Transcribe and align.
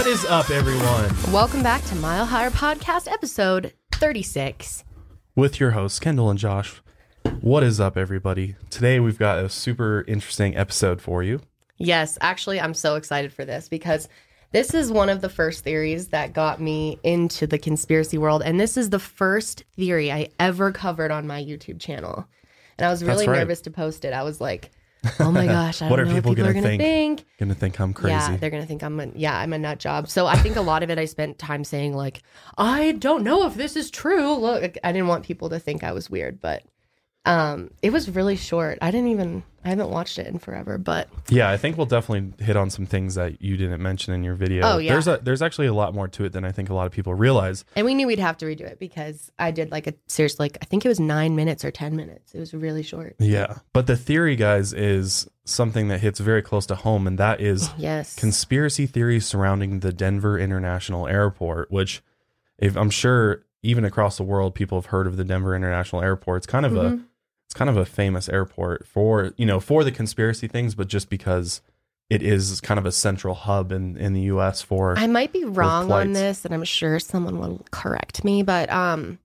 What 0.00 0.08
is 0.08 0.24
up, 0.24 0.48
everyone? 0.48 1.14
Welcome 1.30 1.62
back 1.62 1.84
to 1.84 1.94
Mile 1.94 2.24
Higher 2.24 2.48
Podcast, 2.48 3.06
episode 3.06 3.74
36. 3.92 4.82
With 5.36 5.60
your 5.60 5.72
hosts, 5.72 6.00
Kendall 6.00 6.30
and 6.30 6.38
Josh. 6.38 6.80
What 7.42 7.62
is 7.62 7.80
up, 7.80 7.98
everybody? 7.98 8.56
Today 8.70 8.98
we've 8.98 9.18
got 9.18 9.44
a 9.44 9.50
super 9.50 10.06
interesting 10.08 10.56
episode 10.56 11.02
for 11.02 11.22
you. 11.22 11.42
Yes, 11.76 12.16
actually, 12.22 12.58
I'm 12.58 12.72
so 12.72 12.94
excited 12.94 13.30
for 13.30 13.44
this 13.44 13.68
because 13.68 14.08
this 14.52 14.72
is 14.72 14.90
one 14.90 15.10
of 15.10 15.20
the 15.20 15.28
first 15.28 15.64
theories 15.64 16.08
that 16.08 16.32
got 16.32 16.62
me 16.62 16.98
into 17.02 17.46
the 17.46 17.58
conspiracy 17.58 18.16
world. 18.16 18.40
And 18.42 18.58
this 18.58 18.78
is 18.78 18.88
the 18.88 18.98
first 18.98 19.64
theory 19.76 20.10
I 20.10 20.30
ever 20.38 20.72
covered 20.72 21.10
on 21.10 21.26
my 21.26 21.44
YouTube 21.44 21.78
channel. 21.78 22.26
And 22.78 22.86
I 22.86 22.90
was 22.90 23.04
really 23.04 23.28
right. 23.28 23.40
nervous 23.40 23.60
to 23.60 23.70
post 23.70 24.06
it. 24.06 24.14
I 24.14 24.22
was 24.22 24.40
like, 24.40 24.70
oh 25.20 25.30
my 25.32 25.46
gosh, 25.46 25.82
I 25.82 25.88
What 25.88 25.96
don't 25.96 26.06
are 26.06 26.08
know 26.08 26.14
people 26.16 26.32
people 26.32 26.44
gonna 26.44 26.50
are 26.50 26.52
going 26.52 26.78
to 26.78 26.84
think? 26.84 27.20
think. 27.20 27.28
Gonna 27.38 27.54
think 27.54 27.80
I'm 27.80 27.92
crazy. 27.92 28.12
Yeah, 28.14 28.36
they're 28.36 28.50
gonna 28.50 28.66
think 28.66 28.82
I'm 28.82 29.00
a 29.00 29.08
yeah, 29.14 29.38
I'm 29.38 29.52
a 29.52 29.58
nut 29.58 29.78
job. 29.78 30.08
So 30.08 30.26
I 30.26 30.36
think 30.36 30.56
a 30.56 30.60
lot 30.60 30.82
of 30.82 30.90
it 30.90 30.98
I 30.98 31.04
spent 31.06 31.38
time 31.38 31.64
saying 31.64 31.94
like, 31.96 32.22
I 32.58 32.92
don't 32.92 33.24
know 33.24 33.46
if 33.46 33.54
this 33.54 33.76
is 33.76 33.90
true. 33.90 34.34
Look, 34.34 34.76
I 34.84 34.92
didn't 34.92 35.08
want 35.08 35.24
people 35.24 35.48
to 35.50 35.58
think 35.58 35.82
I 35.84 35.92
was 35.92 36.10
weird, 36.10 36.40
but 36.40 36.62
um, 37.26 37.70
it 37.82 37.92
was 37.92 38.08
really 38.10 38.36
short. 38.36 38.78
I 38.80 38.90
didn't 38.90 39.08
even 39.08 39.42
I 39.62 39.68
haven't 39.68 39.90
watched 39.90 40.18
it 40.18 40.26
in 40.26 40.38
forever, 40.38 40.78
but 40.78 41.06
Yeah, 41.28 41.50
I 41.50 41.58
think 41.58 41.76
we'll 41.76 41.84
definitely 41.84 42.32
hit 42.42 42.56
on 42.56 42.70
some 42.70 42.86
things 42.86 43.14
that 43.16 43.42
you 43.42 43.58
didn't 43.58 43.82
mention 43.82 44.14
in 44.14 44.24
your 44.24 44.34
video. 44.34 44.62
Oh, 44.64 44.78
yeah. 44.78 44.92
There's 44.94 45.06
a 45.06 45.20
there's 45.22 45.42
actually 45.42 45.66
a 45.66 45.74
lot 45.74 45.94
more 45.94 46.08
to 46.08 46.24
it 46.24 46.32
than 46.32 46.46
I 46.46 46.52
think 46.52 46.70
a 46.70 46.74
lot 46.74 46.86
of 46.86 46.92
people 46.92 47.12
realize. 47.14 47.64
and 47.76 47.84
we 47.84 47.94
knew 47.94 48.06
we'd 48.06 48.18
have 48.18 48.38
to 48.38 48.46
redo 48.46 48.62
it 48.62 48.78
because 48.78 49.30
I 49.38 49.50
did 49.50 49.70
like 49.70 49.86
a 49.86 49.92
serious 50.06 50.40
like 50.40 50.56
I 50.62 50.64
think 50.64 50.86
it 50.86 50.88
was 50.88 50.98
nine 50.98 51.36
minutes 51.36 51.62
or 51.62 51.70
ten 51.70 51.94
minutes. 51.94 52.34
It 52.34 52.38
was 52.40 52.54
really 52.54 52.82
short. 52.82 53.16
Yeah. 53.18 53.58
But 53.74 53.86
the 53.86 53.96
theory, 53.98 54.34
guys, 54.34 54.72
is 54.72 55.28
something 55.44 55.88
that 55.88 56.00
hits 56.00 56.20
very 56.20 56.40
close 56.40 56.64
to 56.66 56.74
home, 56.74 57.06
and 57.06 57.18
that 57.18 57.40
is 57.42 57.68
Yes. 57.78 58.16
conspiracy 58.16 58.86
theories 58.86 59.26
surrounding 59.26 59.80
the 59.80 59.92
Denver 59.92 60.38
International 60.38 61.06
Airport, 61.06 61.70
which 61.70 62.02
if 62.58 62.76
I'm 62.78 62.90
sure 62.90 63.44
even 63.62 63.84
across 63.84 64.16
the 64.16 64.22
world 64.22 64.54
people 64.54 64.78
have 64.78 64.86
heard 64.86 65.06
of 65.06 65.18
the 65.18 65.24
Denver 65.24 65.54
International 65.54 66.00
Airport. 66.00 66.38
It's 66.38 66.46
kind 66.46 66.64
of 66.64 66.74
a 66.76 66.92
Mhm. 66.92 67.04
It's 67.50 67.58
kind 67.58 67.68
of 67.68 67.76
a 67.76 67.84
famous 67.84 68.28
airport 68.28 68.86
for, 68.86 69.34
you 69.36 69.44
know, 69.44 69.58
for 69.58 69.82
the 69.82 69.90
conspiracy 69.90 70.46
things, 70.46 70.76
but 70.76 70.86
just 70.86 71.10
because 71.10 71.62
it 72.08 72.22
is 72.22 72.60
kind 72.60 72.78
of 72.78 72.86
a 72.86 72.92
central 72.92 73.34
hub 73.34 73.72
in 73.72 73.96
in 73.96 74.12
the 74.12 74.20
US 74.22 74.62
for 74.62 74.96
I 74.96 75.08
might 75.08 75.32
be 75.32 75.44
wrong 75.44 75.90
on 75.90 76.12
this, 76.12 76.44
and 76.44 76.54
I'm 76.54 76.62
sure 76.62 77.00
someone 77.00 77.40
will 77.40 77.66
correct 77.72 78.22
me, 78.22 78.44
but 78.44 78.70
um, 78.70 79.18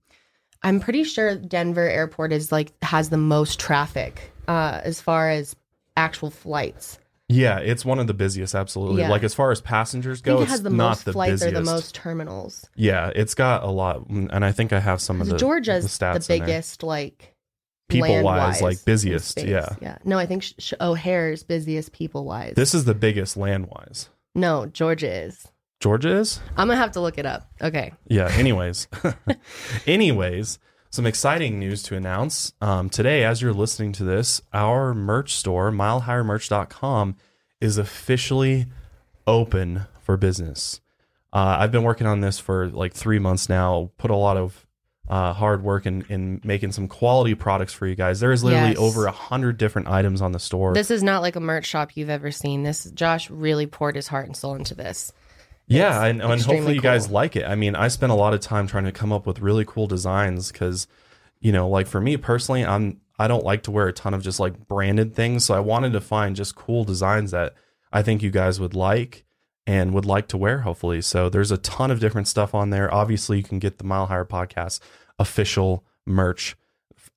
I'm 0.64 0.80
pretty 0.80 1.04
sure 1.04 1.36
Denver 1.36 1.88
Airport 1.88 2.32
is 2.32 2.50
like 2.50 2.72
has 2.82 3.10
the 3.10 3.16
most 3.16 3.60
traffic 3.60 4.32
uh, 4.48 4.80
as 4.82 5.00
far 5.00 5.30
as 5.30 5.54
actual 5.96 6.30
flights. 6.30 6.98
Yeah, 7.28 7.60
it's 7.60 7.84
one 7.84 8.00
of 8.00 8.08
the 8.08 8.14
busiest 8.14 8.56
absolutely. 8.56 9.02
Yeah. 9.02 9.10
Like 9.10 9.22
as 9.22 9.34
far 9.34 9.52
as 9.52 9.60
passengers 9.60 10.20
go, 10.20 10.42
it 10.42 10.48
has 10.48 10.64
the 10.64 10.70
not 10.70 10.88
most 10.88 11.04
the 11.04 11.12
flights 11.12 11.30
busiest. 11.34 11.54
or 11.54 11.58
the 11.60 11.64
most 11.64 11.94
terminals. 11.94 12.68
Yeah, 12.74 13.12
it's 13.14 13.34
got 13.34 13.62
a 13.62 13.70
lot 13.70 14.08
and 14.08 14.44
I 14.44 14.50
think 14.50 14.72
I 14.72 14.80
have 14.80 15.00
some 15.00 15.20
of 15.20 15.28
the 15.28 15.36
Georgia's 15.36 15.84
the, 15.84 15.88
the, 15.88 16.18
stats 16.18 16.28
in 16.28 16.38
there. 16.38 16.46
biggest, 16.48 16.82
like 16.82 17.35
People 17.88 18.22
wise, 18.22 18.60
like 18.62 18.84
busiest, 18.84 19.28
space. 19.30 19.46
yeah. 19.46 19.74
yeah. 19.80 19.98
No, 20.04 20.18
I 20.18 20.26
think 20.26 20.42
Sh- 20.42 20.54
Sh- 20.58 20.72
O'Hare's 20.80 21.42
busiest 21.44 21.92
people 21.92 22.24
wise. 22.24 22.54
This 22.56 22.74
is 22.74 22.84
the 22.84 22.94
biggest 22.94 23.36
land 23.36 23.68
wise. 23.68 24.08
no, 24.34 24.66
Georgia 24.66 25.12
is. 25.12 25.46
Georgia 25.78 26.16
is? 26.16 26.40
I'm 26.56 26.68
gonna 26.68 26.76
have 26.80 26.92
to 26.92 27.00
look 27.00 27.18
it 27.18 27.26
up. 27.26 27.48
Okay. 27.62 27.92
Yeah. 28.08 28.28
Anyways, 28.36 28.88
anyways, 29.86 30.58
some 30.90 31.06
exciting 31.06 31.58
news 31.58 31.82
to 31.84 31.96
announce. 31.96 32.52
Um, 32.60 32.88
today, 32.88 33.24
as 33.24 33.42
you're 33.42 33.52
listening 33.52 33.92
to 33.92 34.04
this, 34.04 34.40
our 34.52 34.94
merch 34.94 35.34
store, 35.34 35.70
milehighermerch.com, 35.70 37.16
is 37.60 37.78
officially 37.78 38.66
open 39.26 39.82
for 40.00 40.16
business. 40.16 40.80
Uh, 41.32 41.56
I've 41.60 41.72
been 41.72 41.82
working 41.82 42.06
on 42.06 42.20
this 42.20 42.38
for 42.38 42.68
like 42.68 42.94
three 42.94 43.18
months 43.18 43.48
now. 43.48 43.90
Put 43.98 44.10
a 44.10 44.16
lot 44.16 44.36
of 44.36 44.65
uh, 45.08 45.32
hard 45.32 45.62
work 45.62 45.86
in, 45.86 46.04
in 46.08 46.40
making 46.44 46.72
some 46.72 46.88
quality 46.88 47.34
products 47.34 47.72
for 47.72 47.86
you 47.86 47.94
guys. 47.94 48.20
There 48.20 48.32
is 48.32 48.42
literally 48.42 48.70
Yes. 48.70 48.78
over 48.78 49.06
a 49.06 49.12
hundred 49.12 49.56
different 49.56 49.88
items 49.88 50.20
on 50.20 50.32
the 50.32 50.38
store. 50.40 50.74
This 50.74 50.90
is 50.90 51.02
not 51.02 51.22
like 51.22 51.36
a 51.36 51.40
merch 51.40 51.66
shop 51.66 51.92
you've 51.96 52.10
ever 52.10 52.30
seen. 52.30 52.62
This 52.64 52.84
Josh 52.90 53.30
really 53.30 53.66
poured 53.66 53.94
his 53.96 54.08
heart 54.08 54.26
and 54.26 54.36
soul 54.36 54.54
into 54.54 54.74
this. 54.74 55.12
Yeah, 55.68 56.04
It's 56.04 56.10
and, 56.10 56.22
and 56.22 56.40
hopefully 56.42 56.74
you 56.74 56.80
guys 56.80 57.10
like 57.10 57.36
it. 57.36 57.44
I 57.44 57.54
mean, 57.56 57.74
I 57.74 57.88
spent 57.88 58.12
a 58.12 58.16
lot 58.16 58.34
of 58.34 58.40
time 58.40 58.66
trying 58.66 58.84
to 58.84 58.92
come 58.92 59.12
up 59.12 59.26
with 59.26 59.40
really 59.40 59.64
cool 59.64 59.86
designs 59.88 60.50
because, 60.52 60.86
you 61.40 61.50
know, 61.52 61.68
like 61.68 61.86
for 61.88 62.00
me 62.00 62.16
personally, 62.16 62.64
I'm 62.64 63.00
I 63.18 63.28
don't 63.28 63.44
like 63.44 63.62
to 63.64 63.70
wear 63.70 63.88
a 63.88 63.92
ton 63.92 64.14
of 64.14 64.22
just 64.22 64.38
like 64.40 64.68
branded 64.68 65.14
things, 65.14 65.44
so 65.44 65.54
I 65.54 65.60
wanted 65.60 65.92
to 65.94 66.00
find 66.00 66.36
just 66.36 66.54
cool 66.54 66.84
designs 66.84 67.30
that 67.32 67.54
I 67.92 68.02
think 68.02 68.22
you 68.22 68.30
guys 68.30 68.60
would 68.60 68.74
like 68.74 69.24
and 69.66 69.92
would 69.92 70.06
like 70.06 70.28
to 70.28 70.36
wear. 70.36 70.60
Hopefully, 70.60 71.00
so 71.00 71.28
there's 71.28 71.50
a 71.50 71.58
ton 71.58 71.90
of 71.90 72.00
different 72.00 72.28
stuff 72.28 72.54
on 72.54 72.70
there. 72.70 72.92
Obviously, 72.92 73.38
you 73.38 73.42
can 73.42 73.58
get 73.58 73.78
the 73.78 73.84
Mile 73.84 74.06
Higher 74.06 74.24
Podcast 74.24 74.80
official 75.18 75.84
merch 76.04 76.56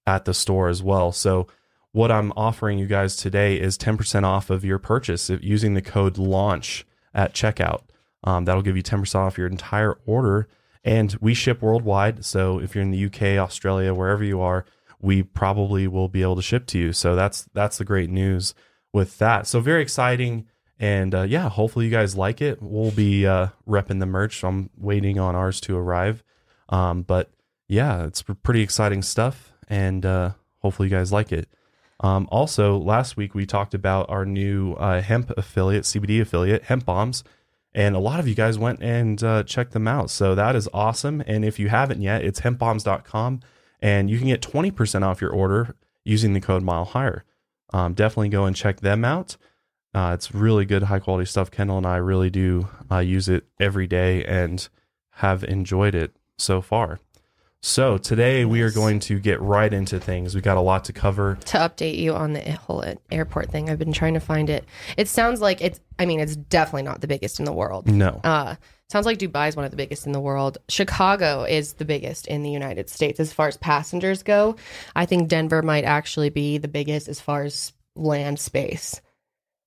at 0.06 0.26
the 0.26 0.34
store 0.34 0.70
as 0.70 0.84
well. 0.84 1.12
So. 1.12 1.48
What 1.92 2.12
I'm 2.12 2.32
offering 2.38 2.78
you 2.78 2.86
guys 2.86 3.16
today 3.16 3.60
is 3.60 3.76
10% 3.76 4.24
off 4.24 4.52
of 4.52 4.64
your 4.64 4.78
purchase 4.78 5.32
using 5.42 5.74
the 5.74 5.82
code 5.82 6.20
LAUNCH 6.20 6.86
at 7.16 7.34
checkout. 7.34 7.82
Um, 8.24 8.46
that'll 8.46 8.62
give 8.62 8.78
you 8.78 8.84
10% 8.84 9.16
off 9.16 9.38
your 9.38 9.48
entire 9.48 9.98
order. 10.06 10.48
And 10.84 11.16
we 11.20 11.34
ship 11.34 11.62
worldwide. 11.62 12.26
So 12.26 12.60
if 12.60 12.74
you're 12.76 12.84
in 12.84 12.92
the 12.92 13.06
UK, 13.06 13.40
Australia, 13.44 13.94
wherever 13.94 14.24
you 14.24 14.42
are, 14.42 14.66
we 15.02 15.24
probably 15.24 15.88
will 15.88 16.10
be 16.10 16.22
able 16.22 16.36
to 16.36 16.42
ship 16.42 16.66
to 16.68 16.78
you. 16.78 16.94
So 16.94 17.16
that's 17.16 17.48
that's 17.54 17.78
the 17.78 17.86
great 17.86 18.10
news 18.10 18.54
with 18.94 19.18
that. 19.20 19.48
So 19.48 19.60
very 19.60 19.82
exciting. 19.82 20.48
And 20.80 21.14
uh, 21.14 21.24
yeah, 21.24 21.50
hopefully 21.50 21.86
you 21.86 21.92
guys 21.92 22.16
like 22.16 22.42
it. 22.42 22.62
We'll 22.62 22.92
be 22.92 23.28
uh, 23.28 23.48
repping 23.68 24.00
the 24.00 24.06
merch. 24.06 24.44
I'm 24.44 24.70
waiting 24.78 25.20
on 25.20 25.36
ours 25.36 25.60
to 25.62 25.78
arrive. 25.78 26.24
Um, 26.70 27.02
but 27.02 27.32
yeah, 27.68 28.06
it's 28.06 28.24
pretty 28.44 28.62
exciting 28.62 29.02
stuff. 29.02 29.54
And 29.68 30.06
uh, 30.06 30.32
hopefully 30.60 30.88
you 30.88 30.96
guys 30.96 31.12
like 31.12 31.32
it. 31.32 31.50
Um, 32.02 32.28
also, 32.32 32.78
last 32.78 33.18
week 33.18 33.36
we 33.36 33.46
talked 33.46 33.74
about 33.74 34.10
our 34.10 34.26
new 34.26 34.74
uh, 34.74 35.02
hemp 35.02 35.32
affiliate, 35.38 35.84
CBD 35.84 36.22
affiliate, 36.22 36.64
Hemp 36.64 36.86
Bombs, 36.86 37.24
and 37.74 37.96
a 37.96 38.00
lot 38.00 38.20
of 38.20 38.28
you 38.28 38.36
guys 38.36 38.58
went 38.58 38.82
and 38.82 39.22
uh, 39.22 39.44
checked 39.44 39.74
them 39.74 39.88
out. 39.88 40.10
So 40.10 40.34
that 40.34 40.56
is 40.56 40.70
awesome. 40.74 41.22
And 41.28 41.44
if 41.44 41.60
you 41.60 41.68
haven't 41.70 42.02
yet, 42.02 42.24
it's 42.24 42.40
hempbombs.com, 42.40 43.42
and 43.82 44.10
you 44.10 44.18
can 44.18 44.28
get 44.28 44.42
20% 44.42 45.04
off 45.04 45.22
your 45.22 45.32
order 45.32 45.76
using 46.06 46.34
the 46.34 46.42
code 46.42 46.64
Mile 46.64 46.86
Higher. 46.86 47.26
Um, 47.72 47.94
definitely 47.94 48.30
go 48.30 48.46
and 48.46 48.56
check 48.56 48.80
them 48.80 49.04
out. 49.04 49.36
Uh, 49.94 50.12
it's 50.14 50.34
really 50.34 50.66
good, 50.66 50.84
high 50.84 51.00
quality 51.00 51.26
stuff. 51.26 51.50
Kendall 51.50 51.78
and 51.78 51.86
I 51.86 51.98
really 51.98 52.30
do 52.30 52.68
uh, 52.92 53.00
use 53.00 53.28
it 53.28 53.46
every 53.60 53.88
day 53.88 54.24
and 54.26 54.68
have 55.14 55.44
enjoyed 55.44 55.96
it 55.96 56.16
so 56.38 56.62
far. 56.62 57.00
So 57.62 57.98
today 57.98 58.46
we 58.46 58.62
are 58.62 58.72
going 58.72 59.02
to 59.02 59.20
get 59.20 59.42
right 59.42 59.74
into 59.74 60.00
things. 60.00 60.34
We 60.34 60.40
got 60.40 60.56
a 60.56 60.62
lot 60.62 60.86
to 60.86 60.94
cover. 60.94 61.38
to 61.46 61.58
update 61.58 61.98
you 61.98 62.14
on 62.14 62.32
the 62.32 62.52
whole 62.52 62.86
airport 63.12 63.52
thing. 63.52 63.70
I've 63.70 63.80
been 63.80 63.92
trying 63.92 64.14
to 64.14 64.22
find 64.22 64.50
it. 64.50 64.64
It 64.96 65.10
sounds 65.10 65.42
like 65.42 65.62
it's. 65.62 65.82
I 65.98 66.06
mean, 66.06 66.22
it's 66.22 66.38
definitely 66.38 66.84
not 66.84 67.02
the 67.02 67.08
biggest 67.08 67.38
in 67.38 67.44
the 67.44 67.52
world. 67.52 67.86
No. 67.88 68.22
Uh, 68.24 68.56
sounds 68.90 69.06
like 69.06 69.18
Dubai 69.18 69.50
is 69.50 69.58
one 69.58 69.66
of 69.66 69.72
the 69.72 69.78
biggest 69.78 70.06
in 70.06 70.14
the 70.14 70.22
world. 70.22 70.58
Chicago 70.70 71.44
is 71.44 71.74
the 71.74 71.84
biggest 71.84 72.28
in 72.28 72.44
the 72.44 72.50
United 72.50 72.90
States 72.90 73.20
as 73.20 73.34
far 73.34 73.50
as 73.50 73.58
passengers 73.58 74.24
go. 74.24 74.56
I 74.96 75.06
think 75.06 75.28
Denver 75.28 75.62
might 75.62 75.84
actually 75.84 76.30
be 76.30 76.60
the 76.60 76.70
biggest 76.70 77.10
as 77.10 77.20
far 77.20 77.44
as 77.44 77.74
land 77.94 78.40
space, 78.40 79.02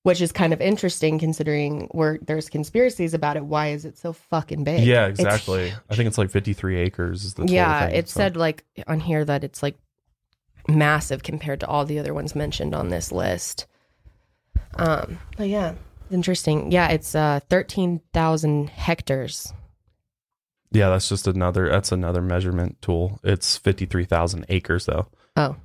which 0.03 0.21
is 0.21 0.31
kind 0.31 0.53
of 0.53 0.61
interesting 0.61 1.17
considering 1.17 1.87
where 1.91 2.19
there's 2.21 2.49
conspiracies 2.49 3.13
about 3.13 3.37
it. 3.37 3.45
Why 3.45 3.69
is 3.69 3.85
it 3.85 3.97
so 3.97 4.13
fucking 4.13 4.63
big? 4.63 4.83
Yeah, 4.83 5.07
exactly. 5.07 5.73
I 5.89 5.95
think 5.95 6.07
it's 6.07 6.17
like 6.17 6.29
53 6.29 6.77
acres 6.77 7.23
is 7.23 7.33
the 7.33 7.43
total 7.43 7.55
yeah, 7.55 7.87
thing, 7.87 7.95
it 7.95 8.09
so. 8.09 8.19
said 8.19 8.37
like 8.37 8.63
on 8.87 8.99
here 8.99 9.23
that 9.25 9.43
it's 9.43 9.63
like 9.63 9.75
massive 10.67 11.23
compared 11.23 11.61
to 11.61 11.67
all 11.67 11.85
the 11.85 11.99
other 11.99 12.13
ones 12.13 12.35
mentioned 12.35 12.75
on 12.75 12.89
this 12.89 13.11
list. 13.11 13.65
Um, 14.75 15.19
but 15.37 15.47
yeah, 15.47 15.73
interesting. 16.11 16.71
Yeah, 16.71 16.89
it's 16.89 17.15
uh 17.15 17.39
thirteen 17.49 18.01
thousand 18.13 18.69
hectares. 18.69 19.53
Yeah, 20.73 20.89
that's 20.89 21.07
just 21.07 21.27
another 21.27 21.69
that's 21.69 21.91
another 21.91 22.21
measurement 22.21 22.81
tool. 22.81 23.19
It's 23.23 23.57
53,000 23.57 24.45
acres 24.49 24.87
though. 24.87 25.07
Oh, 25.37 25.55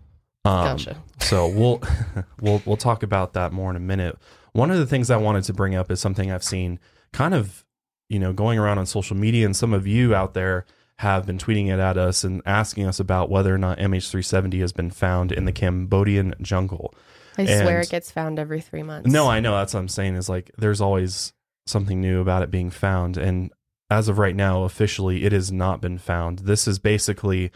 Um, 0.45 0.77
gotcha. 0.77 1.03
So 1.21 1.49
we'll 1.49 1.83
we'll 2.41 2.63
we'll 2.65 2.77
talk 2.77 3.03
about 3.03 3.33
that 3.35 3.53
more 3.53 3.71
in 3.71 3.77
a 3.77 3.81
minute. 3.81 4.19
One 4.53 4.71
of 4.71 4.79
the 4.79 4.87
things 4.87 5.11
I 5.11 5.17
wanted 5.17 5.45
to 5.45 5.53
bring 5.53 5.75
up 5.75 5.91
is 5.91 6.01
something 6.01 6.33
I've 6.33 6.45
seen 6.45 6.79
kind 7.13 7.35
of, 7.35 7.65
you 8.09 8.19
know, 8.19 8.33
going 8.33 8.59
around 8.59 8.79
on 8.79 8.87
social 8.87 9.17
media 9.17 9.45
and 9.45 9.55
some 9.55 9.73
of 9.73 9.87
you 9.87 10.15
out 10.15 10.35
there 10.35 10.65
have 10.99 11.27
been 11.27 11.39
tweeting 11.39 11.69
it 11.69 11.79
at 11.79 11.97
us 11.97 12.25
and 12.25 12.43
asking 12.45 12.85
us 12.87 12.99
about 12.99 13.31
whether 13.31 13.55
or 13.55 13.59
not 13.59 13.79
MH370 13.79 14.61
has 14.61 14.73
been 14.73 14.91
found 14.91 15.31
in 15.31 15.45
the 15.45 15.53
Cambodian 15.53 16.35
jungle. 16.43 16.93
I 17.37 17.45
swear 17.45 17.81
it 17.81 17.91
gets 17.91 18.11
found 18.11 18.41
every 18.41 18.61
three 18.61 18.83
months. 18.83 19.09
No, 19.09 19.29
I 19.29 19.39
know 19.39 19.55
that's 19.55 19.75
what 19.75 19.81
I'm 19.81 19.89
saying 19.89 20.17
is 20.17 20.29
like 20.29 20.51
there's 20.59 20.81
always 20.81 21.33
something 21.67 22.01
new 22.01 22.21
about 22.21 22.43
it 22.43 22.51
being 22.51 22.71
found 22.71 23.17
and 23.17 23.53
as 23.91 24.09
of 24.09 24.19
right 24.19 24.35
now 24.35 24.65
officially 24.65 25.25
it 25.25 25.33
has 25.33 25.53
not 25.53 25.81
been 25.81 25.99
found. 25.99 26.41
This 26.41 26.67
is 26.67 26.81
basically 26.81 27.53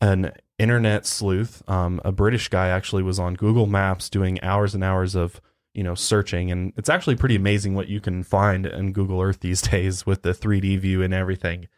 an 0.00 0.32
internet 0.58 1.06
sleuth. 1.06 1.62
Um, 1.68 2.00
a 2.04 2.12
British 2.12 2.48
guy 2.48 2.68
actually 2.68 3.02
was 3.02 3.18
on 3.18 3.34
Google 3.34 3.66
Maps 3.66 4.08
doing 4.08 4.40
hours 4.42 4.74
and 4.74 4.84
hours 4.84 5.14
of 5.14 5.40
you 5.74 5.82
know, 5.82 5.94
searching. 5.94 6.50
And 6.50 6.72
it's 6.76 6.88
actually 6.88 7.16
pretty 7.16 7.34
amazing 7.34 7.74
what 7.74 7.88
you 7.88 8.00
can 8.00 8.22
find 8.22 8.64
in 8.64 8.92
Google 8.92 9.20
Earth 9.20 9.40
these 9.40 9.60
days 9.70 10.06
with 10.06 10.22
the 10.22 10.30
3D 10.30 10.78
view 10.78 11.02
and 11.02 11.12
everything. 11.12 11.68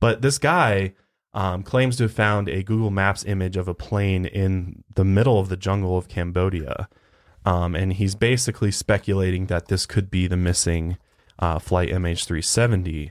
But 0.00 0.22
this 0.22 0.38
guy 0.38 0.94
um, 1.34 1.62
claims 1.62 1.96
to 1.96 2.04
have 2.04 2.12
found 2.12 2.48
a 2.48 2.62
Google 2.62 2.90
Maps 2.90 3.24
image 3.24 3.56
of 3.56 3.68
a 3.68 3.74
plane 3.74 4.24
in 4.24 4.84
the 4.94 5.04
middle 5.04 5.38
of 5.38 5.48
the 5.48 5.56
jungle 5.56 5.98
of 5.98 6.08
Cambodia. 6.08 6.88
Um, 7.44 7.74
and 7.74 7.94
he's 7.94 8.14
basically 8.14 8.70
speculating 8.70 9.46
that 9.46 9.66
this 9.66 9.84
could 9.84 10.10
be 10.10 10.26
the 10.28 10.36
missing 10.36 10.96
uh, 11.38 11.58
flight 11.58 11.88
MH370. 11.88 13.10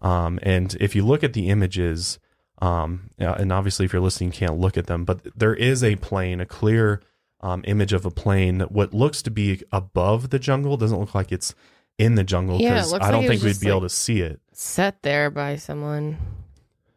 Um, 0.00 0.40
and 0.42 0.76
if 0.80 0.96
you 0.96 1.04
look 1.04 1.22
at 1.22 1.34
the 1.34 1.48
images, 1.48 2.18
um, 2.60 3.10
and 3.18 3.52
obviously 3.52 3.86
if 3.86 3.92
you're 3.92 4.02
listening, 4.02 4.30
you 4.32 4.36
can't 4.38 4.58
look 4.58 4.76
at 4.76 4.86
them, 4.86 5.04
but 5.04 5.20
there 5.36 5.54
is 5.54 5.82
a 5.84 5.96
plane, 5.96 6.40
a 6.40 6.46
clear 6.46 7.00
um, 7.40 7.62
image 7.66 7.92
of 7.92 8.04
a 8.04 8.10
plane, 8.10 8.60
what 8.62 8.92
looks 8.92 9.22
to 9.22 9.30
be 9.30 9.62
above 9.72 10.30
the 10.30 10.38
jungle. 10.38 10.76
Doesn't 10.76 10.98
look 10.98 11.14
like 11.14 11.32
it's 11.32 11.54
in 11.98 12.14
the 12.16 12.24
jungle 12.24 12.60
Yeah, 12.60 12.74
because 12.74 12.92
looks 12.92 13.04
I 13.06 13.10
don't 13.10 13.22
like 13.22 13.30
think 13.30 13.42
we'd 13.42 13.60
be 13.60 13.68
able 13.68 13.80
to 13.82 13.88
see 13.88 14.20
it. 14.20 14.40
Set 14.52 15.02
there 15.02 15.30
by 15.30 15.56
someone. 15.56 16.18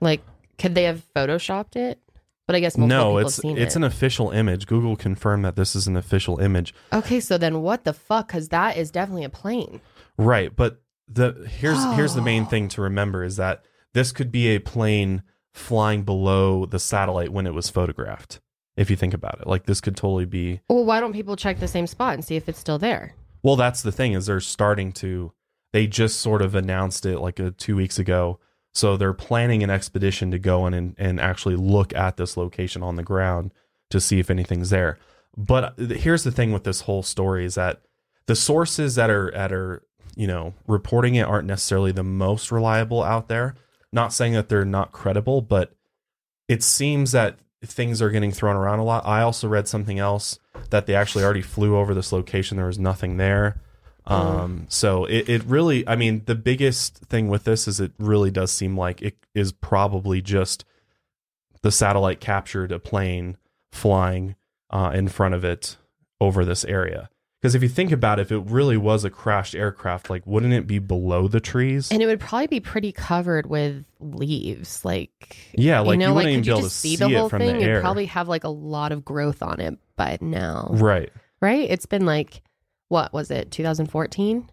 Like, 0.02 0.22
could 0.58 0.76
they 0.76 0.84
have 0.84 1.04
photoshopped 1.16 1.76
it? 1.78 2.00
But 2.46 2.58
I 2.58 2.60
guess 2.60 2.78
No, 2.78 2.86
people 2.88 3.18
it's 3.20 3.38
have 3.38 3.42
seen 3.42 3.58
it's 3.58 3.76
it. 3.76 3.80
an 3.80 3.84
official 3.86 4.32
image. 4.32 4.68
Google 4.68 4.98
confirmed 4.98 5.46
that 5.46 5.56
this 5.56 5.78
is 5.78 5.88
an 5.88 5.96
official 5.96 6.40
image. 6.40 6.74
okay, 6.92 7.22
so 7.22 7.38
then 7.38 7.62
what 7.62 7.86
the 7.86 7.94
fuck? 7.94 8.28
Because 8.28 8.50
that 8.50 8.76
is 8.76 8.92
definitely 8.92 9.24
a 9.24 9.30
plane. 9.30 9.80
Right, 10.18 10.54
but 10.54 10.82
the 11.08 11.48
here's 11.50 11.82
here's 11.96 12.16
the 12.16 12.22
main 12.22 12.44
Oh. 12.44 12.46
thing 12.50 12.68
to 12.70 12.82
remember 12.82 13.24
is 13.24 13.38
that 13.38 13.64
this 13.94 14.12
could 14.12 14.30
be 14.32 14.50
a 14.50 14.60
plane 14.60 15.24
flying 15.54 16.04
below 16.04 16.66
the 16.66 16.80
satellite 16.80 17.32
when 17.32 17.48
it 17.48 17.54
was 17.54 17.70
photographed. 17.70 18.40
If 18.76 18.90
you 18.90 18.96
think 18.96 19.14
about 19.14 19.40
it, 19.40 19.48
like 19.48 19.66
this 19.66 19.82
could 19.82 19.96
totally 19.96 20.26
be. 20.26 20.62
Well, 20.68 20.84
why 20.84 21.00
don't 21.00 21.14
people 21.14 21.36
check 21.36 21.60
the 21.60 21.68
same 21.68 21.86
spot 21.86 22.16
and 22.16 22.26
see 22.26 22.36
if 22.36 22.50
it's 22.50 22.60
still 22.60 22.80
there? 22.80 23.14
Well, 23.44 23.56
that's 23.56 23.84
the 23.84 23.92
thing 23.92 24.14
is 24.14 24.26
they're 24.26 24.40
starting 24.40 24.92
to. 24.94 25.32
They 25.74 25.88
just 25.88 26.20
sort 26.20 26.42
of 26.42 26.56
announced 26.56 27.06
it 27.06 27.20
like 27.20 27.40
a, 27.40 27.52
two 27.52 27.76
weeks 27.76 28.00
ago, 28.00 28.40
so 28.74 28.98
they're 28.98 29.14
planning 29.14 29.64
an 29.64 29.70
expedition 29.70 30.32
to 30.32 30.40
go 30.40 30.66
in 30.66 30.74
and, 30.74 30.96
and 30.98 31.20
actually 31.20 31.56
look 31.56 31.94
at 31.94 32.18
this 32.18 32.38
location 32.38 32.82
on 32.82 32.96
the 32.96 33.04
ground 33.04 33.52
to 33.90 34.00
see 34.00 34.20
if 34.20 34.30
anything's 34.30 34.72
there. 34.72 34.98
But 35.38 35.78
here's 35.78 36.24
the 36.24 36.32
thing 36.32 36.52
with 36.52 36.64
this 36.64 36.82
whole 36.82 37.04
story 37.04 37.46
is 37.46 37.56
that 37.56 37.82
the 38.26 38.36
sources 38.36 38.96
that 38.96 39.10
are 39.10 39.32
that 39.32 39.52
are 39.52 39.84
you 40.16 40.28
know 40.28 40.54
reporting 40.68 41.16
it 41.16 41.24
aren't 41.24 41.48
necessarily 41.48 41.92
the 41.92 42.04
most 42.04 42.52
reliable 42.52 43.04
out 43.04 43.28
there. 43.28 43.56
Not 43.94 44.12
saying 44.12 44.34
that 44.34 44.50
they're 44.50 44.66
not 44.66 44.92
credible, 44.92 45.42
but 45.42 45.74
it 46.48 46.64
seems 46.64 47.12
that 47.12 47.38
things 47.64 48.02
are 48.02 48.10
getting 48.10 48.32
thrown 48.32 48.56
around 48.56 48.80
a 48.80 48.84
lot. 48.84 49.06
I 49.06 49.22
also 49.22 49.48
read 49.48 49.68
something 49.68 50.00
else 50.00 50.40
that 50.70 50.86
they 50.86 50.96
actually 50.96 51.24
already 51.24 51.42
flew 51.42 51.78
over 51.78 51.94
this 51.94 52.12
location. 52.12 52.58
There 52.58 52.66
was 52.66 52.80
nothing 52.80 53.18
there. 53.18 53.62
Um, 54.06 54.66
so 54.68 55.06
it, 55.06 55.30
it 55.30 55.44
really, 55.46 55.88
I 55.88 55.96
mean, 55.96 56.24
the 56.26 56.36
biggest 56.36 56.98
thing 56.98 57.30
with 57.30 57.46
this 57.46 57.68
is 57.68 57.80
it 57.80 57.94
really 57.98 58.32
does 58.32 58.52
seem 58.52 58.78
like 58.78 59.02
it 59.02 59.16
is 59.34 59.54
probably 59.54 60.22
just 60.22 60.66
the 61.62 61.72
satellite 61.72 62.20
captured 62.20 62.72
a 62.72 62.80
plane 62.80 63.38
flying 63.72 64.36
uh, 64.70 64.92
in 64.94 65.08
front 65.08 65.36
of 65.36 65.46
it 65.46 65.78
over 66.20 66.44
this 66.44 66.66
area. 66.66 67.10
Because 67.44 67.56
if 67.56 67.62
you 67.62 67.68
think 67.68 67.92
about 67.92 68.20
it, 68.20 68.22
if 68.22 68.32
it 68.32 68.40
really 68.46 68.78
was 68.78 69.04
a 69.04 69.10
crashed 69.10 69.54
aircraft, 69.54 70.10
like 70.10 70.26
wouldn't 70.26 70.54
it 70.54 70.66
be 70.66 70.80
below 70.80 71.28
the 71.28 71.42
trees? 71.42 71.92
And 71.92 72.02
it 72.02 72.06
would 72.06 72.22
probably 72.22 72.48
be 72.48 72.62
pretty 72.62 72.94
covered 72.94 73.48
with 73.48 73.84
leaves. 74.00 74.86
Like, 74.86 75.36
yeah, 75.52 75.82
like 75.82 75.96
you 75.96 75.98
know, 75.98 76.06
you 76.06 76.14
like 76.14 76.16
wouldn't 76.16 76.32
even 76.32 76.44
could 76.44 76.46
be 76.46 76.52
able 76.52 76.60
to 76.62 76.66
just 76.68 76.80
see, 76.80 76.96
the 76.96 77.10
whole 77.10 77.28
thing? 77.28 77.60
It'd 77.60 77.82
probably 77.82 78.06
have 78.06 78.30
like 78.30 78.46
a 78.46 78.50
lot 78.50 78.94
of 78.94 79.04
growth 79.04 79.44
on 79.44 79.60
it 79.60 79.78
by 79.98 80.18
now, 80.22 80.70
right. 80.72 81.12
right? 81.42 81.70
It's 81.70 81.86
been 81.86 82.06
like, 82.06 82.44
what 82.88 83.12
was 83.12 83.30
it, 83.30 83.52
2014? 83.52 84.50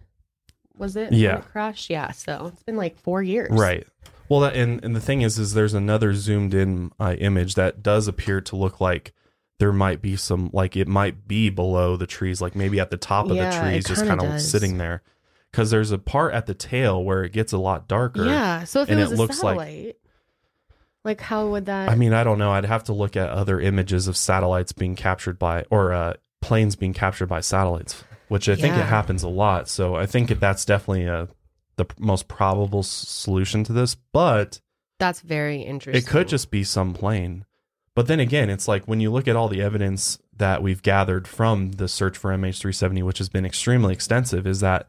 Was 0.77 0.97
it? 0.97 1.13
Yeah. 1.13 1.39
it 1.39 1.45
crashed? 1.45 1.91
Yeah. 1.91 2.11
So 2.11 2.51
it's 2.53 2.65
been 2.65 2.77
like 2.77 2.99
four 2.99 3.23
years. 3.23 3.53
Right. 3.53 3.87
Well, 4.29 4.41
that, 4.41 4.57
and 4.57 4.85
and 4.85 4.97
the 4.97 5.01
thing 5.01 5.23
is, 5.23 5.39
is 5.39 5.55
there's 5.55 5.75
another 5.75 6.13
zoomed 6.15 6.55
in 6.55 6.91
uh, 6.99 7.15
image 7.21 7.55
that 7.55 7.85
does 7.85 8.09
appear 8.09 8.41
to 8.41 8.57
look 8.57 8.81
like 8.81 9.15
there 9.61 9.73
might 9.73 10.03
be 10.03 10.17
some, 10.17 10.51
like 10.53 10.77
it 10.77 10.89
might 10.89 11.29
be 11.29 11.49
below 11.51 11.97
the 11.97 12.07
trees, 12.07 12.41
like 12.41 12.57
maybe 12.57 12.81
at 12.81 12.91
the 12.91 12.97
top 12.97 13.31
of 13.31 13.37
Yeah, 13.37 13.51
the 13.51 13.71
trees, 13.71 13.85
just 13.87 14.05
kind 14.05 14.21
of 14.21 14.41
sitting 14.41 14.79
there. 14.79 15.03
Because 15.53 15.71
there's 15.71 15.93
a 15.93 15.99
part 15.99 16.35
at 16.35 16.47
the 16.47 16.55
tail 16.55 17.03
where 17.05 17.23
it 17.23 17.33
gets 17.33 17.53
a 17.53 17.59
lot 17.59 17.87
darker. 17.87 18.25
Yeah. 18.25 18.65
So 18.65 18.83
if 18.83 18.89
it 18.91 18.97
was 18.97 19.13
it 19.13 19.15
a 19.15 19.19
looks 19.19 19.43
like- 19.43 19.59
satellite, 19.59 19.97
like, 21.05 21.21
how 21.21 21.49
would 21.49 21.67
that? 21.67 21.89
I 21.89 21.95
mean, 21.95 22.13
I 22.13 22.25
don't 22.25 22.39
know. 22.39 22.51
I'd 22.53 22.65
have 22.67 22.85
to 22.85 22.93
look 22.93 23.17
at 23.17 23.31
other 23.31 23.59
images 23.61 24.07
of 24.07 24.17
satellites 24.17 24.73
being 24.73 24.97
captured 24.97 25.39
by, 25.39 25.65
or 25.71 25.93
uh, 25.95 26.15
planes 26.43 26.77
being 26.77 26.93
captured 26.93 27.27
by 27.27 27.41
satellites, 27.41 28.05
which 28.29 28.49
I 28.51 28.55
think 28.55 28.77
it 28.77 28.85
happens 28.85 29.23
a 29.23 29.29
lot. 29.29 29.69
So 29.69 29.95
I 29.95 30.05
think 30.07 30.29
that's 30.41 30.65
definitely 30.67 31.07
a, 31.07 31.29
the 31.77 31.87
most 31.99 32.29
probable 32.29 32.83
solution 32.83 33.65
to 33.65 33.73
this. 33.73 33.95
But 33.95 34.61
that's 34.99 35.21
very 35.21 35.63
interesting. 35.63 36.03
It 36.03 36.07
could 36.07 36.29
just 36.29 36.51
be 36.51 36.65
some 36.65 36.93
plane. 36.93 37.47
But 37.95 38.07
then 38.07 38.21
again, 38.21 38.51
it's 38.51 38.69
like 38.69 38.85
when 38.85 39.01
you 39.01 39.11
look 39.11 39.27
at 39.27 39.37
all 39.37 39.49
the 39.49 39.63
evidence 39.63 40.19
that 40.37 40.63
we've 40.63 40.83
gathered 40.83 41.27
from 41.27 41.73
the 41.73 41.89
search 41.89 42.17
for 42.17 42.31
MH370, 42.31 43.03
which 43.03 43.19
has 43.19 43.29
been 43.29 43.45
extremely 43.45 43.93
extensive, 43.93 44.47
is 44.47 44.61
that 44.61 44.89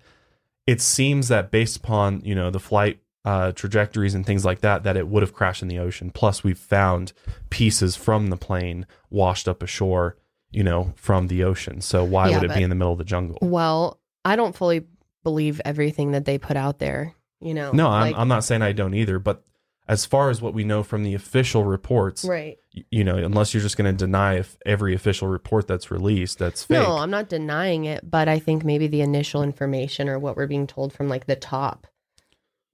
it 0.68 0.82
seems 0.82 1.28
that 1.28 1.52
based 1.52 1.78
upon, 1.78 2.22
you 2.24 2.36
know, 2.36 2.52
the 2.52 2.60
flight 2.60 3.00
uh, 3.26 3.52
trajectories 3.52 4.14
and 4.14 4.26
things 4.26 4.46
like 4.46 4.62
that, 4.62 4.84
that 4.84 4.98
it 4.98 5.08
would 5.08 5.24
have 5.24 5.34
crashed 5.34 5.62
in 5.62 5.68
the 5.68 5.80
ocean. 5.80 6.12
Plus, 6.12 6.44
we've 6.44 6.58
found 6.58 7.14
pieces 7.50 7.96
from 7.96 8.28
the 8.28 8.38
plane 8.38 8.86
washed 9.10 9.48
up 9.48 9.62
ashore, 9.62 10.16
you 10.52 10.64
know, 10.64 10.94
from 10.96 11.28
the 11.28 11.44
ocean. 11.44 11.82
So 11.82 12.04
why 12.04 12.30
Yeah, 12.30 12.40
would 12.40 12.52
it 12.52 12.56
be 12.56 12.64
in 12.64 12.70
the 12.70 12.76
middle 12.76 12.94
of 12.94 13.00
the 13.00 13.04
jungle? 13.04 13.38
Well, 13.42 14.00
I 14.24 14.36
don't 14.36 14.56
fully 14.56 14.86
believe 15.24 15.62
everything 15.66 16.12
that 16.12 16.26
they 16.26 16.38
put 16.38 16.58
out 16.58 16.80
there. 16.80 17.14
You 17.40 17.56
know, 17.56 17.72
No, 17.72 17.90
I'm, 17.90 18.14
I'm 18.14 18.28
not 18.28 18.44
saying 18.44 18.62
I 18.62 18.72
don't 18.72 18.94
either. 18.94 19.18
But 19.18 19.44
as 19.92 20.06
far 20.06 20.30
as 20.30 20.42
what 20.42 20.54
we 20.54 20.64
know 20.64 20.84
from 20.84 21.04
the 21.04 21.14
official 21.14 21.66
reports, 21.66 22.24
right. 22.24 22.58
you 22.92 23.04
know, 23.04 23.18
unless 23.18 23.54
you're 23.54 23.62
just 23.62 23.76
going 23.76 23.94
to 23.94 24.06
deny 24.06 24.36
if 24.36 24.56
every 24.66 24.96
official 24.96 25.28
report 25.28 25.68
that's 25.68 25.92
released 25.92 26.40
that's 26.40 26.64
fake. 26.64 26.80
No, 26.80 26.96
I'm 26.96 27.12
not 27.12 27.28
denying 27.28 27.84
it, 27.84 28.10
but 28.10 28.30
I 28.30 28.40
think 28.40 28.64
maybe 28.64 28.88
the 28.88 29.02
initial 29.02 29.44
information 29.44 30.08
or 30.08 30.18
what 30.18 30.38
we're 30.38 30.48
being 30.48 30.66
told 30.66 30.94
from 30.94 31.10
like 31.10 31.26
the 31.26 31.36
top 31.36 31.88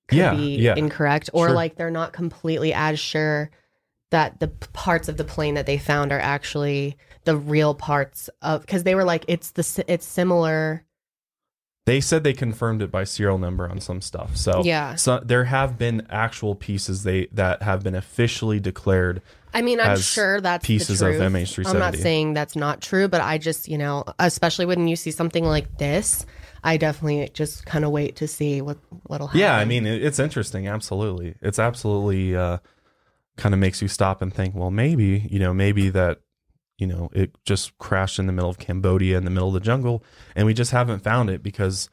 could 0.08 0.20
Yeah, 0.20 0.36
be 0.36 0.58
yeah. 0.58 0.76
incorrect, 0.76 1.32
or 1.34 1.48
Sure. 1.48 1.56
like 1.56 1.76
they're 1.76 1.90
not 1.90 2.14
completely 2.14 2.72
as 2.72 3.00
sure 3.00 3.50
that 4.12 4.40
the 4.40 4.50
parts 4.50 5.10
of 5.10 5.18
the 5.18 5.24
plane 5.24 5.56
that 5.56 5.66
they 5.66 5.80
found 5.80 6.12
are 6.12 6.20
actually 6.20 6.98
the 7.26 7.36
real 7.36 7.74
parts 7.74 8.30
of 8.44 8.62
because 8.62 8.84
they 8.84 8.94
were 8.94 9.04
like 9.04 9.26
it's 9.28 9.50
the 9.52 9.84
it's 9.88 10.06
similar. 10.06 10.84
They 11.88 12.02
said 12.02 12.26
they 12.26 12.34
confirmed 12.34 12.82
it 12.82 12.92
by 12.92 13.06
serial 13.06 13.38
number 13.38 13.70
on 13.70 13.80
some 13.80 14.02
stuff. 14.02 14.36
So 14.36 14.62
Yeah. 14.66 14.96
so 14.96 15.22
there 15.24 15.46
have 15.46 15.78
been 15.78 16.06
actual 16.10 16.54
pieces 16.54 17.04
they 17.04 17.28
that 17.32 17.62
have 17.64 17.82
been 17.82 17.96
officially 17.96 18.60
declared. 18.60 19.22
I 19.54 19.62
mean, 19.62 19.80
I'm 19.80 19.98
sure 19.98 20.42
that's 20.42 20.68
pieces 20.68 21.02
of 21.02 21.16
truth. 21.16 21.22
MH370. 21.22 21.66
I'm 21.66 21.80
not 21.80 21.96
saying 21.96 22.34
that's 22.34 22.58
not 22.58 22.82
true, 22.82 23.08
but 23.08 23.22
I 23.22 23.38
just, 23.38 23.70
you 23.70 23.78
know, 23.78 24.04
especially 24.20 24.66
when 24.66 24.90
you 24.90 24.98
see 24.98 25.12
something 25.12 25.46
like 25.46 25.78
this, 25.78 26.26
I 26.62 26.76
definitely 26.76 27.30
just 27.34 27.66
kind 27.66 27.86
of 27.86 27.92
wait 27.92 28.18
to 28.18 28.28
see 28.28 28.62
what 28.62 28.78
what'll 29.04 29.28
happen. 29.28 29.40
Yeah, 29.40 29.56
I 29.56 29.64
mean 29.64 29.86
it's 29.86 30.20
interesting. 30.20 30.68
Absolutely, 30.68 31.36
it's 31.42 31.58
absolutely 31.58 32.36
uh, 32.36 32.58
kind 33.38 33.56
of 33.56 33.60
makes 33.62 33.82
you 33.82 33.88
stop 33.88 34.22
and 34.22 34.34
think. 34.34 34.56
Well, 34.56 34.72
maybe 34.72 35.26
you 35.32 35.40
know, 35.40 35.54
maybe 35.54 35.88
that 35.92 36.20
you 36.78 36.88
know 36.88 37.10
it 37.14 37.36
just 37.46 37.78
crashed 37.78 38.20
in 38.20 38.28
the 38.28 38.34
middle 38.34 38.50
of 38.50 38.58
Cambodia 38.60 39.18
in 39.18 39.26
the 39.26 39.32
middle 39.32 39.48
of 39.50 39.54
the 39.54 39.60
jungle, 39.60 40.04
and 40.36 40.46
we 40.46 40.54
just 40.54 40.72
haven't 40.72 41.00
found 41.04 41.30
it 41.30 41.42
because 41.44 41.90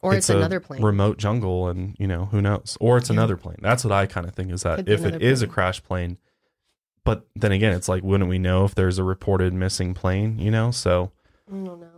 or 0.00 0.14
it's, 0.14 0.28
a 0.30 0.36
another 0.36 0.58
plane. 0.60 0.82
remote 0.82 1.18
jungle, 1.18 1.68
and 1.68 1.94
you 1.98 2.06
know 2.06 2.26
who 2.26 2.40
knows, 2.42 2.76
or 2.80 2.96
it's 2.98 3.08
Yeah. 3.08 3.14
another 3.14 3.36
plane. 3.36 3.58
That's 3.62 3.84
what 3.84 3.92
I 3.92 4.06
kind 4.06 4.26
of 4.26 4.34
think 4.34 4.50
is 4.50 4.62
that 4.62 4.76
Could 4.76 4.88
if 4.88 5.00
it 5.00 5.08
another 5.08 5.24
is 5.24 5.42
a 5.42 5.46
plane. 5.46 5.54
crash 5.54 5.82
plane, 5.82 6.18
but 7.04 7.26
then 7.36 7.52
again, 7.52 7.72
it's 7.72 7.88
like 7.88 8.02
wouldn't 8.02 8.30
we 8.30 8.38
know 8.38 8.64
if 8.64 8.74
there's 8.74 8.98
a 8.98 9.04
reported 9.04 9.52
missing 9.52 9.94
plane? 9.94 10.38
You 10.38 10.50
know, 10.50 10.70
so 10.70 11.12
I 11.48 11.52
don't 11.54 11.80
know. 11.80 11.88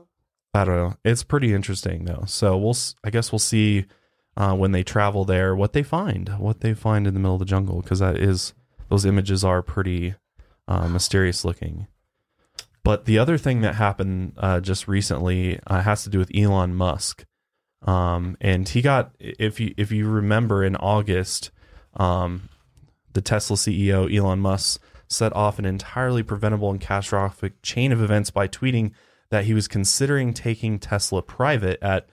I 0.57 0.65
don't 0.65 0.77
know. 0.77 0.95
It's 1.05 1.23
pretty 1.25 1.53
interesting 1.53 2.05
though. 2.05 2.25
So 2.27 2.57
we'll, 2.57 2.77
I 3.03 3.11
guess 3.11 3.33
we'll 3.33 3.39
see 3.41 3.87
uh, 4.37 4.55
when 4.55 4.73
they 4.73 4.83
travel 4.85 5.25
there 5.25 5.55
what 5.57 5.73
they 5.73 5.83
find, 5.83 6.29
what 6.39 6.61
they 6.61 6.75
find 6.75 7.07
in 7.07 7.15
the 7.15 7.21
middle 7.21 7.35
of 7.35 7.39
the 7.41 7.45
jungle, 7.45 7.81
because 7.83 7.99
that 8.01 8.17
is 8.19 8.55
those 8.89 9.05
images 9.05 9.43
are 9.45 9.63
pretty 9.63 10.15
uh, 10.69 10.89
mysterious 10.89 11.45
looking. 11.45 11.87
But 12.85 13.07
the 13.07 13.19
other 13.19 13.39
thing 13.39 13.63
that 13.63 13.75
happened 13.75 14.35
uh, 14.37 14.61
just 14.61 14.87
recently 14.87 15.59
uh, 15.67 15.81
has 15.83 16.05
to 16.05 16.11
do 16.11 16.19
with 16.19 16.31
Elon 16.37 16.75
Musk, 16.75 17.25
um, 17.83 18.37
and 18.41 18.69
he 18.69 18.83
got 18.83 19.13
if 19.19 19.59
you 19.59 19.75
if 19.77 19.91
you 19.91 20.07
remember 20.07 20.63
in 20.63 20.77
August, 20.77 21.51
um, 21.97 22.51
the 23.15 23.23
Tesla 23.23 23.57
CEO 23.57 24.15
Elon 24.15 24.41
Musk 24.41 24.83
set 25.09 25.35
off 25.35 25.59
an 25.59 25.65
entirely 25.65 26.23
preventable 26.23 26.71
and 26.71 26.81
catastrophic 26.81 27.61
chain 27.63 27.91
of 27.91 28.03
events 28.03 28.31
by 28.31 28.47
tweeting 28.47 28.93
that 29.31 29.45
he 29.45 29.55
was 29.55 29.67
considering 29.67 30.35
taking 30.35 30.79
Tesla 30.79 31.23
private 31.23 31.83
at 31.83 32.07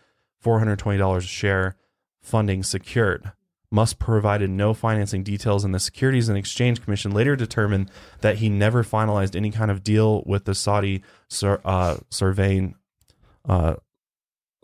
$420 0.43 1.17
a 1.17 1.21
share, 1.21 1.75
funding 2.21 2.63
secured. 2.63 3.31
Musk 3.71 3.99
provided 3.99 4.49
no 4.49 4.73
financing 4.73 5.23
details, 5.23 5.63
and 5.63 5.73
the 5.73 5.79
Securities 5.79 6.27
and 6.27 6.37
Exchange 6.37 6.83
Commission 6.83 7.11
later 7.11 7.37
determined 7.37 7.89
that 8.19 8.37
he 8.37 8.49
never 8.49 8.83
finalized 8.83 9.35
any 9.35 9.49
kind 9.49 9.71
of 9.71 9.81
deal 9.81 10.23
with 10.25 10.43
the 10.43 10.53
Saudi 10.53 11.03
uh, 11.41 11.95
Surveying 12.09 12.75
uh, 13.47 13.75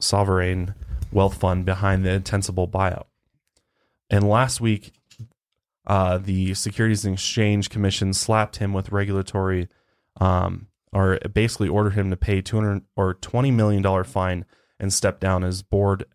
sovereign 0.02 0.76
wealth 1.12 1.40
fund 1.40 1.66
behind 1.66 2.06
the 2.06 2.12
intensible 2.12 2.68
buyout. 2.68 3.06
And 4.10 4.28
last 4.28 4.60
week, 4.60 4.92
uh, 5.86 6.18
the 6.18 6.54
Securities 6.54 7.06
and 7.06 7.14
Exchange 7.14 7.70
Commission 7.70 8.14
slapped 8.14 8.58
him 8.58 8.74
with 8.74 8.92
regulatory, 8.92 9.70
um, 10.20 10.68
or 10.92 11.18
basically 11.34 11.70
ordered 11.70 11.94
him 11.94 12.10
to 12.10 12.18
pay 12.18 12.42
200 12.42 12.84
or 12.98 13.14
20 13.14 13.52
million 13.52 13.82
dollar 13.82 14.04
fine 14.04 14.46
and 14.80 14.92
step 14.92 15.22
down 15.22 15.46
as 15.46 15.64
board 15.64 16.06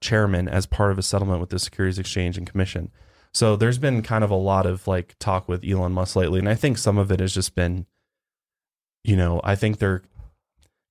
chairman 0.00 0.48
as 0.48 0.66
part 0.66 0.90
of 0.90 0.98
a 0.98 1.02
settlement 1.02 1.40
with 1.40 1.50
the 1.50 1.58
Securities 1.58 1.98
Exchange 1.98 2.36
and 2.36 2.46
Commission. 2.46 2.90
So 3.32 3.56
there's 3.56 3.78
been 3.78 4.02
kind 4.02 4.22
of 4.22 4.30
a 4.30 4.36
lot 4.36 4.64
of 4.66 4.86
like 4.86 5.16
talk 5.18 5.48
with 5.48 5.64
Elon 5.64 5.92
Musk 5.92 6.14
lately, 6.16 6.38
and 6.38 6.48
I 6.48 6.54
think 6.54 6.78
some 6.78 6.98
of 6.98 7.10
it 7.10 7.20
has 7.20 7.34
just 7.34 7.54
been, 7.54 7.86
you 9.02 9.16
know, 9.16 9.40
I 9.44 9.54
think 9.56 9.78
they're 9.78 10.02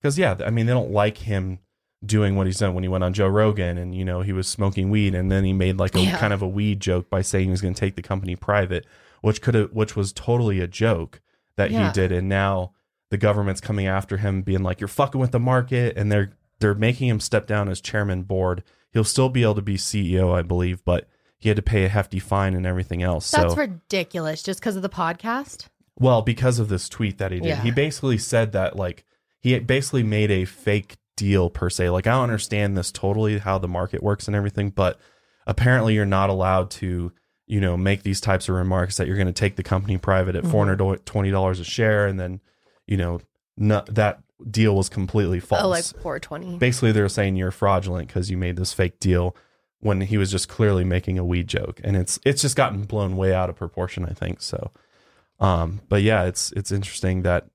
because 0.00 0.18
yeah, 0.18 0.36
I 0.44 0.50
mean 0.50 0.66
they 0.66 0.72
don't 0.72 0.90
like 0.90 1.18
him 1.18 1.58
doing 2.04 2.36
what 2.36 2.46
he's 2.46 2.58
done 2.58 2.74
when 2.74 2.84
he 2.84 2.88
went 2.88 3.02
on 3.02 3.14
Joe 3.14 3.28
Rogan 3.28 3.78
and 3.78 3.94
you 3.94 4.04
know 4.04 4.20
he 4.20 4.32
was 4.32 4.46
smoking 4.46 4.90
weed 4.90 5.14
and 5.14 5.32
then 5.32 5.42
he 5.44 5.54
made 5.54 5.78
like 5.78 5.94
a 5.94 6.00
Yeah. 6.00 6.18
kind 6.18 6.34
of 6.34 6.42
a 6.42 6.46
weed 6.48 6.80
joke 6.80 7.08
by 7.08 7.22
saying 7.22 7.46
he 7.46 7.50
was 7.50 7.62
going 7.62 7.72
to 7.72 7.80
take 7.80 7.94
the 7.96 8.02
company 8.02 8.36
private, 8.36 8.84
which 9.22 9.40
could 9.40 9.54
have 9.54 9.72
which 9.72 9.96
was 9.96 10.12
totally 10.12 10.60
a 10.60 10.66
joke 10.66 11.20
that 11.56 11.70
Yeah. 11.70 11.86
he 11.86 11.92
did, 11.94 12.12
and 12.12 12.28
now 12.28 12.72
the 13.10 13.16
government's 13.16 13.60
coming 13.62 13.86
after 13.86 14.18
him, 14.18 14.42
being 14.42 14.62
like 14.62 14.80
you're 14.80 14.88
fucking 14.88 15.20
with 15.20 15.30
the 15.30 15.40
market, 15.40 15.96
and 15.96 16.12
they're 16.12 16.32
they're 16.60 16.74
making 16.74 17.08
him 17.08 17.20
step 17.20 17.46
down 17.46 17.68
as 17.70 17.80
chairman 17.80 18.22
board. 18.22 18.62
He'll 18.94 19.04
still 19.04 19.28
be 19.28 19.42
able 19.42 19.56
to 19.56 19.62
be 19.62 19.76
CEO, 19.76 20.34
I 20.34 20.40
believe, 20.42 20.82
but 20.84 21.06
he 21.38 21.48
had 21.50 21.56
to 21.56 21.62
pay 21.62 21.84
a 21.84 21.88
hefty 21.90 22.18
fine 22.18 22.54
and 22.54 22.64
everything 22.66 23.02
else. 23.02 23.30
That's 23.30 23.52
so 23.52 23.58
ridiculous. 23.60 24.42
Just 24.42 24.60
because 24.60 24.76
of 24.76 24.82
the 24.82 24.88
podcast. 24.88 25.66
well, 26.00 26.22
because 26.22 26.58
of 26.58 26.68
this 26.68 26.88
tweet 26.88 27.18
that 27.18 27.30
he 27.32 27.38
did, 27.40 27.48
Yeah. 27.48 27.60
he 27.62 27.70
basically 27.70 28.16
said 28.18 28.52
that 28.52 28.76
like 28.76 29.04
he 29.40 29.58
basically 29.58 30.02
made 30.02 30.30
a 30.30 30.44
fake 30.46 30.96
deal 31.16 31.50
per 31.50 31.68
se. 31.70 31.90
Like 31.90 32.06
I 32.06 32.12
don't 32.12 32.22
understand 32.24 32.76
this 32.78 32.90
totally 32.90 33.38
how 33.38 33.58
the 33.58 33.68
market 33.68 34.02
works 34.02 34.26
and 34.26 34.34
everything, 34.34 34.70
but 34.70 34.98
apparently 35.46 35.94
you're 35.94 36.06
not 36.06 36.30
allowed 36.30 36.70
to, 36.72 37.12
you 37.46 37.60
know, 37.60 37.76
make 37.76 38.02
these 38.02 38.20
types 38.20 38.48
of 38.48 38.54
remarks 38.56 38.96
that 38.96 39.06
you're 39.06 39.16
going 39.16 39.26
to 39.26 39.32
take 39.32 39.54
the 39.56 39.62
company 39.62 39.98
private 39.98 40.34
at 40.34 40.44
Mhm. 40.44 40.50
four 40.50 40.66
hundred 40.66 41.04
twenty 41.06 41.30
dollars 41.30 41.60
a 41.60 41.64
share, 41.64 42.06
and 42.06 42.18
then, 42.18 42.40
you 42.86 42.96
know, 42.96 43.20
no, 43.56 43.84
that 43.88 44.20
deal 44.50 44.74
was 44.76 44.88
completely 44.88 45.40
false. 45.40 45.62
Oh, 45.62 45.68
like 45.68 45.84
420. 45.84 46.58
basically 46.58 46.92
they're 46.92 47.08
saying 47.08 47.36
you're 47.36 47.50
fraudulent 47.50 48.08
because 48.08 48.30
you 48.30 48.36
made 48.36 48.56
this 48.56 48.72
fake 48.72 48.98
deal 49.00 49.36
when 49.80 50.00
he 50.00 50.16
was 50.18 50.30
just 50.30 50.48
clearly 50.48 50.82
making 50.84 51.18
a 51.18 51.24
weed 51.24 51.46
joke 51.46 51.80
and 51.84 51.96
it's 51.96 52.18
it's 52.24 52.42
just 52.42 52.56
gotten 52.56 52.82
blown 52.84 53.16
way 53.16 53.32
out 53.34 53.48
of 53.50 53.56
proportion 53.56 54.04
i 54.04 54.12
think 54.12 54.40
so 54.40 54.70
um 55.40 55.80
but 55.88 56.02
yeah 56.02 56.24
it's 56.24 56.52
it's 56.52 56.72
interesting 56.72 57.22
that 57.22 57.46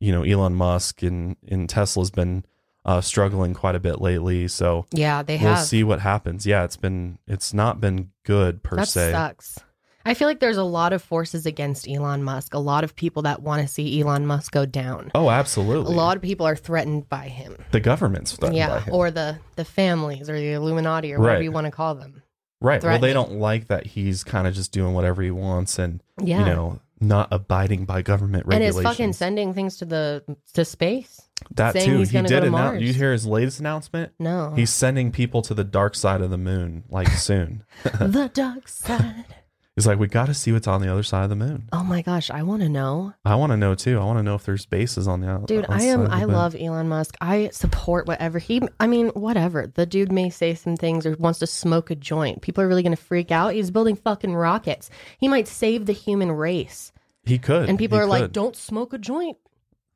you 0.00 0.12
know 0.12 0.22
elon 0.22 0.54
musk 0.54 1.02
and 1.02 1.36
and 1.48 1.68
tesla's 1.68 2.10
been 2.10 2.44
uh 2.84 3.00
struggling 3.00 3.52
quite 3.52 3.74
a 3.74 3.80
bit 3.80 4.00
lately 4.00 4.46
so 4.48 4.86
Yeah, 4.92 5.22
they 5.22 5.36
we'll 5.38 5.54
have. 5.56 5.64
see 5.66 5.82
what 5.84 6.00
happens 6.00 6.46
yeah 6.46 6.64
it's 6.64 6.76
been 6.76 7.18
it's 7.26 7.52
not 7.52 7.80
been 7.80 8.10
good 8.24 8.62
per 8.62 8.76
that 8.76 8.88
se 8.88 9.12
sucks. 9.12 9.58
I 10.06 10.14
feel 10.14 10.28
like 10.28 10.40
there's 10.40 10.56
a 10.56 10.64
lot 10.64 10.92
of 10.92 11.02
forces 11.02 11.44
against 11.46 11.88
Elon 11.88 12.22
Musk. 12.22 12.54
A 12.54 12.58
lot 12.58 12.84
of 12.84 12.94
people 12.96 13.22
that 13.22 13.42
want 13.42 13.60
to 13.62 13.68
see 13.68 14.00
Elon 14.00 14.26
Musk 14.26 14.52
go 14.52 14.64
down. 14.64 15.10
oh 15.14 15.28
absolutely. 15.28 15.92
A 15.92 15.96
lot 15.96 16.16
of 16.16 16.22
people 16.22 16.46
are 16.46 16.56
threatened 16.56 17.08
by 17.08 17.28
him. 17.28 17.56
the 17.72 17.80
government's 17.80 18.32
threatened 18.36 18.56
yeah, 18.56 18.84
or 18.90 19.10
the 19.10 19.38
the 19.56 19.64
families 19.64 20.30
or 20.30 20.38
the 20.38 20.52
Illuminati 20.52 21.12
or 21.12 21.18
whatever 21.18 21.36
Right. 21.38 21.44
you 21.44 21.52
want 21.52 21.66
to 21.66 21.70
call 21.70 21.94
them. 21.96 22.22
right 22.62 22.82
well 22.82 22.98
they 22.98 23.12
don't 23.12 23.32
like 23.32 23.66
that 23.66 23.84
he's 23.86 24.24
kind 24.24 24.46
of 24.46 24.54
just 24.54 24.72
doing 24.72 24.94
whatever 24.94 25.22
he 25.22 25.30
wants 25.30 25.78
and 25.78 26.02
Yeah, 26.22 26.38
you 26.40 26.44
know 26.46 26.80
not 26.98 27.28
abiding 27.30 27.84
by 27.84 28.00
government 28.00 28.46
regulations. 28.46 28.76
and 28.78 28.86
is 28.86 28.90
fucking 28.90 29.12
sending 29.12 29.52
things 29.52 29.76
to 29.78 29.84
the 29.84 30.24
to 30.54 30.64
space. 30.64 31.20
That 31.54 31.74
too. 31.74 31.98
He 32.00 32.22
did 32.22 32.44
announce. 32.44 32.80
You 32.80 32.94
hear 32.94 33.12
his 33.12 33.26
latest 33.26 33.60
announcement? 33.60 34.12
No, 34.18 34.54
He's 34.56 34.70
sending 34.70 35.12
people 35.12 35.42
to 35.42 35.52
the 35.52 35.62
dark 35.64 35.94
side 35.94 36.22
of 36.22 36.30
the 36.30 36.38
moon, 36.38 36.84
like 36.88 37.08
soon. 37.08 37.64
the 37.84 38.30
dark 38.32 38.68
side. 38.68 39.26
He's 39.76 39.86
like, 39.86 39.98
we 39.98 40.06
got 40.06 40.26
to 40.26 40.34
see 40.34 40.52
what's 40.52 40.66
on 40.66 40.80
the 40.80 40.90
other 40.90 41.02
side 41.02 41.24
of 41.24 41.28
the 41.28 41.36
moon. 41.36 41.68
Oh 41.70 41.84
my 41.84 42.00
gosh, 42.00 42.30
I 42.30 42.42
want 42.44 42.62
to 42.62 42.68
know. 42.68 43.12
I 43.26 43.34
want 43.34 43.52
to 43.52 43.58
know 43.58 43.74
too. 43.74 43.98
I 43.98 44.04
want 44.04 44.18
to 44.18 44.22
know 44.22 44.34
if 44.34 44.42
there's 44.46 44.64
bases 44.64 45.06
on 45.06 45.20
the 45.20 45.28
out. 45.28 45.48
Dude, 45.48 45.66
I 45.68 45.82
am. 45.82 46.10
I 46.10 46.20
moon. 46.20 46.34
love 46.34 46.56
Elon 46.58 46.88
Musk. 46.88 47.14
I 47.20 47.50
support 47.52 48.06
whatever 48.06 48.38
he. 48.38 48.62
I 48.80 48.86
mean, 48.86 49.08
whatever. 49.08 49.66
The 49.66 49.84
dude 49.84 50.10
may 50.10 50.30
say 50.30 50.54
some 50.54 50.78
things 50.78 51.04
or 51.04 51.14
wants 51.16 51.40
to 51.40 51.46
smoke 51.46 51.90
a 51.90 51.94
joint. 51.94 52.40
People 52.40 52.64
are 52.64 52.68
really 52.68 52.82
going 52.82 52.96
to 52.96 53.02
freak 53.02 53.30
out. 53.30 53.52
He's 53.52 53.70
building 53.70 53.96
fucking 53.96 54.34
rockets. 54.34 54.88
He 55.18 55.28
might 55.28 55.46
save 55.46 55.84
the 55.84 55.92
human 55.92 56.32
race. 56.32 56.90
He 57.24 57.38
could. 57.38 57.68
And 57.68 57.78
people 57.78 57.98
He 57.98 58.04
are 58.04 58.06
like, 58.06 58.32
"Don't 58.32 58.56
smoke 58.56 58.94
a 58.94 58.98
joint. 58.98 59.36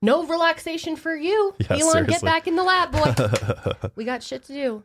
No 0.02 0.26
relaxation 0.26 0.94
for 0.96 1.16
you, 1.16 1.54
Yeah, 1.70 1.78
Elon. 1.78 2.04
Get 2.04 2.20
back 2.20 2.46
in 2.46 2.56
the 2.56 2.64
lab, 2.64 2.92
boy. 2.92 3.88
we 3.96 4.04
got 4.04 4.22
shit 4.22 4.42
to 4.44 4.52
do." 4.52 4.84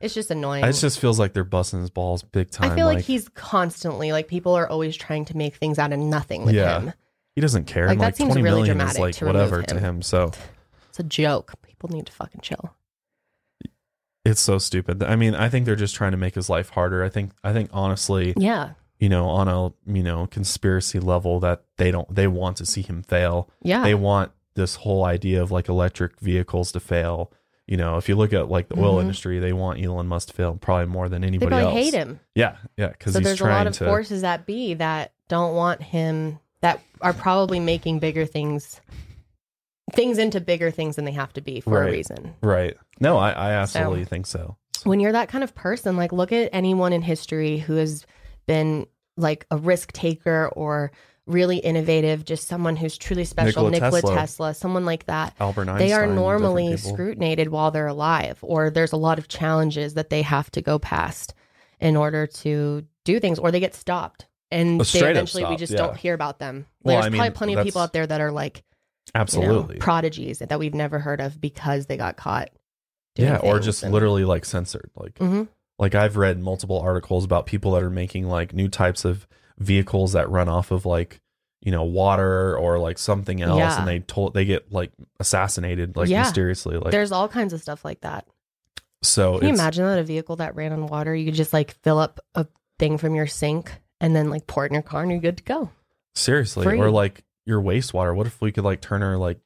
It's 0.00 0.14
just 0.14 0.30
annoying. 0.30 0.64
it 0.64 0.72
just 0.74 1.00
feels 1.00 1.18
like 1.18 1.32
they're 1.32 1.42
busting 1.44 1.80
his 1.80 1.90
balls 1.90 2.22
big 2.22 2.50
time. 2.50 2.70
I 2.70 2.74
feel 2.76 2.86
like, 2.86 2.96
like 2.98 3.04
he's 3.04 3.28
constantly 3.30 4.12
like 4.12 4.28
people 4.28 4.54
are 4.54 4.68
always 4.68 4.96
trying 4.96 5.24
to 5.26 5.36
make 5.36 5.56
things 5.56 5.78
out 5.78 5.92
of 5.92 5.98
nothing 5.98 6.44
with 6.44 6.54
Yeah. 6.54 6.80
him. 6.80 6.92
he 7.34 7.40
doesn't 7.40 7.64
care. 7.66 7.86
like, 7.86 7.92
and 7.92 8.00
that 8.00 8.04
like 8.06 8.16
seems 8.16 8.34
really 8.36 8.44
million 8.44 8.76
dramatic 8.76 8.94
is 8.96 9.00
like 9.00 9.14
to 9.16 9.26
whatever 9.26 9.62
to 9.62 9.74
him. 9.76 9.84
him. 9.96 10.02
So 10.02 10.30
It's 10.90 11.00
a 11.00 11.02
joke. 11.04 11.54
People 11.66 11.88
need 11.90 12.06
to 12.06 12.12
fucking 12.12 12.40
chill. 12.42 12.74
it's 14.24 14.40
so 14.40 14.58
stupid. 14.58 15.02
I 15.02 15.16
mean, 15.16 15.34
I 15.34 15.48
think 15.48 15.64
they're 15.66 15.76
just 15.76 15.94
trying 15.94 16.10
to 16.12 16.16
make 16.18 16.34
his 16.34 16.48
life 16.50 16.70
harder. 16.70 17.02
I 17.02 17.08
think. 17.08 17.32
I 17.42 17.52
think 17.52 17.70
honestly, 17.72 18.34
Yeah. 18.36 18.72
you 18.98 19.08
know, 19.08 19.26
on 19.28 19.48
a 19.48 19.72
you 19.92 20.02
know 20.02 20.26
conspiracy 20.26 21.00
level, 21.00 21.40
that 21.40 21.62
they 21.76 21.90
don't 21.90 22.12
they 22.14 22.26
want 22.26 22.56
to 22.58 22.66
see 22.66 22.82
him 22.82 23.02
fail. 23.02 23.48
Yeah. 23.62 23.82
they 23.82 23.94
want 23.94 24.32
this 24.54 24.76
whole 24.76 25.04
idea 25.04 25.40
of 25.42 25.50
like 25.50 25.68
electric 25.68 26.18
vehicles 26.20 26.72
to 26.72 26.80
fail. 26.80 27.32
You 27.68 27.76
know, 27.76 27.98
if 27.98 28.08
you 28.08 28.16
look 28.16 28.32
at 28.32 28.48
like 28.48 28.68
the 28.68 28.78
oil 28.80 28.96
Mhm. 28.96 29.02
industry, 29.02 29.38
they 29.38 29.52
want 29.52 29.80
Elon 29.82 30.06
Musk 30.06 30.28
to 30.28 30.34
fail 30.34 30.56
probably 30.60 30.86
more 30.86 31.08
than 31.08 31.20
they 31.22 31.28
anybody 31.28 31.50
probably 31.50 31.64
else. 31.66 31.74
hate 31.74 31.94
him. 31.94 32.18
Yeah, 32.34 32.56
yeah, 32.78 32.88
because 32.88 33.12
So 33.12 33.20
there's 33.20 33.40
a 33.40 33.44
lot 33.44 33.66
of 33.66 33.74
to. 33.74 33.84
forces 33.84 34.22
that 34.22 34.46
be 34.46 34.74
that 34.74 35.12
don't 35.28 35.54
want 35.54 35.82
him 35.82 36.38
that 36.62 36.80
are 37.02 37.12
probably 37.12 37.60
making 37.60 37.98
bigger 37.98 38.24
things 38.26 38.80
things 39.94 40.18
into 40.18 40.40
bigger 40.40 40.70
things 40.70 40.96
than 40.96 41.04
they 41.06 41.12
have 41.12 41.32
to 41.32 41.40
be 41.40 41.60
for 41.60 41.82
a 41.82 41.90
reason. 41.90 42.34
Right. 42.42 42.76
No, 43.00 43.16
I, 43.16 43.30
I 43.30 43.50
absolutely 43.52 44.04
think 44.04 44.26
so. 44.26 44.56
When 44.84 45.00
you're 45.00 45.12
that 45.12 45.28
kind 45.28 45.42
of 45.42 45.54
person, 45.54 45.96
like 45.96 46.12
look 46.12 46.30
at 46.32 46.50
anyone 46.52 46.92
in 46.92 47.00
history 47.02 47.58
who 47.58 47.76
has 47.76 48.04
been 48.46 48.86
like 49.16 49.46
a 49.50 49.56
risk 49.56 49.92
taker 49.92 50.48
or 50.54 50.92
really 51.28 51.58
innovative, 51.58 52.24
just 52.24 52.48
someone 52.48 52.74
who's 52.76 52.98
truly 52.98 53.24
special, 53.24 53.68
Nikola 53.68 53.70
Nikola, 53.70 54.00
Tesla. 54.00 54.14
Tesla. 54.16 54.54
someone 54.54 54.84
like 54.84 55.04
that. 55.06 55.34
Albert 55.38 55.68
Einstein. 55.68 55.78
they 55.86 55.92
are 55.92 56.06
normally 56.06 56.74
people. 56.74 56.92
scrutinated 56.92 57.48
while 57.48 57.70
they're 57.70 57.86
alive, 57.86 58.38
or 58.42 58.70
there's 58.70 58.92
a 58.92 58.96
lot 58.96 59.18
of 59.18 59.28
challenges 59.28 59.94
that 59.94 60.10
they 60.10 60.22
have 60.22 60.50
to 60.52 60.62
go 60.62 60.78
past 60.78 61.34
in 61.80 61.96
order 61.96 62.26
to 62.26 62.84
do 63.04 63.20
things, 63.20 63.38
or 63.38 63.50
they 63.50 63.60
get 63.60 63.74
stopped. 63.74 64.26
And 64.50 64.80
they 64.80 65.00
eventually 65.00 65.44
we 65.44 65.56
just 65.56 65.72
yeah. 65.72 65.78
don't 65.78 65.96
hear 65.96 66.14
about 66.14 66.38
them. 66.38 66.66
Well, 66.82 66.96
There's 66.96 67.06
I 67.06 67.08
mean, 67.10 67.18
probably 67.18 67.36
plenty 67.36 67.54
of 67.54 67.64
people 67.64 67.82
out 67.82 67.92
there 67.92 68.06
that 68.06 68.20
are 68.20 68.32
like 68.32 68.58
you 68.58 68.62
know, 69.14 69.20
Absolutely. 69.20 69.76
prodigies 69.76 70.38
that 70.38 70.58
we've 70.58 70.74
never 70.74 70.98
heard 70.98 71.20
of 71.20 71.40
because 71.40 71.86
they 71.86 71.96
got 71.96 72.16
caught. 72.16 72.50
doing 73.14 73.28
yeah, 73.30 73.38
or 73.38 73.58
just 73.60 73.82
and- 73.82 73.92
literally 73.92 74.24
like 74.24 74.44
censored. 74.44 74.90
Like 74.96 75.14
Mhm. 75.16 75.48
like 75.78 75.94
I've 75.94 76.16
read 76.16 76.40
multiple 76.40 76.78
articles 76.80 77.24
about 77.24 77.46
people 77.46 77.72
that 77.72 77.82
are 77.82 77.90
making 77.90 78.26
like 78.28 78.54
new 78.54 78.68
types 78.68 79.04
of 79.04 79.26
vehicles 79.58 80.12
that 80.12 80.28
run 80.30 80.48
off 80.48 80.70
of 80.70 80.86
like 80.86 81.20
you 81.60 81.72
know 81.72 81.82
water 81.82 82.56
or 82.56 82.78
like 82.78 82.98
something 82.98 83.42
else 83.42 83.58
Yeah. 83.58 83.78
and 83.78 83.88
they 83.88 83.98
told 84.00 84.34
they 84.34 84.44
get 84.44 84.72
like 84.72 84.92
assassinated 85.18 85.96
like 85.96 86.08
Yeah. 86.08 86.22
mysteriously 86.22 86.76
like 86.78 86.92
There's 86.92 87.10
all 87.12 87.28
kinds 87.28 87.52
of 87.52 87.60
stuff 87.60 87.84
like 87.84 88.00
that. 88.02 88.26
so 89.02 89.38
Can 89.38 89.48
you 89.48 89.54
imagine 89.54 89.84
that 89.84 89.98
a 89.98 90.04
vehicle 90.04 90.36
that 90.36 90.54
ran 90.54 90.72
on 90.72 90.86
water? 90.86 91.14
You 91.14 91.24
could 91.24 91.34
just 91.34 91.52
like 91.52 91.72
fill 91.82 91.98
up 91.98 92.20
a 92.34 92.46
thing 92.78 92.96
from 92.98 93.14
your 93.16 93.26
sink 93.26 93.72
and 94.00 94.14
then 94.14 94.30
like 94.30 94.46
pour 94.46 94.64
it 94.64 94.68
in 94.68 94.74
your 94.74 94.82
car 94.82 95.02
and 95.02 95.10
you're 95.10 95.20
good 95.20 95.38
to 95.38 95.42
go. 95.44 95.70
seriously 96.14 96.64
free. 96.64 96.78
or 96.78 96.90
like 96.90 97.24
your 97.44 97.60
wastewater 97.60 98.14
what 98.14 98.26
if 98.28 98.40
we 98.40 98.52
could 98.52 98.62
like 98.64 98.80
turn 98.80 99.02
our 99.02 99.16
like 99.16 99.38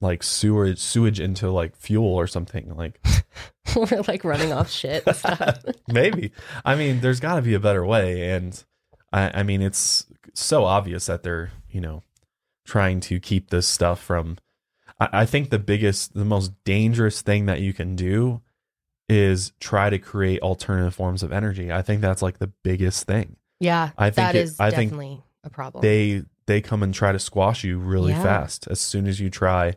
like 0.00 0.22
sewage 0.22 0.78
sewage 0.78 1.18
into 1.18 1.50
like 1.50 1.74
fuel 1.74 2.14
or 2.14 2.26
something 2.26 2.76
like 2.76 3.00
We're 3.74 4.02
like 4.06 4.22
running 4.22 4.52
off 4.52 4.70
shit 4.70 5.04
maybe 5.88 6.30
i 6.64 6.74
mean 6.74 7.00
there's 7.00 7.20
got 7.20 7.36
to 7.36 7.42
be 7.42 7.54
a 7.54 7.60
better 7.60 7.84
way 7.84 8.30
and 8.32 8.62
I, 9.14 9.40
I 9.40 9.42
mean 9.44 9.62
it's 9.62 10.06
so 10.34 10.64
obvious 10.64 11.06
that 11.06 11.22
they're 11.22 11.52
you 11.70 11.80
know 11.80 12.02
trying 12.66 13.00
to 13.00 13.18
keep 13.20 13.48
this 13.50 13.66
stuff 13.68 14.00
from 14.02 14.36
I, 15.00 15.08
I 15.22 15.26
think 15.26 15.48
the 15.50 15.58
biggest 15.58 16.12
the 16.14 16.24
most 16.24 16.52
dangerous 16.64 17.22
thing 17.22 17.46
that 17.46 17.60
you 17.60 17.72
can 17.72 17.94
do 17.96 18.42
is 19.08 19.52
try 19.60 19.90
to 19.90 19.98
create 19.98 20.40
alternative 20.40 20.94
forms 20.94 21.22
of 21.22 21.32
energy 21.32 21.70
i 21.72 21.82
think 21.82 22.00
that's 22.00 22.22
like 22.22 22.38
the 22.38 22.46
biggest 22.62 23.06
thing 23.06 23.36
Yeah, 23.60 23.90
I 23.98 24.06
think 24.10 24.14
that 24.28 24.34
it- 24.34 24.42
is 24.42 24.58
I 24.60 24.70
think 24.70 24.90
definitely 24.90 25.22
a 25.44 25.50
problem. 25.50 25.82
they 25.82 26.22
they 26.46 26.60
come 26.60 26.82
and 26.82 26.92
try 26.92 27.12
to 27.12 27.18
squash 27.18 27.64
you 27.64 27.78
really 27.78 28.12
Yeah. 28.12 28.22
fast 28.22 28.66
as 28.70 28.80
soon 28.80 29.06
as 29.06 29.20
you 29.20 29.28
try 29.30 29.74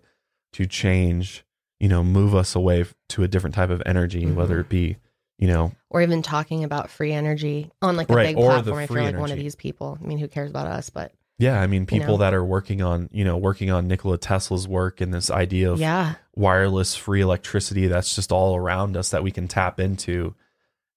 to 0.53 0.65
change 0.65 1.43
you 1.79 1.89
know 1.89 2.03
move 2.03 2.33
us 2.33 2.55
away 2.55 2.85
to 3.09 3.23
a 3.23 3.27
different 3.27 3.53
type 3.55 3.69
of 3.69 3.83
energy 3.85 4.23
Mhm. 4.25 4.35
whether 4.35 4.59
it 4.61 4.69
be 4.69 4.95
you 5.37 5.47
know 5.47 5.71
or 5.89 6.01
even 6.01 6.21
talking 6.21 6.63
about 6.63 6.89
free 6.89 7.13
energy 7.13 7.71
on 7.81 7.95
like 7.95 8.09
a 8.09 8.13
Right, 8.13 8.27
big 8.27 8.35
platform 8.37 8.79
if 8.81 8.89
you're 8.89 9.03
like 9.03 9.17
one 9.17 9.31
of 9.31 9.37
these 9.37 9.55
people. 9.55 9.97
I 10.01 10.05
mean, 10.05 10.17
who 10.17 10.27
cares 10.27 10.49
about 10.49 10.67
us? 10.67 10.89
But 10.89 11.11
Yeah, 11.37 11.61
I 11.61 11.67
mean, 11.67 11.85
people 11.85 12.17
know? 12.17 12.23
that 12.23 12.33
are 12.33 12.43
working 12.43 12.81
on, 12.81 13.09
you 13.11 13.23
know, 13.23 13.37
working 13.37 13.69
on 13.71 13.87
Nikola 13.87 14.17
Tesla's 14.17 14.67
work 14.67 14.99
and 15.01 15.13
this 15.13 15.29
idea 15.31 15.71
of 15.71 15.79
Yeah. 15.79 16.15
wireless 16.35 16.95
free 16.95 17.21
electricity 17.21 17.87
that's 17.87 18.15
just 18.15 18.31
all 18.31 18.55
around 18.55 18.97
us 18.97 19.11
that 19.11 19.23
we 19.23 19.31
can 19.31 19.47
tap 19.47 19.79
into. 19.79 20.33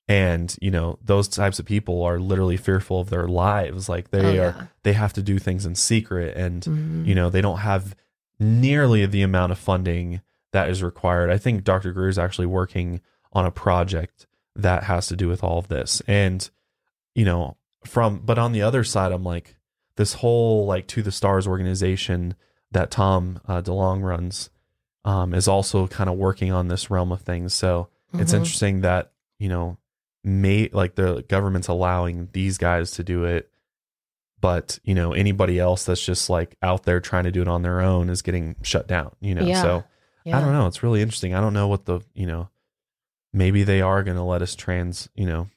And, 0.09 0.56
you 0.61 0.70
know, 0.73 0.99
those 1.04 1.28
types 1.28 1.59
of 1.61 1.66
people 1.66 2.02
are 2.02 2.18
literally 2.18 2.56
fearful 2.56 3.00
of 3.00 3.11
their 3.11 3.28
lives. 3.28 3.88
Like 3.88 4.11
they 4.11 4.38
Oh, 4.40 4.42
are, 4.42 4.54
yeah. 4.59 4.62
they 4.82 4.92
have 4.94 5.12
to 5.12 5.23
do 5.23 5.38
things 5.38 5.64
in 5.66 5.75
secret 5.76 6.37
and, 6.37 6.62
Mhm. 6.62 7.06
you 7.06 7.14
know, 7.14 7.30
they 7.30 7.40
don't 7.40 7.59
have 7.59 7.94
nearly 8.40 9.06
the 9.06 9.23
amount 9.23 9.52
of 9.52 9.59
funding 9.59 10.20
that 10.52 10.68
is 10.68 10.82
required. 10.82 11.30
I 11.30 11.38
think 11.38 11.62
Dr. 11.62 11.92
Greer 11.92 12.09
is 12.09 12.18
actually 12.18 12.47
working 12.47 13.00
on 13.32 13.47
a 13.47 13.50
project 13.52 14.26
that 14.57 14.85
has 14.85 15.07
to 15.09 15.16
do 15.16 15.28
with 15.28 15.42
all 15.45 15.59
of 15.59 15.69
this. 15.69 16.02
And, 16.07 16.49
you 17.14 17.25
know, 17.25 17.57
from, 17.87 18.19
but 18.19 18.38
on 18.38 18.52
the 18.52 18.62
other 18.62 18.85
side, 18.85 19.12
I'm 19.12 19.25
like, 19.25 19.57
this 19.97 20.14
whole 20.14 20.66
like 20.66 20.87
to 20.88 21.02
the 21.02 21.12
stars 21.12 21.47
organization 21.47 22.35
that 22.73 22.90
Tom 22.90 23.40
uh, 23.47 23.61
DeLonge 23.62 24.02
runs 24.02 24.50
um, 25.04 25.33
is 25.35 25.49
also 25.49 25.87
kind 25.87 26.11
of 26.11 26.16
working 26.16 26.52
on 26.52 26.69
this 26.69 26.90
realm 26.90 27.11
of 27.12 27.23
things. 27.23 27.54
So 27.54 27.88
it's 28.14 28.33
Mhm. 28.33 28.37
interesting 28.38 28.80
that, 28.83 29.12
you 29.38 29.49
know, 29.49 29.78
may 30.23 30.69
like 30.73 30.95
the 30.97 31.25
government's 31.28 31.69
allowing 31.69 32.28
these 32.33 32.59
guys 32.59 32.90
to 32.90 33.02
do 33.02 33.25
it 33.25 33.50
but 34.38 34.78
you 34.85 34.95
know 34.95 35.12
anybody 35.14 35.59
else 35.59 35.85
that's 35.85 36.04
just 36.04 36.28
like 36.30 36.57
out 36.62 36.83
there 36.85 37.00
trying 37.00 37.25
to 37.25 37.30
do 37.30 37.40
it 37.42 37.49
on 37.49 37.62
their 37.62 37.80
own 37.80 38.11
is 38.11 38.21
getting 38.23 38.54
shut 38.62 38.87
down 38.87 39.11
you 39.21 39.35
know 39.35 39.45
Yeah. 39.47 39.62
so 39.62 39.85
Yeah. 40.25 40.37
i 40.37 40.40
don't 40.42 40.52
know 40.52 40.66
it's 40.66 40.83
really 40.83 41.00
interesting 41.02 41.35
i 41.35 41.40
don't 41.40 41.54
know 41.54 41.69
what 41.69 41.87
the 41.87 42.00
you 42.14 42.26
know 42.26 42.49
maybe 43.32 43.62
they 43.62 43.80
are 43.80 44.02
going 44.02 44.16
to 44.16 44.22
let 44.22 44.42
us 44.42 44.54
trans 44.54 45.08
you 45.14 45.26
know 45.26 45.49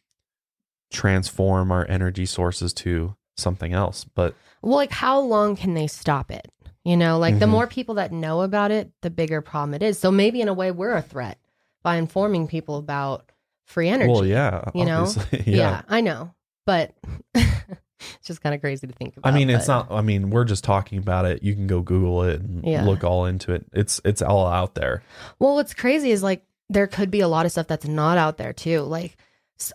transform 0.91 1.71
our 1.71 1.85
energy 1.89 2.25
sources 2.25 2.73
to 2.73 3.15
something 3.37 3.73
else 3.73 4.03
but 4.15 4.35
Well, 4.61 4.75
like 4.75 4.91
how 4.91 5.19
long 5.19 5.55
can 5.55 5.73
they 5.73 5.87
stop 5.87 6.29
it? 6.31 6.47
You 6.85 6.97
know, 6.97 7.17
like 7.17 7.39
the 7.39 7.45
Mhm. 7.45 7.49
more 7.49 7.67
people 7.67 7.95
that 7.95 8.11
know 8.11 8.41
about 8.41 8.69
it, 8.71 8.91
the 9.01 9.09
bigger 9.09 9.41
problem 9.41 9.73
it 9.73 9.81
is. 9.81 9.97
So 9.97 10.11
maybe 10.11 10.41
in 10.41 10.47
a 10.49 10.53
way 10.53 10.69
we're 10.71 10.95
a 10.95 11.01
threat 11.01 11.37
by 11.81 11.95
informing 11.95 12.47
people 12.47 12.77
about 12.77 13.29
free 13.65 13.87
energy. 13.89 14.11
well 14.11 14.25
yeah 14.25 14.65
you 14.75 14.85
know? 14.85 15.11
yeah. 15.31 15.41
yeah. 15.45 15.81
I 15.89 16.01
know. 16.01 16.33
But 16.65 16.93
it's 17.33 18.25
just 18.27 18.41
kind 18.41 18.53
of 18.53 18.61
crazy 18.61 18.85
to 18.87 18.93
think 18.93 19.17
about. 19.17 19.31
I 19.33 19.35
mean, 19.35 19.49
it's 19.49 19.67
but- 19.67 19.89
not. 19.89 19.91
I 19.91 20.01
mean, 20.01 20.29
we're 20.29 20.45
just 20.45 20.63
talking 20.63 20.97
about 20.99 21.25
it. 21.25 21.41
You 21.43 21.55
can 21.55 21.67
go 21.67 21.81
Google 21.81 22.23
it 22.23 22.39
and 22.41 22.63
Yeah. 22.65 22.85
look 22.85 23.03
all 23.03 23.25
into 23.25 23.51
it. 23.53 23.65
It's 23.73 23.99
it's 24.05 24.21
all 24.21 24.45
out 24.47 24.75
there. 24.75 25.03
Well, 25.39 25.55
what's 25.55 25.73
crazy 25.73 26.11
is 26.11 26.21
like 26.23 26.45
there 26.69 26.87
could 26.87 27.11
be 27.11 27.19
a 27.21 27.27
lot 27.27 27.45
of 27.45 27.51
stuff 27.51 27.67
that's 27.67 27.87
not 27.87 28.17
out 28.17 28.37
there 28.37 28.53
too. 28.53 28.81
Like 28.81 29.17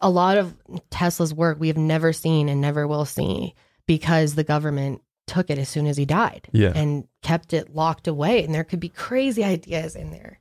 a 0.03 0.11
lot 0.11 0.39
of 0.39 0.57
Tesla's 0.91 1.33
work 1.33 1.59
we 1.61 1.69
have 1.69 1.77
never 1.77 2.13
seen 2.13 2.49
and 2.49 2.61
never 2.61 2.87
will 2.87 3.05
see 3.05 3.55
because 3.87 4.35
the 4.35 4.45
government 4.45 5.03
took 5.27 5.51
it 5.51 5.59
as 5.59 5.69
soon 5.69 5.87
as 5.87 5.97
he 5.97 6.05
died 6.05 6.49
Yeah. 6.53 6.73
and 6.75 7.07
kept 7.23 7.53
it 7.53 7.75
locked 7.75 8.09
away. 8.09 8.43
And 8.45 8.55
there 8.55 8.65
could 8.65 8.81
be 8.81 8.89
crazy 8.89 9.45
ideas 9.45 9.95
in 9.95 10.11
there. 10.11 10.41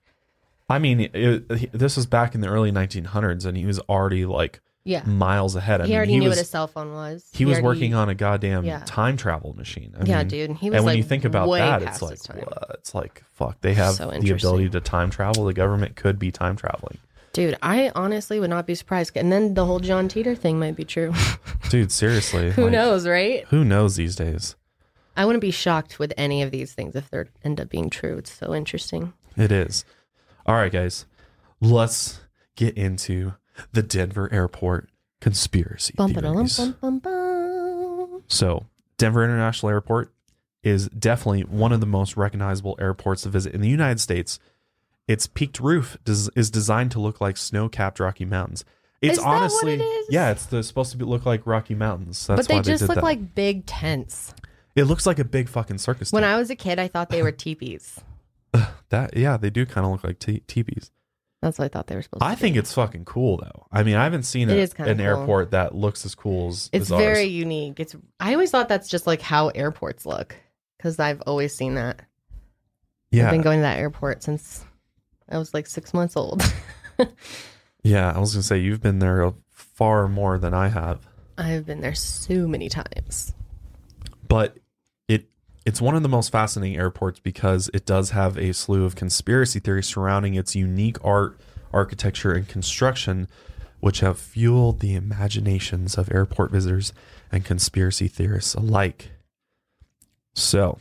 I 0.70 0.80
mean, 0.80 1.10
it, 1.14 1.72
this 1.72 1.96
was 1.96 2.06
back 2.06 2.36
in 2.36 2.42
the 2.42 2.48
early 2.50 2.72
1900s, 2.72 3.46
and 3.46 3.58
he 3.58 3.66
was 3.66 3.80
already 3.82 4.26
like 4.26 4.60
Yeah. 4.88 5.04
miles 5.06 5.56
ahead. 5.56 5.82
I 5.82 5.86
he 5.86 5.90
mean, 5.92 5.98
already 5.98 6.12
he 6.14 6.20
knew 6.20 6.30
was 6.30 6.38
what 6.38 6.42
a 6.44 6.48
cell 6.48 6.68
phone 6.68 6.94
was. 6.94 7.26
he 7.34 7.46
was 7.46 7.56
already- 7.56 7.66
working 7.66 7.94
on 7.94 8.10
a 8.10 8.16
goddamn 8.16 8.66
Yeah. 8.66 8.82
time 8.86 9.18
travel 9.18 9.54
machine. 9.56 9.94
I 10.00 10.06
yeah, 10.06 10.18
mean, 10.20 10.28
dude. 10.28 10.52
He 10.58 10.70
was 10.70 10.78
and 10.78 10.86
when 10.86 10.94
like 10.94 10.98
you 10.98 11.04
think 11.04 11.26
about 11.26 11.50
that, 11.52 11.82
it's 11.84 12.02
like 12.02 12.18
what? 12.28 12.76
It's 12.80 12.96
like 12.96 13.24
fuck. 13.34 13.62
They 13.62 13.74
have 13.76 13.96
So 13.96 14.12
the 14.12 14.32
ability 14.32 14.70
to 14.70 14.80
time 14.80 15.10
travel. 15.10 15.46
The 15.46 15.54
government 15.54 15.96
could 15.96 16.18
be 16.18 16.32
time 16.32 16.56
traveling. 16.56 16.98
Dude, 17.34 17.56
I 17.62 17.92
honestly 17.94 18.40
would 18.40 18.50
not 18.50 18.66
be 18.66 18.74
surprised. 18.74 19.16
And 19.16 19.32
then 19.32 19.54
the 19.54 19.66
whole 19.66 19.80
John 19.80 20.10
Titor 20.10 20.36
thing 20.36 20.58
might 20.60 20.76
be 20.76 20.86
true. 20.86 21.14
Dude, 21.70 21.92
seriously. 21.92 22.50
Who 22.54 22.64
like, 22.64 22.72
knows, 22.72 23.08
right? 23.08 23.46
Who 23.50 23.64
knows 23.64 23.96
these 23.96 24.16
days? 24.16 24.56
I 25.16 25.26
wouldn't 25.26 25.42
be 25.42 25.52
shocked 25.52 26.00
with 26.00 26.14
any 26.18 26.42
of 26.42 26.50
these 26.50 26.74
things 26.74 26.96
if 26.96 27.12
they 27.12 27.26
end 27.44 27.60
up 27.62 27.70
being 27.70 27.90
true. 27.92 28.18
It's 28.18 28.32
so 28.32 28.56
interesting. 28.56 29.14
It 29.36 29.52
is. 29.52 29.86
All 30.48 30.56
right, 30.56 30.72
guys. 30.72 31.06
Let's 31.62 32.22
get 32.56 32.76
into 32.78 33.34
the 33.72 33.84
Denver 33.84 34.32
Airport 34.32 34.90
conspiracy 35.22 35.94
theories. 35.98 36.60
So, 38.28 38.66
Denver 38.98 39.24
International 39.24 39.70
Airport 39.70 40.14
is 40.64 40.90
definitely 40.90 41.42
one 41.42 41.72
of 41.72 41.80
the 41.80 41.86
most 41.86 42.18
recognizable 42.18 42.76
airports 42.80 43.22
to 43.24 43.30
visit 43.30 43.54
in 43.54 43.62
the 43.62 43.70
United 43.70 44.00
States. 44.00 44.40
Its 45.08 45.28
peaked 45.28 45.60
roof 45.60 45.98
does, 46.04 46.30
is 46.36 46.52
designed 46.52 46.92
to 46.92 47.00
look 47.00 47.22
like 47.22 47.38
snow-capped 47.38 48.00
Rocky 48.00 48.26
Mountains. 48.26 48.66
It's 49.02 49.14
Is 49.14 49.20
that 49.20 49.26
what 49.26 49.36
honestly, 49.38 49.74
it 49.76 49.82
is? 49.82 50.08
yeah, 50.10 50.32
it's 50.32 50.48
the, 50.48 50.64
supposed 50.64 50.92
to 50.92 50.98
be, 50.98 51.06
look 51.06 51.26
like 51.26 51.46
Rocky 51.46 51.76
Mountains. 51.76 52.26
That's 52.28 52.48
but 52.48 52.54
why 52.54 52.62
they 52.62 52.72
just 52.72 52.82
did 52.82 52.90
look 52.90 52.96
that. 52.96 53.04
like 53.04 53.36
big 53.36 53.66
tents. 53.66 54.34
it 54.76 54.86
looks 54.86 55.06
like 55.06 55.20
a 55.20 55.24
big 55.24 55.48
fucking 55.50 55.78
circus. 55.78 56.12
When 56.12 56.24
tent. 56.24 56.34
I 56.34 56.38
was 56.38 56.50
a 56.50 56.56
kid, 56.56 56.80
I 56.80 56.88
thought 56.88 57.10
they 57.10 57.22
were 57.22 57.32
teepees. 57.32 58.02
that 58.90 59.16
yeah, 59.16 59.38
they 59.38 59.50
do 59.52 59.66
kind 59.66 59.86
of 59.86 59.92
look 59.92 60.04
like 60.04 60.20
te- 60.20 60.42
teepees. 60.48 60.92
That's 61.42 61.60
what 61.60 61.66
I 61.66 61.68
thought 61.68 61.86
they 61.88 61.96
were 61.96 62.02
supposed 62.02 62.24
I 62.24 62.28
to 62.30 62.32
I 62.32 62.36
think 62.36 62.56
it's 62.58 62.74
fucking 62.74 63.06
cool 63.06 63.38
though. 63.38 63.68
I 63.72 63.84
mean, 63.84 63.96
I 63.96 64.04
haven't 64.06 64.24
seen 64.24 64.50
a- 64.50 64.58
an 64.60 64.68
cool. 64.70 65.02
airport 65.02 65.52
that 65.52 65.76
looks 65.76 66.04
as 66.06 66.16
cool 66.16 66.50
as 66.50 66.70
It's 66.74 66.86
as 66.88 66.92
ours. 66.92 67.02
very 67.02 67.26
unique. 67.26 67.80
It's 67.80 67.96
I 68.20 68.34
always 68.34 68.50
thought 68.52 68.68
that's 68.70 68.90
just 68.90 69.06
like 69.06 69.22
how 69.22 69.50
airports 69.50 70.06
look 70.06 70.36
because 70.78 70.98
I've 71.00 71.22
always 71.28 71.54
seen 71.54 71.76
that. 71.76 72.02
Yeah, 73.12 73.26
I've 73.26 73.32
been 73.32 73.42
going 73.42 73.60
to 73.60 73.64
that 73.64 73.78
airport 73.80 74.24
since 74.24 74.66
I 75.30 75.38
was 75.38 75.54
like 75.54 75.68
six 75.68 75.94
months 75.94 76.16
old. 76.18 76.42
yeah. 77.84 78.12
I 78.12 78.20
was 78.20 78.34
gonna 78.34 78.44
say 78.44 78.58
you've 78.58 78.82
been 78.82 79.00
there 79.00 79.32
far 79.52 80.08
more 80.08 80.38
than 80.40 80.54
I 80.54 80.70
have, 80.70 81.08
I've 81.38 81.66
been 81.66 81.82
there 81.82 81.94
so 81.96 82.48
many 82.48 82.68
times. 82.70 83.34
but 84.28 84.58
it's 85.68 85.82
one 85.82 85.96
of 85.96 86.02
the 86.02 86.08
most 86.08 86.32
fascinating 86.32 86.78
airports 86.78 87.20
because 87.20 87.70
it 87.74 87.86
does 87.86 88.12
have 88.12 88.38
a 88.38 88.54
slew 88.54 88.86
of 88.86 88.96
conspiracy 88.96 89.60
theories 89.60 89.86
surrounding 89.86 90.34
its 90.34 90.56
unique 90.56 90.96
art, 91.04 91.38
architecture, 91.74 92.32
and 92.32 92.48
construction, 92.48 93.28
which 93.82 94.00
have 94.00 94.18
fueled 94.18 94.80
the 94.80 94.96
imaginations 94.96 95.98
of 95.98 96.10
airport 96.10 96.52
visitors 96.52 96.94
and 97.34 97.44
conspiracy 97.44 98.08
theorists 98.08 98.56
alike. 98.56 99.10
So, 100.36 100.80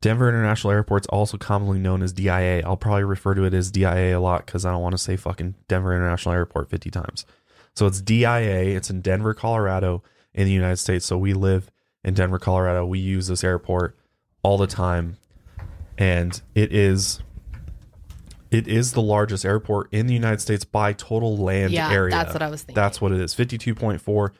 Denver 0.00 0.30
International 0.30 0.72
Airport's 0.72 1.06
also 1.08 1.36
commonly 1.36 1.78
known 1.78 2.00
as 2.00 2.14
DIA. 2.14 2.62
I'll 2.64 2.78
probably 2.78 3.04
refer 3.04 3.34
to 3.34 3.44
it 3.44 3.52
as 3.52 3.70
DIA 3.70 4.16
a 4.16 4.20
lot 4.20 4.46
because 4.46 4.64
I 4.64 4.70
don't 4.70 4.80
want 4.80 4.94
to 4.94 4.98
say 4.98 5.16
fucking 5.16 5.54
Denver 5.68 5.94
International 5.94 6.34
Airport 6.34 6.70
50 6.70 6.90
times. 6.90 7.26
So 7.74 7.86
it's 7.86 8.00
DIA. 8.00 8.74
It's 8.74 8.88
in 8.88 9.02
Denver, 9.02 9.34
Colorado, 9.34 10.02
in 10.32 10.46
the 10.46 10.52
United 10.52 10.78
States. 10.78 11.04
So 11.04 11.18
we 11.18 11.34
live 11.34 11.70
in 12.02 12.14
Denver, 12.14 12.38
Colorado. 12.38 12.86
We 12.86 13.00
use 13.00 13.26
this 13.26 13.44
airport 13.44 13.98
all 14.44 14.56
the 14.58 14.68
time. 14.68 15.16
And 15.98 16.40
it 16.54 16.72
is 16.72 17.20
it 18.52 18.68
is 18.68 18.92
the 18.92 19.02
largest 19.02 19.44
airport 19.44 19.92
in 19.92 20.06
the 20.06 20.14
United 20.14 20.40
States 20.40 20.64
by 20.64 20.92
total 20.92 21.36
land 21.36 21.72
Yeah, 21.72 21.90
area. 21.90 22.12
that's 22.12 22.32
what 22.32 22.42
I 22.42 22.48
was 22.48 22.62
thinking. 22.62 22.76
That's 22.80 23.00
what 23.00 23.10
it 23.10 23.20
is. 23.20 23.34
52.4 23.34 24.30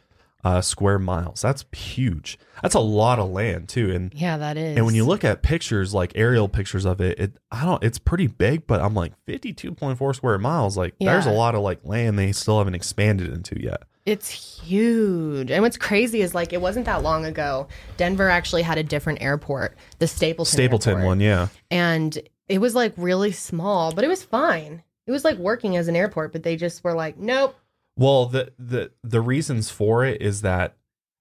uh, 0.45 0.61
square 0.61 0.99
miles. 0.99 1.43
That's 1.43 1.65
huge. 1.73 2.39
That's 2.63 2.75
a 2.75 2.81
lot 2.81 3.19
of 3.19 3.31
land 3.31 3.69
too. 3.69 3.91
And 3.91 4.13
Yeah, 4.15 4.37
that 4.37 4.57
is. 4.57 4.77
and 4.77 4.87
when 4.87 4.95
you 4.95 5.05
look 5.05 5.25
at 5.25 5.43
pictures, 5.43 5.93
like 5.95 6.13
aerial 6.15 6.49
pictures 6.49 6.85
of 6.85 7.01
it, 7.01 7.19
it 7.19 7.33
I 7.51 7.65
don't. 7.65 7.83
It's 7.83 7.99
pretty 7.99 8.27
big, 8.27 8.67
but 8.67 8.81
I'm 8.81 8.95
like 8.95 9.13
52.4 9.27 10.15
square 10.15 10.39
miles. 10.39 10.77
Like 10.77 10.95
there's 11.01 11.27
a 11.27 11.31
lot 11.33 11.55
of 11.55 11.63
like 11.63 11.81
land 11.85 12.19
they 12.19 12.33
still 12.33 12.59
haven't 12.59 12.75
expanded 12.75 13.33
into 13.33 13.61
yet. 13.61 13.83
It's 14.07 14.29
huge. 14.29 15.51
And 15.51 15.63
what's 15.63 15.79
crazy 15.79 16.21
is 16.21 16.35
like 16.35 16.53
it 16.53 16.61
wasn't 16.61 16.87
that 16.87 17.03
long 17.03 17.25
ago. 17.25 17.69
Denver 17.97 18.29
actually 18.29 18.63
had 18.63 18.77
a 18.77 18.83
different 18.83 19.23
airport, 19.23 19.77
the 19.99 20.07
Stapleton. 20.07 20.53
Stapleton 20.53 20.91
Airport. 20.93 21.07
one, 21.07 21.21
yeah. 21.21 21.49
And 21.71 22.19
it 22.49 22.59
was 22.59 22.75
like 22.75 22.93
really 22.99 23.33
small, 23.33 23.93
but 23.95 24.05
it 24.05 24.09
was 24.09 24.23
fine. 24.23 24.83
It 25.07 25.11
was 25.11 25.25
like 25.25 25.39
working 25.39 25.77
as 25.77 25.89
an 25.89 25.97
airport, 25.97 26.33
but 26.33 26.43
they 26.43 26.57
just 26.57 26.85
were 26.85 26.95
like, 26.95 27.19
nope. 27.19 27.57
Well, 27.97 28.27
the 28.27 28.53
the 28.59 28.93
the 29.03 29.21
reasons 29.21 29.71
for 29.71 30.05
it 30.05 30.21
is 30.21 30.43
that 30.43 30.77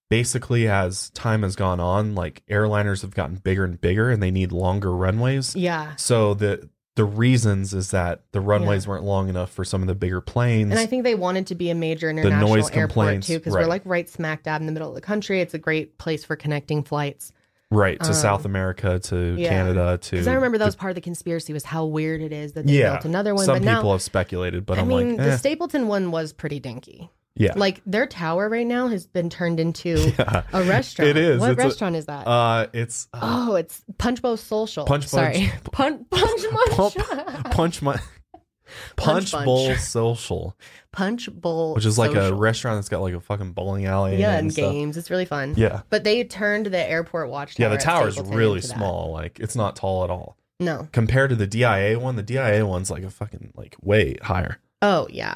basically 0.09 0.67
as 0.67 1.09
time 1.11 1.43
has 1.43 1.55
gone 1.55 1.79
on, 1.79 2.15
like 2.15 2.43
airliners 2.49 3.01
have 3.01 3.13
gotten 3.13 3.37
bigger 3.37 3.65
and 3.65 3.79
bigger, 3.79 4.09
and 4.09 4.21
they 4.21 4.31
need 4.31 4.51
longer 4.51 4.95
runways. 4.95 5.55
Yeah. 5.55 5.95
So 5.95 6.33
the 6.33 6.69
the 6.95 7.03
reasons 7.03 7.73
is 7.73 7.91
that 7.91 8.21
the 8.31 8.41
runways 8.41 8.87
weren't 8.87 9.03
long 9.03 9.27
enough 9.27 9.51
for 9.51 9.65
some 9.65 9.81
of 9.81 9.87
the 9.87 9.95
bigger 9.95 10.21
planes. 10.21 10.69
And 10.69 10.79
I 10.79 10.85
think 10.85 11.03
they 11.03 11.15
wanted 11.15 11.47
to 11.47 11.55
be 11.55 11.71
a 11.71 11.75
major 11.75 12.09
international 12.09 12.47
noise 12.47 12.69
airport 12.71 13.23
too, 13.23 13.39
because 13.39 13.53
right. 13.53 13.63
we're 13.63 13.69
like 13.69 13.81
right 13.85 14.07
smack 14.07 14.43
dab 14.43 14.61
in 14.61 14.67
the 14.67 14.73
middle 14.73 14.89
of 14.89 14.95
the 14.95 15.01
country. 15.01 15.41
It's 15.41 15.55
a 15.55 15.59
great 15.59 15.97
place 15.97 16.23
for 16.23 16.35
connecting 16.35 16.83
flights. 16.83 17.31
Right 17.73 17.99
to 17.99 18.07
um, 18.07 18.13
South 18.13 18.45
America, 18.45 18.99
to 18.99 19.35
yeah. 19.37 19.49
Canada, 19.49 19.97
to 19.97 20.11
Because 20.11 20.27
I 20.27 20.33
remember 20.33 20.57
that 20.59 20.65
was 20.65 20.75
part 20.75 20.91
of 20.91 20.95
the 20.95 21.01
conspiracy 21.01 21.53
was 21.53 21.63
how 21.63 21.85
weird 21.85 22.21
it 22.21 22.31
is 22.31 22.53
that 22.53 22.65
they 22.67 22.73
yeah. 22.73 22.93
built 22.93 23.05
another 23.05 23.33
one. 23.35 23.45
Some 23.45 23.55
but 23.55 23.63
people 23.67 23.83
now, 23.83 23.91
have 23.93 24.01
speculated, 24.01 24.65
but 24.65 24.77
I 24.77 24.81
I'm 24.81 24.87
mean, 24.87 25.17
like, 25.17 25.25
the 25.25 25.33
eh, 25.33 25.37
Stapleton 25.37 25.87
one 25.87 26.11
was 26.11 26.33
pretty 26.33 26.59
dinky. 26.59 27.09
yeah, 27.35 27.53
Like 27.55 27.81
their 27.85 28.05
tower 28.05 28.47
right 28.47 28.67
now 28.67 28.87
has 28.87 29.07
been 29.07 29.29
turned 29.29 29.59
into 29.59 30.13
yeah. 30.19 30.43
a 30.53 30.63
restaurant. 30.63 31.09
It 31.09 31.17
is. 31.17 31.39
What 31.39 31.51
It's 31.51 31.61
a- 31.61 31.63
restaurant 31.65 31.95
is 31.95 32.05
that? 32.05 32.27
Uh, 32.27 32.67
it's 32.73 33.07
uh, 33.13 33.19
oh, 33.49 33.55
it's 33.55 33.83
Punch 33.97 34.21
Bowl 34.21 34.37
Social. 34.37 34.85
Punch 34.85 35.07
Sorry, 35.07 35.51
Punch 35.71 36.05
Punch 36.09 36.41
Munch. 36.77 36.95
punch 37.51 37.81
my 37.81 37.99
Punch, 38.95 39.31
Bunch. 39.31 39.45
Bowl 39.45 39.75
Social, 39.75 40.55
Punch 40.91 41.29
Bowl, 41.31 41.73
which 41.75 41.85
is 41.85 41.97
like 41.97 42.11
a 42.11 42.15
Social. 42.29 42.37
restaurant 42.37 42.77
that's 42.77 42.89
got 42.89 43.01
like 43.01 43.13
a 43.13 43.19
fucking 43.19 43.53
bowling 43.53 43.85
alley. 43.85 44.17
yeah, 44.17 44.31
and 44.31 44.39
and 44.45 44.53
stuff. 44.53 44.71
games. 44.71 44.97
It's 44.97 45.09
really 45.09 45.25
fun. 45.25 45.53
Yeah, 45.57 45.81
But 45.89 46.03
they 46.03 46.23
turned 46.23 46.67
the 46.67 46.77
airport 46.89 47.29
watchtower. 47.29 47.65
yeah. 47.69 47.69
The 47.69 47.75
at 47.89 48.07
is 48.07 48.13
Stapleton 48.15 48.37
really 48.37 48.55
into 48.57 48.67
that. 48.69 48.75
small. 48.77 49.11
Like 49.11 49.39
it's 49.39 49.55
not 49.55 49.75
tall 49.75 50.03
at 50.03 50.09
all 50.09 50.37
No. 50.59 50.87
compared 50.91 51.29
to 51.31 51.35
the 51.35 51.47
DIA 51.47 51.99
one. 51.99 52.15
The 52.15 52.23
DIA 52.23 52.65
one's 52.65 52.89
like 52.91 53.03
a 53.03 53.09
fucking 53.09 53.53
like 53.55 53.75
way 53.81 54.17
higher. 54.21 54.59
Oh 54.81 55.07
yeah. 55.09 55.35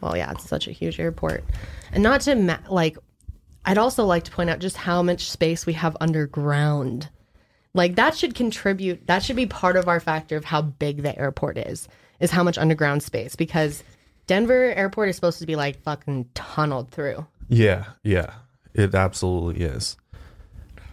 Well, 0.00 0.16
yeah, 0.16 0.30
it's 0.32 0.48
such 0.48 0.68
a 0.68 0.72
huge 0.72 1.00
airport, 1.00 1.44
and 1.92 2.02
not 2.02 2.20
to 2.22 2.34
ma- 2.34 2.58
like. 2.68 2.98
I'd 3.66 3.78
also 3.78 4.04
like 4.04 4.24
to 4.24 4.30
point 4.30 4.50
out 4.50 4.58
just 4.58 4.76
how 4.76 5.02
much 5.02 5.30
space 5.30 5.64
we 5.64 5.72
have 5.72 5.96
underground. 5.98 7.08
Like 7.72 7.96
that 7.96 8.14
should 8.16 8.34
contribute. 8.34 9.06
That 9.06 9.22
should 9.22 9.36
be 9.36 9.46
part 9.46 9.76
of 9.76 9.88
our 9.88 10.00
factor 10.00 10.36
of 10.36 10.44
how 10.44 10.60
big 10.60 11.02
the 11.02 11.18
airport 11.18 11.56
is. 11.56 11.88
Is 12.20 12.30
how 12.30 12.42
much 12.42 12.58
underground 12.58 13.02
space 13.02 13.36
because 13.36 13.82
Denver 14.26 14.72
airport 14.74 15.08
is 15.08 15.16
supposed 15.16 15.38
to 15.40 15.46
be 15.46 15.56
like 15.56 15.82
fucking 15.82 16.28
tunneled 16.34 16.90
through. 16.90 17.26
Yeah, 17.48 17.84
yeah, 18.02 18.34
it 18.72 18.94
absolutely 18.94 19.64
is. 19.64 19.96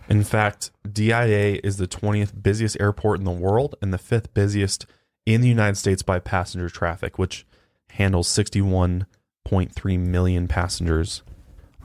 In 0.09 0.23
fact, 0.23 0.71
DIA 0.91 1.59
is 1.63 1.77
the 1.77 1.87
20th 1.87 2.43
busiest 2.43 2.75
airport 2.81 3.19
in 3.19 3.25
the 3.25 3.31
world 3.31 3.75
and 3.81 3.93
the 3.93 3.97
fifth 3.97 4.33
busiest 4.33 4.85
in 5.25 5.41
the 5.41 5.47
United 5.47 5.75
States 5.77 6.01
by 6.01 6.19
passenger 6.19 6.67
traffic, 6.67 7.17
which 7.17 7.45
handles 7.91 8.27
61.3 8.27 9.99
million 9.99 10.47
passengers 10.47 11.21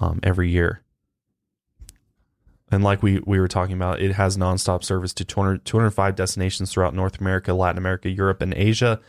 um, 0.01 0.19
every 0.23 0.51
year. 0.51 0.83
And 2.71 2.83
like 2.83 3.03
we, 3.03 3.21
we 3.25 3.39
were 3.39 3.49
talking 3.49 3.77
about, 3.77 4.01
it 4.01 4.13
has 4.13 4.37
nonstop 4.37 4.83
service 4.83 5.13
to 5.15 5.25
200, 5.25 5.65
205 5.65 6.17
destinations 6.17 6.73
throughout 6.73 6.95
North 6.95 7.21
America, 7.21 7.55
Latin 7.55 7.79
America, 7.79 8.11
Europe, 8.11 8.43
and 8.43 8.53
Asia. 8.55 9.01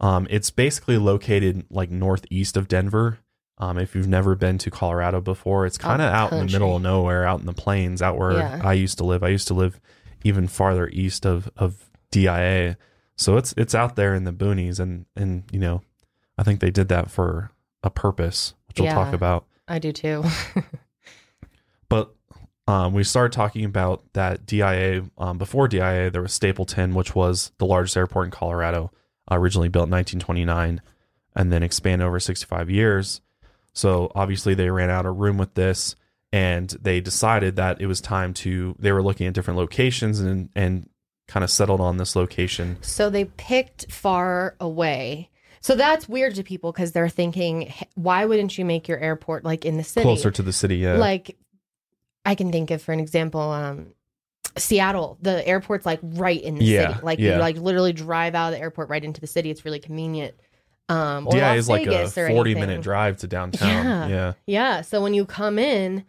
Um, 0.00 0.26
it's 0.30 0.50
basically 0.50 0.96
located 0.98 1.64
like 1.70 1.90
northeast 1.90 2.56
of 2.56 2.68
Denver. 2.68 3.18
Um, 3.58 3.78
if 3.78 3.94
you've 3.96 4.06
never 4.08 4.36
been 4.36 4.58
to 4.58 4.70
Colorado 4.70 5.20
before, 5.20 5.66
it's 5.66 5.76
kind 5.78 6.00
of 6.00 6.12
Out 6.12 6.32
out 6.32 6.38
in 6.38 6.46
the 6.46 6.52
middle 6.52 6.76
of 6.76 6.82
nowhere, 6.82 7.26
out 7.26 7.40
in 7.40 7.46
the 7.46 7.52
plains, 7.52 8.00
out 8.00 8.16
where 8.16 8.32
Yeah. 8.38 8.60
I 8.62 8.74
used 8.74 8.98
to 8.98 9.04
live. 9.04 9.24
I 9.24 9.28
used 9.28 9.48
to 9.48 9.54
live 9.54 9.80
even 10.22 10.46
farther 10.46 10.88
east 10.92 11.26
of 11.26 11.50
of 11.56 11.90
DIA, 12.12 12.76
so 13.16 13.36
it's 13.36 13.52
it's 13.56 13.74
out 13.74 13.96
there 13.96 14.14
in 14.14 14.22
the 14.24 14.32
boonies, 14.32 14.78
and 14.78 15.06
and 15.16 15.42
you 15.50 15.58
know, 15.58 15.82
I 16.36 16.44
think 16.44 16.60
they 16.60 16.70
did 16.70 16.88
that 16.88 17.10
for 17.10 17.50
a 17.82 17.90
purpose, 17.90 18.54
which 18.68 18.78
we'll 18.78 18.92
talk 18.92 19.12
about. 19.12 19.46
I 19.66 19.78
do 19.80 19.90
too. 19.92 20.22
But 21.88 22.14
um, 22.66 22.92
we 22.92 23.02
started 23.02 23.32
talking 23.32 23.64
about 23.64 24.04
that 24.12 24.44
DIA. 24.44 25.04
Um, 25.16 25.38
before 25.38 25.68
DIA, 25.68 26.10
there 26.10 26.20
was 26.22 26.32
Stapleton, 26.34 26.94
which 26.94 27.14
was 27.14 27.52
the 27.58 27.64
largest 27.66 27.96
airport 27.96 28.26
in 28.26 28.30
Colorado, 28.30 28.92
originally 29.30 29.68
built 29.68 29.86
in 29.86 29.92
1929, 29.92 30.80
and 31.34 31.52
then 31.52 31.62
expand 31.62 32.02
over 32.02 32.18
65 32.18 32.70
years. 32.70 33.20
So 33.72 34.10
obviously, 34.14 34.54
they 34.54 34.70
ran 34.70 34.90
out 34.90 35.06
of 35.06 35.16
room 35.16 35.38
with 35.38 35.54
this, 35.54 35.94
and 36.32 36.68
they 36.70 37.00
decided 37.00 37.56
that 37.56 37.80
it 37.80 37.86
was 37.86 38.00
time 38.00 38.34
to. 38.34 38.74
They 38.78 38.92
were 38.92 39.02
looking 39.02 39.26
at 39.26 39.34
different 39.34 39.58
locations 39.58 40.20
and 40.20 40.48
and 40.54 40.88
kind 41.28 41.44
of 41.44 41.50
settled 41.50 41.80
on 41.80 41.98
this 41.98 42.16
location. 42.16 42.78
So 42.80 43.10
they 43.10 43.26
picked 43.26 43.92
far 43.92 44.56
away. 44.58 45.30
So 45.60 45.76
that's 45.76 46.08
weird 46.08 46.34
to 46.36 46.42
people 46.42 46.72
because 46.72 46.92
they're 46.92 47.08
thinking, 47.08 47.72
why 47.94 48.24
wouldn't 48.24 48.56
you 48.56 48.64
make 48.64 48.88
your 48.88 48.98
airport 48.98 49.44
like 49.44 49.64
in 49.64 49.76
the 49.76 49.84
city? 49.84 50.04
Closer 50.04 50.30
to 50.30 50.42
the 50.42 50.52
city, 50.52 50.76
yeah. 50.76 50.94
Like, 50.94 51.36
I 52.24 52.34
can 52.34 52.50
think 52.50 52.70
of, 52.70 52.80
for 52.80 52.92
an 52.92 53.00
example, 53.00 53.40
um, 53.40 53.92
Seattle. 54.56 55.18
The 55.22 55.46
airport's 55.46 55.86
like 55.86 56.00
right 56.02 56.40
in 56.42 56.56
the 56.56 56.64
Yeah, 56.64 56.88
city. 56.94 57.00
Like 57.04 57.18
yeah. 57.18 57.34
you 57.34 57.40
like 57.40 57.56
literally 57.56 57.92
drive 57.92 58.34
out 58.34 58.48
of 58.48 58.58
the 58.58 58.60
airport 58.60 58.88
right 58.88 59.04
into 59.04 59.20
the 59.20 59.26
city. 59.26 59.50
It's 59.50 59.64
really 59.64 59.78
convenient. 59.80 60.34
Um, 60.88 61.26
or 61.26 61.36
Las 61.36 61.58
is 61.58 61.68
like 61.68 61.86
a 61.86 62.08
40 62.08 62.32
anything. 62.32 62.60
minute 62.60 62.80
drive 62.82 63.18
to 63.18 63.26
downtown. 63.26 63.68
Yeah. 63.68 64.08
yeah. 64.08 64.32
Yeah. 64.46 64.80
So 64.80 65.02
when 65.02 65.12
you 65.12 65.26
come 65.26 65.58
in, 65.58 66.04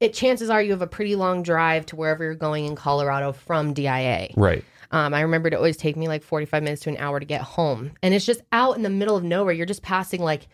it 0.00 0.12
chances 0.12 0.50
are 0.50 0.60
you 0.60 0.72
have 0.72 0.82
a 0.82 0.86
pretty 0.88 1.14
long 1.14 1.42
drive 1.44 1.86
to 1.86 1.96
wherever 1.96 2.24
you're 2.24 2.34
going 2.34 2.64
in 2.66 2.74
Colorado 2.74 3.32
from 3.32 3.72
DIA. 3.74 4.30
Right. 4.36 4.64
Um, 4.90 5.14
I 5.14 5.20
remember 5.22 5.48
it 5.48 5.54
always 5.54 5.76
take 5.76 5.96
me 5.96 6.08
like 6.08 6.22
45 6.22 6.62
minutes 6.62 6.82
to 6.82 6.90
an 6.90 6.96
hour 6.98 7.20
to 7.20 7.26
get 7.26 7.42
home. 7.42 7.92
And 8.02 8.12
it's 8.12 8.26
just 8.26 8.42
out 8.52 8.76
in 8.76 8.82
the 8.82 8.90
middle 8.90 9.16
of 9.16 9.22
nowhere. 9.24 9.52
You're 9.54 9.66
just 9.66 9.82
passing 9.82 10.20
like 10.20 10.48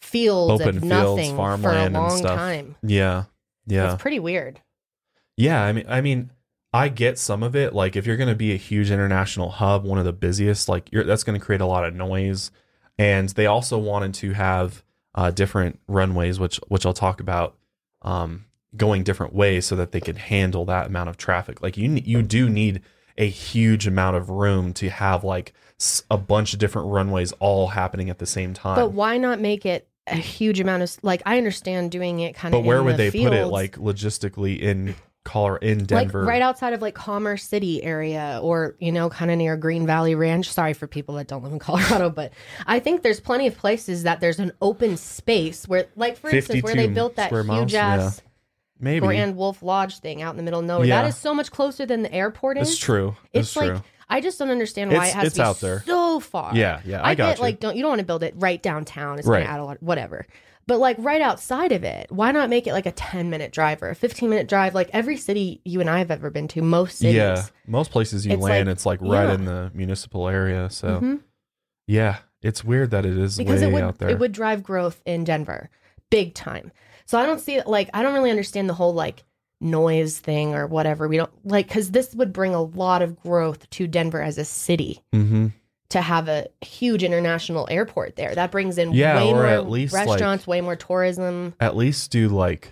fields 0.00 0.60
Open 0.60 0.76
of 0.76 0.82
fields, 0.82 0.86
nothing 0.86 1.36
for 1.36 1.72
a 1.72 1.88
long 1.88 2.16
stuff. 2.16 2.36
time. 2.36 2.76
Yeah. 2.82 3.24
Yeah. 3.66 3.92
It's 3.92 4.00
pretty 4.00 4.20
weird. 4.20 4.60
Yeah, 5.36 5.62
I 5.62 5.72
mean, 5.72 5.84
I 5.88 6.00
mean, 6.00 6.30
I 6.76 6.88
get 6.88 7.18
some 7.18 7.42
of 7.42 7.56
it. 7.56 7.74
Like, 7.74 7.96
if 7.96 8.06
you're 8.06 8.16
going 8.16 8.28
to 8.28 8.34
be 8.34 8.52
a 8.52 8.56
huge 8.56 8.90
international 8.90 9.50
hub, 9.50 9.84
one 9.84 9.98
of 9.98 10.04
the 10.04 10.12
busiest, 10.12 10.68
like, 10.68 10.92
you're, 10.92 11.04
that's 11.04 11.24
going 11.24 11.38
to 11.38 11.44
create 11.44 11.60
a 11.60 11.66
lot 11.66 11.84
of 11.84 11.94
noise. 11.94 12.50
And 12.98 13.28
they 13.30 13.46
also 13.46 13.78
wanted 13.78 14.14
to 14.14 14.32
have 14.32 14.84
uh, 15.14 15.30
different 15.30 15.80
runways, 15.88 16.38
which 16.38 16.56
which 16.68 16.86
I'll 16.86 16.92
talk 16.92 17.20
about, 17.20 17.56
um, 18.02 18.44
going 18.76 19.02
different 19.02 19.34
ways 19.34 19.66
so 19.66 19.76
that 19.76 19.92
they 19.92 20.00
could 20.00 20.18
handle 20.18 20.64
that 20.66 20.86
amount 20.86 21.08
of 21.08 21.16
traffic. 21.16 21.62
Like, 21.62 21.76
you 21.76 21.90
you 22.04 22.22
do 22.22 22.48
need 22.48 22.82
a 23.18 23.28
huge 23.28 23.86
amount 23.86 24.16
of 24.16 24.28
room 24.28 24.72
to 24.74 24.90
have 24.90 25.24
like 25.24 25.52
a 26.10 26.18
bunch 26.18 26.52
of 26.52 26.58
different 26.58 26.88
runways 26.88 27.32
all 27.32 27.68
happening 27.68 28.10
at 28.10 28.18
the 28.18 28.26
same 28.26 28.54
time. 28.54 28.76
But 28.76 28.92
why 28.92 29.18
not 29.18 29.40
make 29.40 29.66
it 29.66 29.88
a 30.06 30.16
huge 30.16 30.60
amount 30.60 30.82
of 30.82 30.96
like 31.02 31.22
I 31.26 31.38
understand 31.38 31.90
doing 31.90 32.20
it 32.20 32.34
kind 32.34 32.54
of 32.54 32.60
But 32.60 32.66
where 32.66 32.82
would 32.82 32.96
the 32.96 33.10
they 33.10 33.22
put 33.22 33.32
it, 33.32 33.46
like 33.46 33.76
logistically 33.76 34.60
in 34.60 34.94
Colorado, 35.26 35.66
in 35.66 35.84
Denver? 35.84 36.20
Like 36.20 36.28
right 36.28 36.40
outside 36.42 36.72
of 36.72 36.80
like 36.80 36.94
Commerce 36.94 37.44
City 37.44 37.82
area 37.82 38.40
or, 38.42 38.74
you 38.78 38.90
know, 38.92 39.10
kind 39.10 39.30
of 39.30 39.36
near 39.36 39.56
Green 39.58 39.86
Valley 39.86 40.14
Ranch. 40.14 40.50
Sorry 40.50 40.72
for 40.72 40.86
people 40.86 41.16
that 41.16 41.28
don't 41.28 41.42
live 41.42 41.52
in 41.52 41.58
Colorado, 41.68 42.08
but 42.08 42.32
I 42.66 42.80
think 42.80 43.02
there's 43.02 43.20
plenty 43.20 43.46
of 43.46 43.56
places 43.58 44.04
that 44.04 44.20
there's 44.20 44.38
an 44.38 44.52
open 44.62 44.96
space 44.96 45.68
where 45.68 45.86
like 45.96 46.16
for 46.16 46.30
instance 46.30 46.62
where 46.62 46.74
they 46.74 46.88
built 46.88 47.16
that 47.16 47.30
huge 47.30 47.46
miles? 47.46 47.74
ass 47.74 48.22
Maybe 48.80 49.06
Grand 49.06 49.36
Wolf 49.36 49.62
Lodge 49.62 49.98
thing 50.00 50.22
out 50.22 50.30
in 50.32 50.36
the 50.36 50.42
middle 50.42 50.60
of 50.60 50.66
nowhere. 50.66 50.86
Yeah. 50.86 51.02
That 51.02 51.08
is 51.08 51.16
so 51.16 51.32
much 51.34 51.50
closer 51.50 51.86
than 51.86 52.02
the 52.02 52.12
airport 52.12 52.58
is. 52.58 52.70
it's 52.70 52.78
true. 52.78 53.16
It's, 53.32 53.48
It's, 53.48 53.56
like 53.56 53.70
true. 53.70 53.82
I 54.08 54.20
just 54.20 54.38
don't 54.38 54.50
understand 54.50 54.90
why 54.92 55.06
It's- 55.06 55.10
it 55.12 55.16
has 55.16 55.32
to 55.32 55.38
be 55.38 55.42
out 55.42 55.60
there. 55.60 55.82
so 55.86 56.20
far. 56.20 56.54
Yeah, 56.54 56.80
yeah, 56.84 57.00
I 57.02 57.14
got 57.14 57.28
get 57.30 57.36
you. 57.38 57.42
like 57.42 57.58
don't 57.60 57.74
you 57.74 57.82
don't 57.82 57.88
want 57.90 58.00
to 58.00 58.06
build 58.06 58.22
it 58.22 58.34
right 58.36 58.62
downtown. 58.62 59.18
It's 59.18 59.26
Right. 59.26 59.40
gonna 59.44 59.52
add 59.54 59.60
a 59.60 59.64
lot 59.64 59.82
whatever. 59.82 60.26
But 60.68 60.78
like 60.80 60.96
right 60.98 61.20
outside 61.20 61.70
of 61.72 61.84
it, 61.84 62.10
why 62.10 62.32
not 62.32 62.50
make 62.50 62.66
it 62.66 62.72
like 62.72 62.86
a 62.86 62.92
ten 62.92 63.30
minute 63.30 63.52
drive 63.52 63.82
or 63.82 63.88
a 63.90 63.94
fifteen 63.94 64.28
minute 64.30 64.48
drive? 64.48 64.74
Like 64.74 64.90
every 64.92 65.16
city 65.16 65.60
you 65.64 65.80
and 65.80 65.88
I 65.88 65.98
have 65.98 66.10
ever 66.10 66.28
been 66.30 66.48
to, 66.48 66.62
most 66.62 66.98
cities. 66.98 67.14
Yeah, 67.14 67.42
most 67.66 67.90
places 67.92 68.26
you 68.26 68.32
It's 68.32 68.42
land, 68.42 68.66
like- 68.66 68.72
it's 68.74 68.84
like 68.86 69.00
right 69.00 69.28
yeah. 69.28 69.34
in 69.34 69.44
the 69.44 69.70
municipal 69.74 70.28
area. 70.28 70.68
So 70.70 71.00
Mhm. 71.00 71.20
yeah, 71.86 72.16
it's 72.42 72.64
weird 72.64 72.90
that 72.90 73.06
it 73.06 73.16
is 73.16 73.36
Because 73.36 73.60
way 73.60 73.68
it 73.68 73.72
would 73.72 73.82
out 73.84 73.98
there. 73.98 74.08
it 74.08 74.18
would 74.18 74.32
drive 74.32 74.62
growth 74.64 75.00
in 75.06 75.22
Denver. 75.24 75.70
Big 76.10 76.34
time. 76.34 76.72
So 77.04 77.16
I 77.18 77.26
don't 77.26 77.40
see 77.40 77.54
it 77.54 77.68
like 77.68 77.88
I 77.94 78.02
don't 78.02 78.14
really 78.14 78.30
understand 78.30 78.68
the 78.68 78.74
whole 78.74 78.92
like 78.92 79.22
noise 79.60 80.18
thing 80.18 80.54
or 80.54 80.66
whatever. 80.66 81.06
We 81.06 81.16
don't 81.16 81.30
like 81.44 81.68
because 81.68 81.92
this 81.92 82.12
would 82.14 82.32
bring 82.32 82.54
a 82.56 82.62
lot 82.62 83.02
of 83.02 83.16
growth 83.22 83.70
to 83.70 83.86
Denver 83.86 84.20
as 84.20 84.36
a 84.36 84.44
city. 84.44 85.00
hmm 85.12 85.46
to 85.90 86.00
have 86.00 86.28
a 86.28 86.46
huge 86.62 87.02
international 87.04 87.66
airport 87.70 88.16
there. 88.16 88.34
That 88.34 88.50
brings 88.50 88.76
in 88.78 88.92
Yeah, 88.92 89.16
way 89.16 89.30
or 89.30 89.34
more 89.34 89.46
at 89.46 89.70
least, 89.70 89.94
like- 89.94 90.08
restaurants, 90.08 90.46
way 90.46 90.60
more 90.60 90.76
tourism. 90.76 91.54
At 91.60 91.76
least 91.76 92.10
do 92.10 92.28
like, 92.28 92.70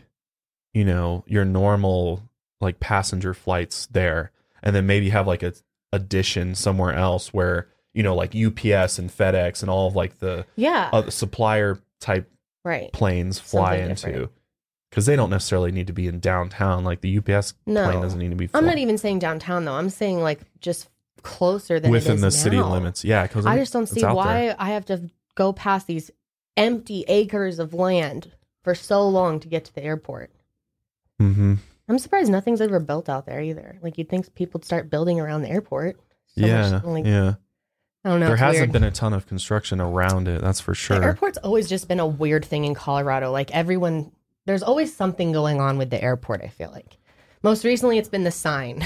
you 0.72 0.84
know, 0.84 1.24
your 1.26 1.44
normal 1.44 2.22
like 2.60 2.80
passenger 2.80 3.34
flights 3.34 3.86
there, 3.86 4.30
and 4.62 4.74
then 4.74 4.86
maybe 4.86 5.10
have 5.10 5.26
like 5.26 5.42
a 5.42 5.52
addition 5.92 6.54
somewhere 6.56 6.92
else 6.94 7.32
where 7.32 7.68
you 7.92 8.02
know 8.02 8.16
like 8.16 8.34
UPS 8.34 8.98
and 8.98 9.10
FedEx 9.10 9.60
and 9.62 9.70
all 9.70 9.86
of 9.86 9.94
like 9.94 10.18
the 10.18 10.44
Yeah, 10.56 10.88
other 10.92 11.10
supplier 11.12 11.78
type 12.00 12.28
right. 12.64 12.92
planes 12.92 13.38
fly 13.38 13.76
Something 13.76 13.90
into. 13.90 14.06
different. 14.06 14.32
Because 14.90 15.06
they 15.06 15.16
don't 15.16 15.30
necessarily 15.30 15.72
need 15.72 15.88
to 15.88 15.92
be 15.92 16.06
in 16.08 16.20
downtown. 16.20 16.84
Like 16.84 17.00
the 17.00 17.18
UPS 17.18 17.54
No. 17.66 17.84
plane 17.84 18.00
doesn't 18.00 18.18
need 18.18 18.30
to 18.30 18.36
be. 18.36 18.48
I'm 18.54 18.64
not 18.66 18.78
even 18.78 18.96
saying 18.98 19.18
downtown 19.20 19.64
though. 19.64 19.72
I'm 19.74 19.90
saying 19.90 20.20
like 20.20 20.40
just 20.60 20.88
closer 21.24 21.80
than 21.80 21.90
within 21.90 22.20
the 22.20 22.30
city 22.30 22.60
limits. 22.60 23.04
Yeah, 23.04 23.26
because 23.26 23.46
I 23.46 23.56
just 23.58 23.72
don't 23.72 23.88
see 23.88 24.02
why 24.02 24.54
I 24.58 24.70
have 24.70 24.84
to 24.86 25.10
go 25.34 25.52
past 25.52 25.88
these 25.88 26.10
empty 26.56 27.04
acres 27.08 27.58
of 27.58 27.74
land 27.74 28.30
for 28.62 28.74
so 28.74 29.08
long 29.08 29.40
to 29.40 29.48
get 29.48 29.64
to 29.64 29.74
the 29.74 29.82
airport. 29.82 30.30
Mm-hmm. 31.20 31.54
I'm 31.88 31.98
surprised 31.98 32.30
nothing's 32.30 32.60
ever 32.60 32.80
built 32.80 33.08
out 33.08 33.26
there 33.26 33.40
either. 33.40 33.78
Like 33.82 33.98
you'd 33.98 34.08
think 34.08 34.34
people 34.34 34.58
would 34.58 34.64
start 34.64 34.90
building 34.90 35.20
around 35.20 35.42
the 35.42 35.50
airport. 35.50 35.98
So 36.36 36.46
yeah, 36.46 36.70
much, 36.70 36.84
like, 36.84 37.04
yeah. 37.04 37.34
I 38.04 38.10
don't 38.10 38.20
know. 38.20 38.26
there 38.26 38.36
hasn't 38.36 38.62
weird. 38.62 38.72
been 38.72 38.84
a 38.84 38.90
ton 38.90 39.12
of 39.12 39.26
construction 39.26 39.80
around 39.80 40.28
it. 40.28 40.40
That's 40.40 40.60
for 40.60 40.74
sure. 40.74 40.98
The 40.98 41.06
airport's 41.06 41.38
always 41.38 41.68
just 41.68 41.88
been 41.88 42.00
a 42.00 42.06
weird 42.06 42.44
thing 42.44 42.64
in 42.64 42.74
Colorado. 42.74 43.32
Like 43.32 43.50
everyone, 43.52 44.12
there's 44.46 44.62
always 44.62 44.94
something 44.94 45.32
going 45.32 45.60
on 45.60 45.78
with 45.78 45.90
the 45.90 46.02
airport, 46.02 46.42
I 46.42 46.48
feel 46.48 46.70
like. 46.70 46.98
Most 47.44 47.64
recently, 47.64 47.98
it's 47.98 48.08
been 48.08 48.24
the 48.24 48.30
sign. 48.32 48.82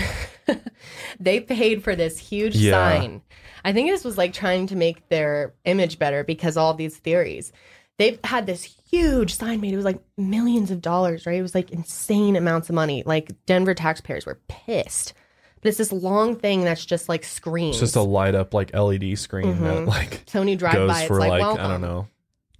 they 1.21 1.41
paid 1.41 1.83
for 1.83 1.97
this 1.97 2.19
huge 2.19 2.57
Yeah. 2.57 2.73
sign. 2.73 3.23
I 3.65 3.73
think 3.73 3.89
this 3.91 4.05
was 4.05 4.19
like 4.19 4.33
trying 4.35 4.67
to 4.67 4.77
make 4.77 5.09
their 5.09 5.55
image 5.65 5.99
better 5.99 6.25
because 6.25 6.57
all 6.57 6.75
these 6.75 6.97
theories. 6.99 7.53
They've 7.99 8.19
had 8.25 8.47
this 8.47 8.63
huge 8.91 9.35
sign 9.35 9.61
made. 9.61 9.73
It 9.73 9.77
was 9.77 9.85
like 9.85 10.01
millions 10.17 10.71
of 10.71 10.81
dollars, 10.83 11.25
right? 11.25 11.39
It 11.39 11.43
was 11.43 11.55
like 11.55 11.71
insane 11.71 12.37
amounts 12.37 12.69
of 12.69 12.75
money. 12.75 13.03
Like 13.07 13.31
Denver 13.47 13.75
taxpayers 13.75 14.27
were 14.27 14.41
pissed 14.49 15.15
but 15.61 15.71
it's 15.71 15.79
this 15.79 15.93
long 15.93 16.37
thing 16.37 16.63
that's 16.65 16.87
just 16.87 17.09
like 17.09 17.25
screens. 17.25 17.75
It's 17.77 17.81
just 17.81 17.97
a 17.97 18.01
light 18.03 18.35
up 18.37 18.55
like 18.55 18.73
LED 18.75 19.19
screen 19.19 19.61
that 19.63 19.77
Mhm. 19.79 19.87
like 19.89 20.23
when 20.33 20.47
drive 20.57 20.87
by, 20.87 21.01
it's 21.01 21.09
for 21.09 21.19
like, 21.19 21.31
like. 21.43 21.59
I 21.59 21.67
don't 21.69 21.81
know, 21.81 22.07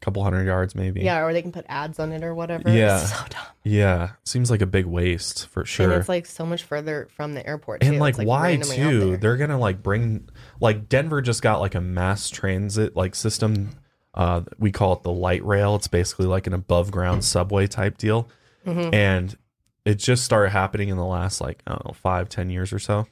couple 0.01 0.23
hundred 0.23 0.45
yards 0.47 0.75
maybe. 0.75 1.01
Yeah, 1.01 1.21
or 1.25 1.33
they 1.33 1.43
can 1.43 1.53
put 1.53 1.65
ads 1.69 1.99
on 1.99 2.13
it 2.13 2.23
or 2.23 2.35
whatever. 2.35 2.71
Yeah. 2.71 3.01
It's 3.03 3.11
so 3.11 3.25
dumb. 3.31 3.43
Yeah. 3.65 4.11
Seems 4.25 4.51
like 4.51 4.63
a 4.63 4.67
big 4.67 4.87
waste 4.87 5.47
for 5.49 5.65
sure. 5.65 5.91
And 5.91 5.95
it's 6.01 6.09
like 6.09 6.25
so 6.27 6.47
much 6.47 6.63
further 6.63 7.09
from 7.17 7.35
the 7.35 7.45
airport. 7.47 7.83
and 7.83 7.95
too. 7.95 7.99
like, 7.99 8.17
why 8.19 8.57
too 8.57 9.17
they're 9.17 9.37
gonna 9.37 9.59
like 9.59 9.83
bring 9.83 10.29
like 10.61 10.89
denver 10.89 11.21
just 11.21 11.43
got 11.43 11.61
like 11.61 11.75
a 11.75 11.81
mass 11.81 12.31
transit 12.31 12.95
like 12.97 13.15
system 13.15 13.71
uh 14.15 14.43
we 14.59 14.71
call 14.73 14.93
it 14.95 15.03
the 15.03 15.13
light 15.13 15.45
rail 15.45 15.75
it's 15.77 15.89
basically 15.89 16.27
like 16.27 16.47
an 16.47 16.53
above 16.55 16.91
ground 16.91 17.25
subway 17.25 17.67
type 17.67 17.99
deal 17.99 18.29
Mhm. 18.67 18.93
and 18.95 19.37
it 19.85 19.97
just 19.97 20.25
started 20.25 20.51
happening 20.51 20.89
in 20.89 20.97
the 20.97 21.05
last 21.05 21.41
like 21.41 21.61
i 21.67 21.71
don't 21.73 21.85
know 21.87 21.93
five 21.93 22.29
ten 22.29 22.51
years 22.51 22.73
or 22.73 22.79
so 22.79 23.07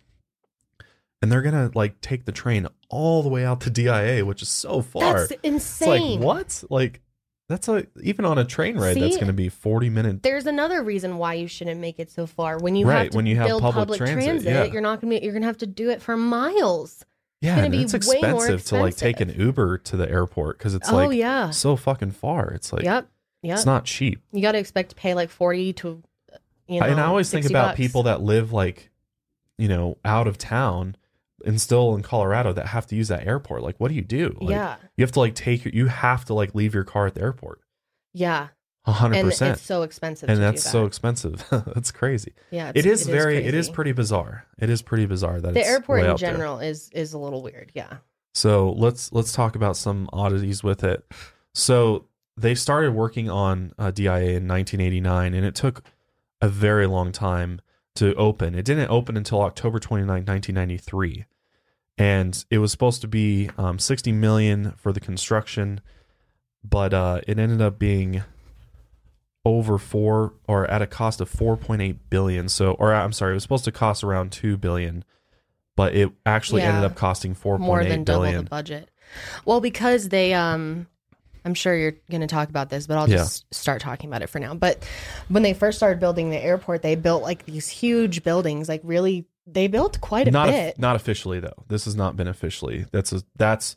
and 1.23 1.31
they're 1.33 1.43
gonna 1.43 1.71
like 1.75 2.01
take 2.01 2.25
the 2.25 2.33
train 2.33 2.67
all 2.89 3.23
the 3.23 3.29
way 3.29 3.45
out 3.45 3.61
to 3.63 3.71
dia 3.71 4.25
which 4.25 4.43
is 4.43 4.49
so 4.49 4.83
far 4.83 5.21
That's 5.21 5.31
it's 5.33 5.41
insane. 5.43 6.21
like 6.21 6.25
what 6.27 6.65
like 6.71 7.01
that's 7.49 7.69
a 7.69 7.87
even 8.03 8.25
on 8.25 8.39
a 8.39 8.45
train 8.45 8.77
ride 8.77 8.97
that's 8.97 9.17
gonna 9.17 9.33
be 9.33 9.49
40 9.49 9.89
minutes 9.91 10.19
There's 10.23 10.47
another 10.47 10.83
reason 10.83 11.17
why 11.19 11.35
you 11.35 11.47
shouldn't 11.47 11.81
make 11.81 11.99
it 12.01 12.11
so 12.11 12.27
far. 12.27 12.59
When 12.59 12.75
you 12.75 12.87
Right, 12.89 13.03
have 13.05 13.11
to 13.11 13.17
when 13.17 13.27
you 13.27 13.37
have 13.37 13.47
build 13.47 13.63
public 13.63 13.99
transit, 13.99 14.43
yeah. 14.43 14.65
you're 14.65 14.83
not 14.83 15.01
gonna 15.01 15.19
be, 15.19 15.25
you're 15.25 15.33
gonna 15.33 15.47
have 15.47 15.59
to 15.59 15.67
do 15.67 15.91
it 15.91 16.03
for 16.03 16.17
miles. 16.17 17.05
yeah 17.41 17.55
gonna 17.55 17.67
and 17.67 17.73
be 17.73 17.83
it's 17.83 17.93
way 18.09 18.21
more 18.21 18.33
expensive 18.41 18.65
to 18.65 18.77
like 18.81 18.97
take 18.97 19.21
an 19.21 19.29
uber 19.29 19.79
to 19.79 19.97
the 19.97 20.11
airport 20.11 20.59
because 20.59 20.75
it's 20.75 20.91
oh 20.91 20.97
like 20.97 21.17
yeah. 21.17 21.51
so 21.51 21.77
fucking 21.77 22.11
far. 22.11 22.51
It's 22.51 22.73
like 22.73 22.83
yep. 22.83 23.09
Yep. 23.43 23.57
it's 23.59 23.67
not 23.67 23.85
cheap. 23.85 24.21
you 24.33 24.43
got 24.43 24.53
to 24.53 24.59
expect 24.59 24.89
to 24.91 24.97
pay 24.97 25.15
like 25.15 25.31
40 25.31 25.73
to 25.75 26.03
uh, 26.33 26.37
you 26.67 26.81
know. 26.81 26.87
and 26.87 27.01
I 27.01 27.05
always 27.05 27.31
think 27.31 27.47
about 27.47 27.69
bucks. 27.69 27.77
people 27.77 28.03
that 28.05 28.23
live 28.23 28.53
like, 28.53 28.91
you 29.57 29.69
know, 29.69 29.99
out 30.05 30.27
of 30.27 30.37
town 30.37 30.97
and 31.47 31.61
still 31.61 31.95
in 31.95 32.03
Colorado 32.03 32.53
that 32.53 32.67
have 32.67 32.87
to 32.89 32.97
use 32.97 33.09
that 33.09 33.27
airport. 33.27 33.63
Like, 33.63 33.77
what 33.79 33.89
do 33.89 33.95
you 33.95 34.03
do? 34.03 34.37
Like, 34.41 34.51
yeah. 34.51 34.77
you 34.97 35.03
have 35.03 35.13
to 35.13 35.21
like 35.21 35.35
take 35.35 35.65
your, 35.65 35.73
you 35.73 35.87
have 35.87 36.25
to 36.27 36.35
like 36.35 36.55
leave 36.55 36.75
your 36.75 36.85
car 36.85 37.07
at 37.07 37.15
the 37.15 37.23
airport. 37.23 37.61
Yeah. 38.13 38.49
A 38.85 38.93
hundred 38.93 39.17
And 39.17 39.29
percent. 39.29 39.57
it's 39.57 39.67
so 39.67 39.83
expensive 39.83 40.29
And 40.29 40.41
that's 40.41 40.63
do 40.63 40.71
so 40.71 40.87
expensive. 40.87 41.45
that's 41.51 41.91
crazy. 41.91 42.35
yeah, 42.51 42.71
It 42.75 42.87
is 42.87 43.07
very, 43.07 43.39
it 43.39 43.55
is 43.55 43.69
pretty 43.69 43.93
bizarre. 43.93 44.47
It 44.59 44.71
is 44.71 44.81
pretty 44.81 45.07
bizarre 45.07 45.41
that 45.41 45.55
the 45.55 45.67
airport 45.67 46.05
in 46.05 46.17
general 46.17 46.61
is 46.61 46.89
is 46.91 47.13
a 47.13 47.19
little 47.19 47.43
weird. 47.43 47.73
Yeah. 47.75 47.99
So 48.35 48.73
let's 48.73 49.13
let's 49.13 49.33
talk 49.33 49.57
about 49.57 49.77
some 49.77 50.09
oddities 50.13 50.63
with 50.63 50.85
it. 50.85 51.05
So 51.55 52.05
they 52.37 52.55
started 52.55 52.93
working 52.93 53.31
on 53.31 53.73
uh, 53.79 53.91
DIA 53.91 54.37
in 54.37 54.47
1989, 54.47 55.35
and 55.35 55.45
it 55.45 55.55
took 55.55 55.83
a 56.41 56.49
very 56.49 56.87
long 56.87 57.13
time 57.13 57.61
to 57.97 58.15
open. 58.15 58.55
It 58.55 58.65
didn't 58.65 58.91
open 58.91 59.17
until 59.17 59.41
October 59.41 59.79
29, 59.79 60.07
1993, 60.07 61.25
and 61.99 62.45
it 62.51 62.59
was 62.59 62.71
supposed 62.73 63.01
to 63.03 63.09
be 63.09 63.51
um, 63.59 63.79
60 63.79 64.13
million 64.13 64.73
for 64.77 64.93
the 64.93 65.01
construction, 65.01 65.81
but 66.63 66.93
uh, 66.93 67.21
it 67.27 67.39
ended 67.39 67.61
up 67.63 67.79
being 67.79 68.23
over 69.45 69.79
four 69.79 70.35
or 70.49 70.69
at 70.71 70.83
a 70.83 70.87
cost 70.87 71.21
of 71.21 71.31
4.8 71.31 71.97
billion. 72.11 72.49
So, 72.49 72.73
or 72.73 72.93
I'm 72.93 73.13
sorry, 73.13 73.33
it 73.33 73.35
was 73.35 73.45
supposed 73.45 73.65
to 73.65 73.73
cost 73.73 74.03
around 74.03 74.33
two 74.33 74.57
billion, 74.57 75.05
but 75.77 75.95
it 75.95 76.11
actually 76.25 76.63
ended 76.63 76.83
up 76.85 76.97
costing 76.97 77.35
4.8 77.35 77.59
More 77.61 77.85
than 77.85 78.05
double 78.05 78.33
the 78.33 78.43
budget. 78.43 78.91
Well, 79.45 79.61
because 79.61 80.09
they 80.09 80.35
um 80.35 80.89
I'm 81.45 81.55
sure 81.55 81.77
you're 81.77 81.95
going 82.11 82.23
to 82.23 82.27
talk 82.27 82.49
about 82.49 82.71
this, 82.71 82.89
but 82.89 82.99
I'll 82.99 83.09
Yeah. 83.09 83.19
just 83.19 83.45
start 83.55 83.81
talking 83.81 84.11
about 84.11 84.21
it 84.23 84.27
for 84.27 84.41
now. 84.41 84.53
But 84.55 84.83
when 85.29 85.45
they 85.45 85.55
first 85.55 85.79
started 85.79 86.01
building 86.01 86.31
the 86.31 86.43
airport, 86.45 86.83
they 86.83 86.97
built 86.97 87.23
like 87.23 87.47
these 87.47 87.69
huge 87.69 88.25
buildings, 88.25 88.69
like 88.69 88.81
really 88.83 89.27
they 89.47 89.69
built 89.69 90.01
quite 90.01 90.29
a 90.29 90.31
not 90.31 90.49
bit. 90.49 90.79
not 90.79 90.97
officially 90.97 91.41
though. 91.41 91.65
This 91.69 91.85
has 91.85 91.95
not 91.95 92.17
been 92.17 92.29
officially. 92.29 92.87
That's 92.91 93.13
a, 93.13 93.23
that's 93.37 93.77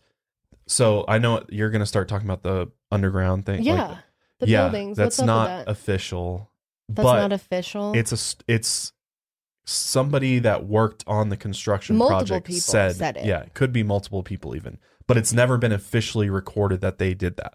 so 0.68 1.06
I 1.08 1.18
know 1.18 1.44
you're 1.50 1.70
going 1.70 1.82
to 1.82 1.86
start 1.86 2.08
talking 2.08 2.28
about 2.28 2.44
the 2.44 2.72
underground 2.92 3.46
thing. 3.46 3.64
yeah. 3.64 3.88
like, 3.88 3.98
the 4.40 4.48
yeah, 4.48 4.64
buildings. 4.70 4.98
That's 4.98 5.18
What's 5.18 5.20
up 5.20 5.26
not 5.26 5.58
with 5.58 5.66
that? 5.66 5.72
official. 5.72 6.52
That's 6.88 7.06
not 7.06 7.32
official. 7.32 7.94
it's 7.94 8.12
a 8.12 8.44
it's 8.52 8.94
somebody 9.66 10.40
that 10.40 10.66
worked 10.66 11.04
on 11.06 11.30
the 11.30 11.38
construction 11.38 11.98
Multiple 11.98 12.26
project 12.42 12.52
said, 12.54 12.96
said 12.96 13.18
it. 13.18 13.26
yeah, 13.26 13.42
it 13.42 13.54
could 13.54 13.72
be 13.72 13.84
multiple 13.84 14.24
people 14.24 14.56
even, 14.56 14.80
but 15.06 15.18
it's 15.18 15.32
never 15.32 15.58
been 15.58 15.72
officially 15.72 16.30
recorded 16.30 16.82
that 16.82 16.98
they 16.98 17.14
did 17.14 17.38
that. 17.38 17.54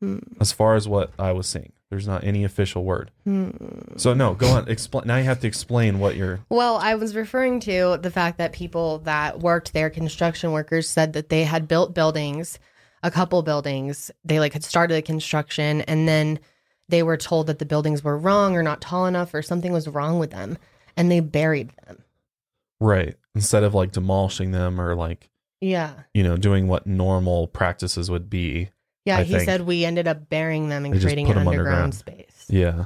Hmm. 0.00 0.18
As 0.40 0.50
far 0.52 0.74
as 0.76 0.88
what 0.88 1.12
I 1.18 1.32
was 1.32 1.46
seeing, 1.46 1.72
there's 1.90 2.06
not 2.06 2.24
any 2.24 2.42
official 2.44 2.84
word. 2.84 3.10
Hmm. 3.24 3.50
So 3.96 4.14
no, 4.14 4.34
go 4.34 4.48
on. 4.48 4.68
Explain. 4.68 5.06
Now 5.06 5.16
you 5.18 5.24
have 5.24 5.40
to 5.40 5.46
explain 5.46 5.98
what 5.98 6.16
you're. 6.16 6.40
Well, 6.48 6.76
I 6.76 6.94
was 6.94 7.14
referring 7.14 7.60
to 7.60 7.98
the 8.00 8.10
fact 8.10 8.38
that 8.38 8.52
people 8.52 8.98
that 9.00 9.40
worked 9.40 9.72
there, 9.72 9.90
construction 9.90 10.52
workers, 10.52 10.88
said 10.88 11.12
that 11.12 11.28
they 11.28 11.44
had 11.44 11.68
built 11.68 11.94
buildings, 11.94 12.58
a 13.02 13.10
couple 13.10 13.42
buildings. 13.42 14.10
They 14.24 14.40
like 14.40 14.54
had 14.54 14.64
started 14.64 14.94
the 14.94 15.02
construction 15.02 15.82
and 15.82 16.08
then 16.08 16.38
they 16.88 17.02
were 17.02 17.16
told 17.16 17.46
that 17.46 17.58
the 17.58 17.66
buildings 17.66 18.02
were 18.02 18.16
wrong 18.18 18.56
or 18.56 18.62
not 18.62 18.80
tall 18.80 19.06
enough 19.06 19.32
or 19.34 19.42
something 19.42 19.72
was 19.72 19.86
wrong 19.86 20.18
with 20.18 20.30
them 20.30 20.58
and 20.96 21.10
they 21.10 21.20
buried 21.20 21.70
them. 21.86 22.02
Right. 22.80 23.16
Instead 23.34 23.62
of 23.64 23.74
like 23.74 23.92
demolishing 23.92 24.50
them 24.50 24.80
or 24.80 24.94
like, 24.94 25.28
Yeah. 25.60 25.92
you 26.14 26.22
know, 26.22 26.36
doing 26.36 26.66
what 26.68 26.86
normal 26.86 27.46
practices 27.46 28.10
would 28.10 28.28
be. 28.30 28.70
Yeah, 29.10 29.18
I 29.18 29.24
he 29.24 29.32
think. 29.34 29.44
said 29.44 29.60
we 29.62 29.84
ended 29.84 30.08
up 30.08 30.28
burying 30.28 30.68
them 30.68 30.84
and 30.84 30.94
They 30.94 30.98
just 30.98 31.06
creating 31.06 31.26
put 31.26 31.36
an 31.36 31.42
'em 31.42 31.48
underground, 31.48 31.94
underground. 31.94 31.94
space. 31.94 32.46
Yeah. 32.48 32.84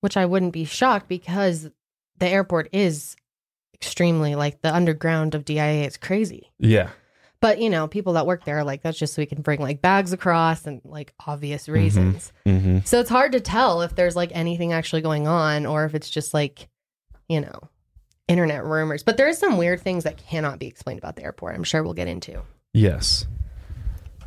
Which 0.00 0.16
I 0.16 0.26
wouldn't 0.26 0.52
be 0.52 0.64
shocked 0.64 1.08
because 1.08 1.70
the 2.18 2.28
airport 2.28 2.68
is 2.72 3.16
extremely 3.74 4.34
like 4.34 4.60
the 4.62 4.74
underground 4.74 5.34
of 5.34 5.44
DIA 5.44 5.84
is 5.86 5.96
crazy. 5.96 6.50
Yeah. 6.58 6.90
But 7.40 7.58
you 7.60 7.70
know, 7.70 7.88
people 7.88 8.12
that 8.14 8.26
work 8.26 8.44
there 8.44 8.58
are 8.58 8.64
like 8.64 8.82
that's 8.82 8.98
just 8.98 9.14
so 9.14 9.22
we 9.22 9.26
can 9.26 9.40
bring 9.40 9.60
like 9.60 9.80
bags 9.80 10.12
across 10.12 10.66
and 10.66 10.82
like 10.84 11.14
obvious 11.26 11.68
reasons. 11.68 12.32
Mm-hmm. 12.46 12.80
So 12.84 13.00
it's 13.00 13.08
hard 13.08 13.32
to 13.32 13.40
tell 13.40 13.80
if 13.82 13.94
there's 13.94 14.14
like 14.16 14.30
anything 14.34 14.72
actually 14.74 15.00
going 15.02 15.26
on 15.26 15.64
or 15.64 15.84
if 15.86 15.94
it's 15.94 16.10
just 16.10 16.34
like, 16.34 16.68
you 17.28 17.40
know, 17.40 17.60
internet 18.28 18.64
rumors. 18.64 19.02
But 19.02 19.16
there 19.16 19.28
is 19.28 19.38
some 19.38 19.56
weird 19.56 19.80
things 19.80 20.04
that 20.04 20.18
cannot 20.18 20.58
be 20.58 20.66
explained 20.66 20.98
about 20.98 21.16
the 21.16 21.22
airport. 21.24 21.54
I'm 21.54 21.64
sure 21.64 21.82
we'll 21.82 21.94
get 21.94 22.08
into. 22.08 22.42
Yes. 22.74 23.26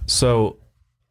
So, 0.07 0.57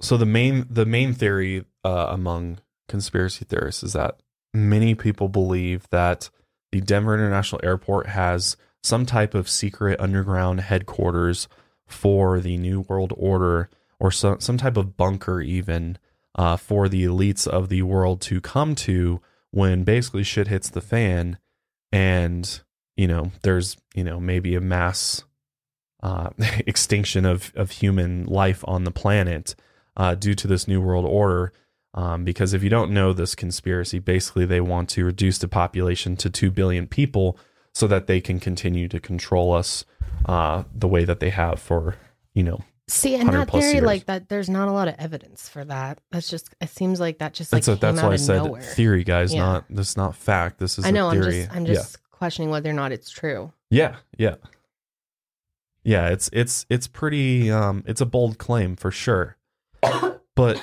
so 0.02 0.16
the 0.16 0.26
main 0.26 0.66
the 0.68 0.84
main 0.84 1.14
theory 1.14 1.64
uh, 1.84 2.08
among 2.10 2.58
conspiracy 2.88 3.44
theorists 3.44 3.82
is 3.82 3.92
that 3.94 4.20
many 4.52 4.94
people 4.94 5.28
believe 5.28 5.88
that 5.90 6.28
the 6.72 6.80
Denver 6.80 7.14
International 7.14 7.60
Airport 7.62 8.08
has 8.08 8.56
some 8.82 9.06
type 9.06 9.34
of 9.34 9.48
secret 9.48 10.00
underground 10.00 10.60
headquarters 10.60 11.48
for 11.86 12.40
the 12.40 12.56
New 12.56 12.80
World 12.80 13.12
Order, 13.16 13.70
or 14.00 14.10
some 14.10 14.40
some 14.40 14.58
type 14.58 14.76
of 14.76 14.96
bunker, 14.96 15.40
even 15.40 15.98
uh, 16.34 16.56
for 16.56 16.88
the 16.88 17.04
elites 17.04 17.46
of 17.46 17.68
the 17.68 17.82
world 17.82 18.20
to 18.22 18.40
come 18.40 18.74
to 18.74 19.20
when 19.50 19.84
basically 19.84 20.24
shit 20.24 20.48
hits 20.48 20.68
the 20.68 20.80
fan, 20.80 21.38
and 21.92 22.60
you 22.96 23.06
know 23.06 23.30
there's 23.42 23.76
you 23.94 24.02
know 24.02 24.18
maybe 24.18 24.56
a 24.56 24.60
mass 24.60 25.22
uh, 26.02 26.30
extinction 26.66 27.24
of 27.24 27.52
of 27.54 27.70
human 27.70 28.24
life 28.24 28.64
on 28.66 28.84
the 28.84 28.90
planet 28.90 29.54
uh, 29.96 30.14
due 30.14 30.34
to 30.34 30.46
this 30.46 30.66
new 30.68 30.80
world 30.80 31.04
order. 31.06 31.52
Um, 31.94 32.24
because 32.24 32.54
if 32.54 32.62
you 32.62 32.70
don't 32.70 32.90
know 32.90 33.12
this 33.12 33.34
conspiracy, 33.34 33.98
basically 33.98 34.46
they 34.46 34.60
want 34.62 34.88
to 34.90 35.04
reduce 35.04 35.36
the 35.38 35.48
population 35.48 36.16
to 36.16 36.30
two 36.30 36.50
billion 36.50 36.86
people 36.86 37.38
so 37.74 37.86
that 37.86 38.06
they 38.06 38.20
can 38.20 38.40
continue 38.40 38.88
to 38.88 38.98
control 38.98 39.52
us 39.52 39.84
uh, 40.26 40.64
the 40.74 40.88
way 40.88 41.04
that 41.04 41.20
they 41.20 41.30
have 41.30 41.60
for 41.60 41.96
you 42.34 42.42
know. 42.42 42.60
See, 42.88 43.14
and 43.14 43.24
100 43.28 43.46
that 43.46 43.52
theory, 43.52 43.72
years. 43.74 43.84
like 43.84 44.06
that, 44.06 44.28
there's 44.28 44.48
not 44.50 44.68
a 44.68 44.72
lot 44.72 44.88
of 44.88 44.94
evidence 44.98 45.48
for 45.48 45.64
that. 45.66 46.00
That's 46.10 46.28
just, 46.28 46.54
it 46.60 46.68
seems 46.68 46.98
like 46.98 47.18
that 47.18 47.32
just 47.32 47.52
like 47.52 47.62
That's 47.64 47.78
a, 47.78 47.80
that's 47.80 48.02
why 48.02 48.12
I 48.12 48.16
said 48.16 48.42
nowhere. 48.42 48.60
theory, 48.60 49.04
guys. 49.04 49.32
Yeah. 49.32 49.40
Not 49.40 49.64
this, 49.70 49.90
is 49.90 49.96
not 49.96 50.16
fact. 50.16 50.58
This 50.58 50.78
is 50.78 50.84
I 50.84 50.90
know. 50.90 51.08
I'm 51.08 51.22
just, 51.22 51.54
I'm 51.54 51.64
Yeah. 51.64 51.74
just 51.74 51.98
questioning 52.10 52.50
whether 52.50 52.68
or 52.68 52.74
not 52.74 52.90
it's 52.92 53.10
true. 53.10 53.52
Yeah, 53.70 53.96
yeah. 54.18 54.34
Yeah, 55.84 56.08
it's 56.08 56.28
it's 56.32 56.64
it's 56.70 56.86
pretty 56.86 57.50
um 57.50 57.82
it's 57.86 58.00
a 58.00 58.06
bold 58.06 58.38
claim 58.38 58.76
for 58.76 58.90
sure. 58.90 59.36
But 60.34 60.60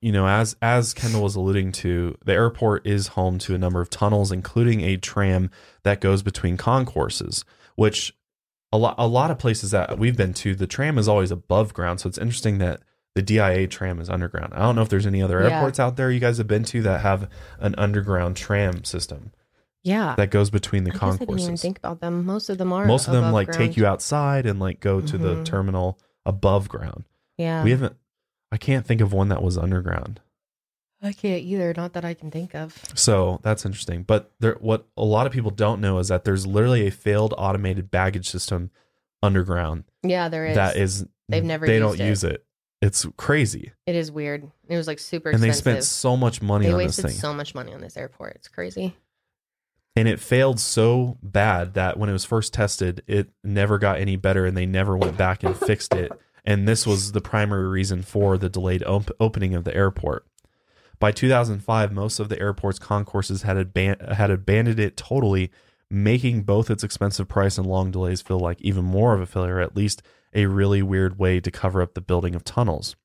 you 0.00 0.12
know, 0.12 0.26
as 0.26 0.56
as 0.62 0.94
Kendall 0.94 1.22
was 1.22 1.36
alluding 1.36 1.72
to, 1.72 2.16
the 2.24 2.32
airport 2.32 2.86
is 2.86 3.08
home 3.08 3.38
to 3.40 3.54
a 3.54 3.58
number 3.58 3.80
of 3.80 3.90
tunnels 3.90 4.32
including 4.32 4.80
a 4.80 4.96
tram 4.96 5.50
that 5.82 6.00
goes 6.00 6.22
between 6.22 6.56
concourses, 6.56 7.44
which 7.76 8.14
a 8.72 8.78
lot 8.78 8.94
a 8.98 9.06
lot 9.06 9.30
of 9.30 9.38
places 9.38 9.72
that 9.72 9.98
we've 9.98 10.16
been 10.16 10.32
to, 10.34 10.54
the 10.54 10.66
tram 10.66 10.96
is 10.98 11.08
always 11.08 11.30
above 11.30 11.74
ground, 11.74 12.00
so 12.00 12.08
it's 12.08 12.18
interesting 12.18 12.58
that 12.58 12.80
the 13.16 13.22
DIA 13.22 13.66
tram 13.66 14.00
is 14.00 14.08
underground. 14.08 14.54
I 14.54 14.60
don't 14.60 14.76
know 14.76 14.82
if 14.82 14.88
there's 14.88 15.06
any 15.06 15.20
other 15.20 15.42
Yeah. 15.42 15.56
airports 15.56 15.80
out 15.80 15.96
there 15.96 16.10
you 16.12 16.20
guys 16.20 16.38
have 16.38 16.46
been 16.46 16.62
to 16.64 16.80
that 16.82 17.00
have 17.00 17.28
an 17.58 17.74
underground 17.76 18.36
tram 18.36 18.84
system 18.84 19.32
Yeah. 19.82 20.14
that 20.16 20.30
goes 20.30 20.48
between 20.48 20.84
the 20.84 20.90
I 20.90 20.94
guess 20.94 21.02
I 21.02 21.06
didn't 21.10 21.22
even 21.22 21.36
concourses 21.38 21.60
think 21.62 21.78
about 21.78 22.00
them. 22.00 22.24
Most 22.24 22.48
of 22.48 22.56
them 22.58 22.72
are. 22.72 22.86
most 22.86 23.08
of 23.08 23.12
them 23.12 23.32
like 23.32 23.48
ground. 23.48 23.58
take 23.58 23.76
you 23.76 23.84
outside 23.84 24.46
and 24.46 24.60
like 24.60 24.78
go 24.78 25.00
to 25.00 25.18
the 25.18 25.34
Mhm. 25.34 25.44
terminal 25.44 25.98
above 26.24 26.68
ground. 26.68 27.04
Yeah. 27.36 27.64
We 27.64 27.72
haven't. 27.72 27.96
I 28.52 28.56
can't 28.56 28.86
think 28.86 29.00
of 29.00 29.12
one 29.12 29.28
that 29.28 29.42
was 29.42 29.56
underground. 29.56 30.20
I 31.02 31.12
can't 31.12 31.42
either. 31.42 31.72
Not 31.76 31.94
that 31.94 32.04
I 32.04 32.12
can 32.14 32.30
think 32.30 32.54
of. 32.54 32.82
So 32.94 33.40
that's 33.42 33.64
interesting. 33.64 34.02
But 34.02 34.30
there, 34.40 34.56
what 34.60 34.86
a 34.96 35.04
lot 35.04 35.26
of 35.26 35.32
people 35.32 35.50
don't 35.50 35.80
know 35.80 35.98
is 35.98 36.08
that 36.08 36.24
there's 36.24 36.46
literally 36.46 36.86
a 36.86 36.90
failed 36.90 37.32
automated 37.38 37.90
baggage 37.90 38.28
system 38.28 38.70
underground 39.22 39.84
Yeah, 40.02 40.28
there 40.28 40.46
is. 40.46 40.56
that 40.56 40.76
is 40.76 41.06
They've 41.28 41.44
never 41.44 41.66
they 41.66 41.78
don't 41.78 41.98
it. 42.00 42.06
use 42.06 42.24
it. 42.24 42.44
It's 42.82 43.06
crazy, 43.18 43.72
It 43.86 43.94
is 43.94 44.10
weird. 44.10 44.50
It 44.68 44.76
was 44.76 44.86
like 44.86 44.98
super 44.98 45.28
and 45.30 45.42
they 45.42 45.52
spent 45.52 45.84
so 45.84 46.16
much 46.16 46.40
money 46.40 46.66
They 46.66 46.72
on 46.72 46.78
this 46.78 46.98
thing, 46.98 47.10
so 47.12 47.34
much 47.34 47.54
money 47.54 47.74
on 47.74 47.80
this 47.82 47.96
airport. 47.98 48.36
It's 48.36 48.48
crazy. 48.48 48.96
and 49.96 50.08
it 50.08 50.18
failed 50.18 50.58
so 50.58 51.18
bad 51.22 51.74
that 51.74 51.98
when 51.98 52.08
it 52.08 52.14
was 52.14 52.24
first 52.24 52.54
tested, 52.54 53.02
it 53.06 53.28
never 53.44 53.78
got 53.78 53.98
any 53.98 54.16
better, 54.16 54.46
and 54.46 54.56
they 54.56 54.64
never 54.64 54.96
went 54.96 55.18
back 55.18 55.42
and 55.44 55.54
fixed 55.56 55.94
it. 55.94 56.10
And 56.44 56.66
this 56.66 56.86
was 56.86 57.12
the 57.12 57.20
primary 57.20 57.68
reason 57.68 58.02
for 58.02 58.38
the 58.38 58.48
delayed 58.48 58.82
op- 58.84 59.10
opening 59.20 59.54
of 59.54 59.64
the 59.64 59.74
airport. 59.74 60.26
By 60.98 61.12
2005, 61.12 61.92
most 61.92 62.20
of 62.20 62.28
the 62.28 62.38
airport's 62.40 62.78
concourses 62.78 63.42
had 63.42 63.56
aban- 63.56 64.12
had 64.12 64.30
abandoned 64.30 64.78
it 64.78 64.96
totally, 64.96 65.50
making 65.90 66.42
both 66.42 66.70
its 66.70 66.84
expensive 66.84 67.26
price 67.26 67.58
and 67.58 67.66
long 67.66 67.90
delays 67.90 68.20
feel 68.20 68.38
like 68.38 68.60
even 68.60 68.84
more 68.84 69.14
of 69.14 69.20
a 69.20 69.26
failure, 69.26 69.60
at 69.60 69.76
least 69.76 70.02
a 70.34 70.46
really 70.46 70.82
weird 70.82 71.18
way 71.18 71.40
to 71.40 71.50
cover 71.50 71.82
up 71.82 71.94
the 71.94 72.00
building 72.00 72.34
of 72.34 72.44
tunnels. 72.44 72.96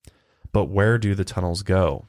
But 0.51 0.65
where 0.65 0.97
do 0.97 1.15
the 1.15 1.25
tunnels 1.25 1.63
go? 1.63 2.05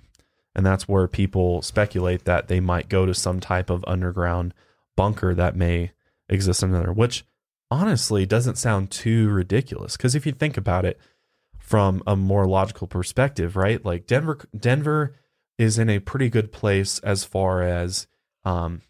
And 0.54 0.64
that's 0.64 0.88
where 0.88 1.06
people 1.06 1.62
speculate 1.62 2.24
that 2.24 2.48
they 2.48 2.60
might 2.60 2.88
go 2.88 3.06
to 3.06 3.14
some 3.14 3.40
type 3.40 3.70
of 3.70 3.84
underground 3.86 4.54
bunker 4.96 5.34
that 5.34 5.54
may 5.54 5.92
exist 6.28 6.64
under 6.64 6.78
there, 6.78 6.92
which 6.92 7.24
honestly 7.70 8.26
doesn't 8.26 8.56
sound 8.56 8.90
too 8.90 9.28
ridiculous. 9.28 9.96
Because 9.96 10.14
if 10.14 10.26
you 10.26 10.32
think 10.32 10.56
about 10.56 10.84
it 10.84 10.98
from 11.66 12.00
a 12.06 12.14
more 12.14 12.46
logical 12.46 12.86
perspective, 12.86 13.56
right? 13.56 13.84
Like 13.84 14.06
Denver, 14.06 14.38
Denver 14.56 15.16
is 15.58 15.80
in 15.80 15.90
a 15.90 15.98
pretty 15.98 16.28
good 16.28 16.52
place 16.52 17.00
as 17.00 17.24
far 17.24 17.60
as 17.62 18.06
um, 18.44 18.82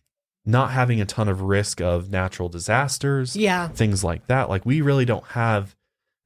not 0.44 0.72
having 0.72 1.00
a 1.00 1.06
ton 1.06 1.26
of 1.26 1.40
risk 1.40 1.80
of 1.80 2.10
natural 2.10 2.50
disasters, 2.50 3.34
Yeah. 3.34 3.68
things 3.68 4.04
like 4.04 4.26
that. 4.26 4.50
Like 4.50 4.66
we 4.66 4.82
really 4.82 5.06
don't 5.06 5.24
have 5.28 5.74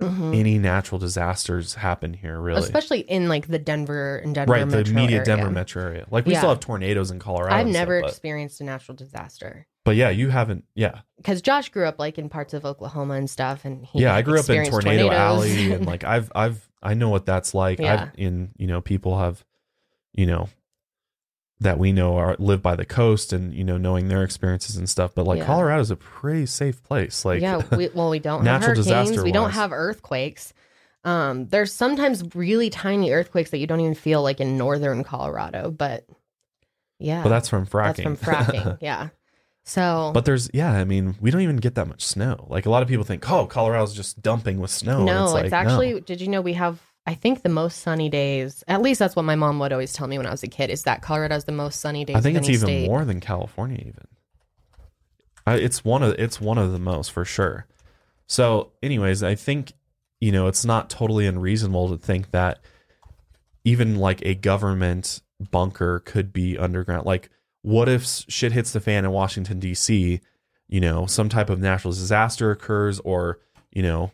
Mhm. 0.02 0.34
any 0.34 0.58
natural 0.58 0.98
disasters 0.98 1.74
happen 1.74 2.14
here, 2.14 2.40
really. 2.40 2.60
Especially 2.62 3.00
in 3.00 3.28
like 3.28 3.46
the 3.46 3.58
Denver 3.58 4.16
and 4.16 4.34
Denver 4.34 4.52
right, 4.52 4.68
the 4.68 4.78
metro 4.78 4.90
immediate 4.92 5.18
area. 5.18 5.24
Denver 5.26 5.50
metro 5.50 5.82
area. 5.84 6.06
Like 6.10 6.26
we 6.26 6.32
Yeah. 6.32 6.38
still 6.38 6.48
have 6.50 6.60
tornadoes 6.60 7.12
in 7.12 7.20
Colorado. 7.20 7.54
I've 7.54 7.66
stuff, 7.66 7.72
never 7.74 7.98
experienced 8.00 8.60
a 8.60 8.64
natural 8.64 8.96
disaster 8.96 9.66
but 9.85 9.97
yeah, 9.97 10.11
you 10.11 10.29
haven't. 10.29 10.64
Yeah, 10.75 11.01
because 11.16 11.40
Josh 11.43 11.69
grew 11.71 11.87
up 11.87 11.99
like 11.99 12.19
in 12.19 12.29
parts 12.29 12.55
of 12.55 12.64
Oklahoma 12.64 13.14
and 13.14 13.29
stuff, 13.29 13.64
and 13.64 13.85
he 13.85 14.01
yeah. 14.01 14.14
I 14.14 14.23
grew 14.23 14.38
up 14.38 14.49
in 14.49 14.64
Tornado 14.66 15.09
tornadoes. 15.09 15.11
Alley, 15.12 15.73
and 15.73 15.87
like 15.93 16.05
I've, 16.05 16.31
I've, 16.35 16.69
I 16.83 16.95
know 16.95 17.09
what 17.09 17.27
that's 17.27 17.55
like. 17.55 17.79
Yeah. 17.79 18.09
I've 18.12 18.19
in, 18.19 18.51
you 18.57 18.66
know, 18.66 18.81
people 18.81 19.19
have, 19.19 19.45
you 20.12 20.27
know, 20.27 20.49
that 21.61 21.79
we 21.79 21.93
know 21.93 22.16
are 22.16 22.37
live 22.38 22.62
by 22.62 22.77
the 22.77 22.85
coast, 22.85 23.33
and 23.33 23.55
you 23.55 23.64
know, 23.64 23.79
knowing 23.79 24.09
their 24.09 24.23
experiences 24.23 24.77
and 24.77 24.88
stuff. 24.88 25.14
But 25.14 25.27
like 25.27 25.38
Yeah. 25.38 25.79
is 25.79 25.90
a 25.90 25.97
pretty 25.97 26.47
safe 26.47 26.83
place. 26.83 27.25
Like, 27.25 27.40
yeah, 27.40 27.62
we, 27.75 27.88
well, 27.88 28.11
we 28.11 28.19
don't 28.19 28.45
have 28.45 28.61
natural 28.61 28.77
disaster 28.77 29.23
We 29.23 29.33
don't 29.33 29.51
have 29.53 29.73
earthquakes. 29.73 30.53
Um, 31.05 31.47
there's 31.49 31.73
sometimes 31.73 32.35
really 32.35 32.69
tiny 32.69 33.12
earthquakes 33.12 33.51
that 33.51 33.59
you 33.59 33.66
don't 33.66 33.81
even 33.81 33.95
feel 33.95 34.23
like 34.23 34.40
in 34.40 34.59
northern 34.59 35.03
Colorado, 35.05 35.71
but 35.71 36.07
yeah, 36.99 37.23
but 37.23 37.31
that's 37.31 37.49
from 37.49 37.66
fracking. 37.66 37.97
that's 37.97 38.03
from 38.03 38.16
fracking. 38.16 38.79
yeah. 38.83 39.09
So 39.70 40.11
But 40.12 40.24
there's 40.24 40.50
yeah, 40.52 40.72
I 40.72 40.83
mean, 40.83 41.14
we 41.20 41.30
don't 41.30 41.42
even 41.42 41.59
get 41.59 41.76
that 41.76 41.87
much 41.87 42.04
snow. 42.04 42.44
Like 42.48 42.66
a 42.66 42.70
lot 42.70 42.83
of 42.83 42.88
people 42.88 43.04
think, 43.04 43.30
oh, 43.30 43.46
Colorado's 43.46 43.94
just 43.94 44.20
dumping 44.20 44.59
with 44.59 44.72
snow. 44.72 45.04
no, 45.04 45.26
it's, 45.26 45.44
it's, 45.44 45.52
like, 45.52 45.52
actually. 45.52 45.92
no. 45.92 46.00
Did 46.00 46.20
you 46.20 46.26
know 46.26 46.40
we 46.40 46.54
have? 46.54 46.80
I 47.06 47.14
think 47.14 47.42
the 47.42 47.50
most 47.50 47.78
sunny 47.78 48.09
days. 48.09 48.64
At 48.66 48.83
least 48.83 48.98
that's 48.98 49.14
what 49.14 49.24
my 49.24 49.37
mom 49.37 49.61
would 49.61 49.72
always 49.72 49.92
tell 49.92 50.09
me 50.09 50.18
when 50.18 50.26
I 50.26 50.33
was 50.33 50.42
a 50.42 50.48
kid. 50.48 50.70
Is 50.70 50.83
that 50.83 51.02
Colorado's 51.02 51.44
the 51.44 51.52
most 51.52 51.78
sunny 51.78 52.04
days? 52.04 52.16
I 52.16 52.20
think 52.20 52.37
it's 52.37 52.48
even 52.48 52.66
state. 52.66 52.88
more 52.88 53.04
than 53.04 53.20
California. 53.20 53.78
Even 53.80 54.09
I, 55.46 55.54
it's 55.54 55.85
one 55.85 56.02
of 56.02 56.16
it's 56.18 56.40
one 56.40 56.59
of 56.59 56.72
the 56.72 56.80
most 56.80 57.12
for 57.12 57.24
sure. 57.24 57.68
So, 58.26 58.72
anyways, 58.83 59.22
I 59.22 59.37
think 59.37 59.74
you 60.20 60.33
know 60.33 60.48
it's 60.48 60.64
not 60.64 60.90
totally 60.90 61.26
unreasonable 61.26 61.90
to 61.90 61.96
think 61.96 62.33
that 62.33 62.59
even 63.62 64.00
like 64.00 64.20
a 64.26 64.35
government 64.35 65.22
bunker 65.38 66.00
could 66.00 66.33
be 66.33 66.59
underground. 66.59 67.06
Like, 67.06 67.30
what 67.62 67.88
if 67.88 68.05
shit 68.05 68.53
hits 68.53 68.73
the 68.73 68.81
fan 68.81 69.05
in 69.05 69.11
Washington 69.11 69.59
D.C.? 69.59 70.20
You 70.68 70.81
know, 70.81 71.07
some 71.07 71.29
type 71.29 71.51
of 71.51 71.61
natural 71.61 71.92
disaster 71.92 72.51
occurs, 72.51 73.01
or 73.01 73.40
you 73.70 73.83
know, 73.83 74.12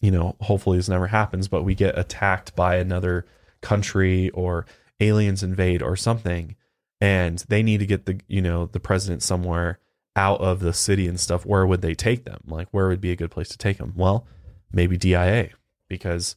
you 0.00 0.10
know, 0.10 0.36
hopefully 0.40 0.78
this 0.78 0.88
never 0.88 1.06
happens, 1.06 1.48
but 1.48 1.62
we 1.62 1.74
get 1.74 1.98
attacked 1.98 2.56
by 2.56 2.76
another 2.76 3.26
country 3.60 4.30
or 4.30 4.66
aliens 5.00 5.42
invade 5.42 5.82
or 5.82 5.94
something, 5.96 6.56
and 7.00 7.44
they 7.48 7.62
need 7.62 7.78
to 7.78 7.86
get 7.86 8.06
the 8.06 8.20
you 8.28 8.40
know 8.40 8.66
the 8.66 8.80
president 8.80 9.22
somewhere 9.22 9.78
out 10.16 10.40
of 10.40 10.60
the 10.60 10.72
city 10.72 11.06
and 11.06 11.20
stuff. 11.20 11.46
Where 11.46 11.66
would 11.66 11.82
they 11.82 11.94
take 11.94 12.24
them? 12.24 12.40
Like, 12.46 12.68
where 12.70 12.88
would 12.88 13.00
be 13.00 13.12
a 13.12 13.16
good 13.16 13.30
place 13.30 13.48
to 13.50 13.58
take 13.58 13.78
them? 13.78 13.92
Well, 13.96 14.26
maybe 14.72 14.96
DIA 14.96 15.50
because 15.88 16.36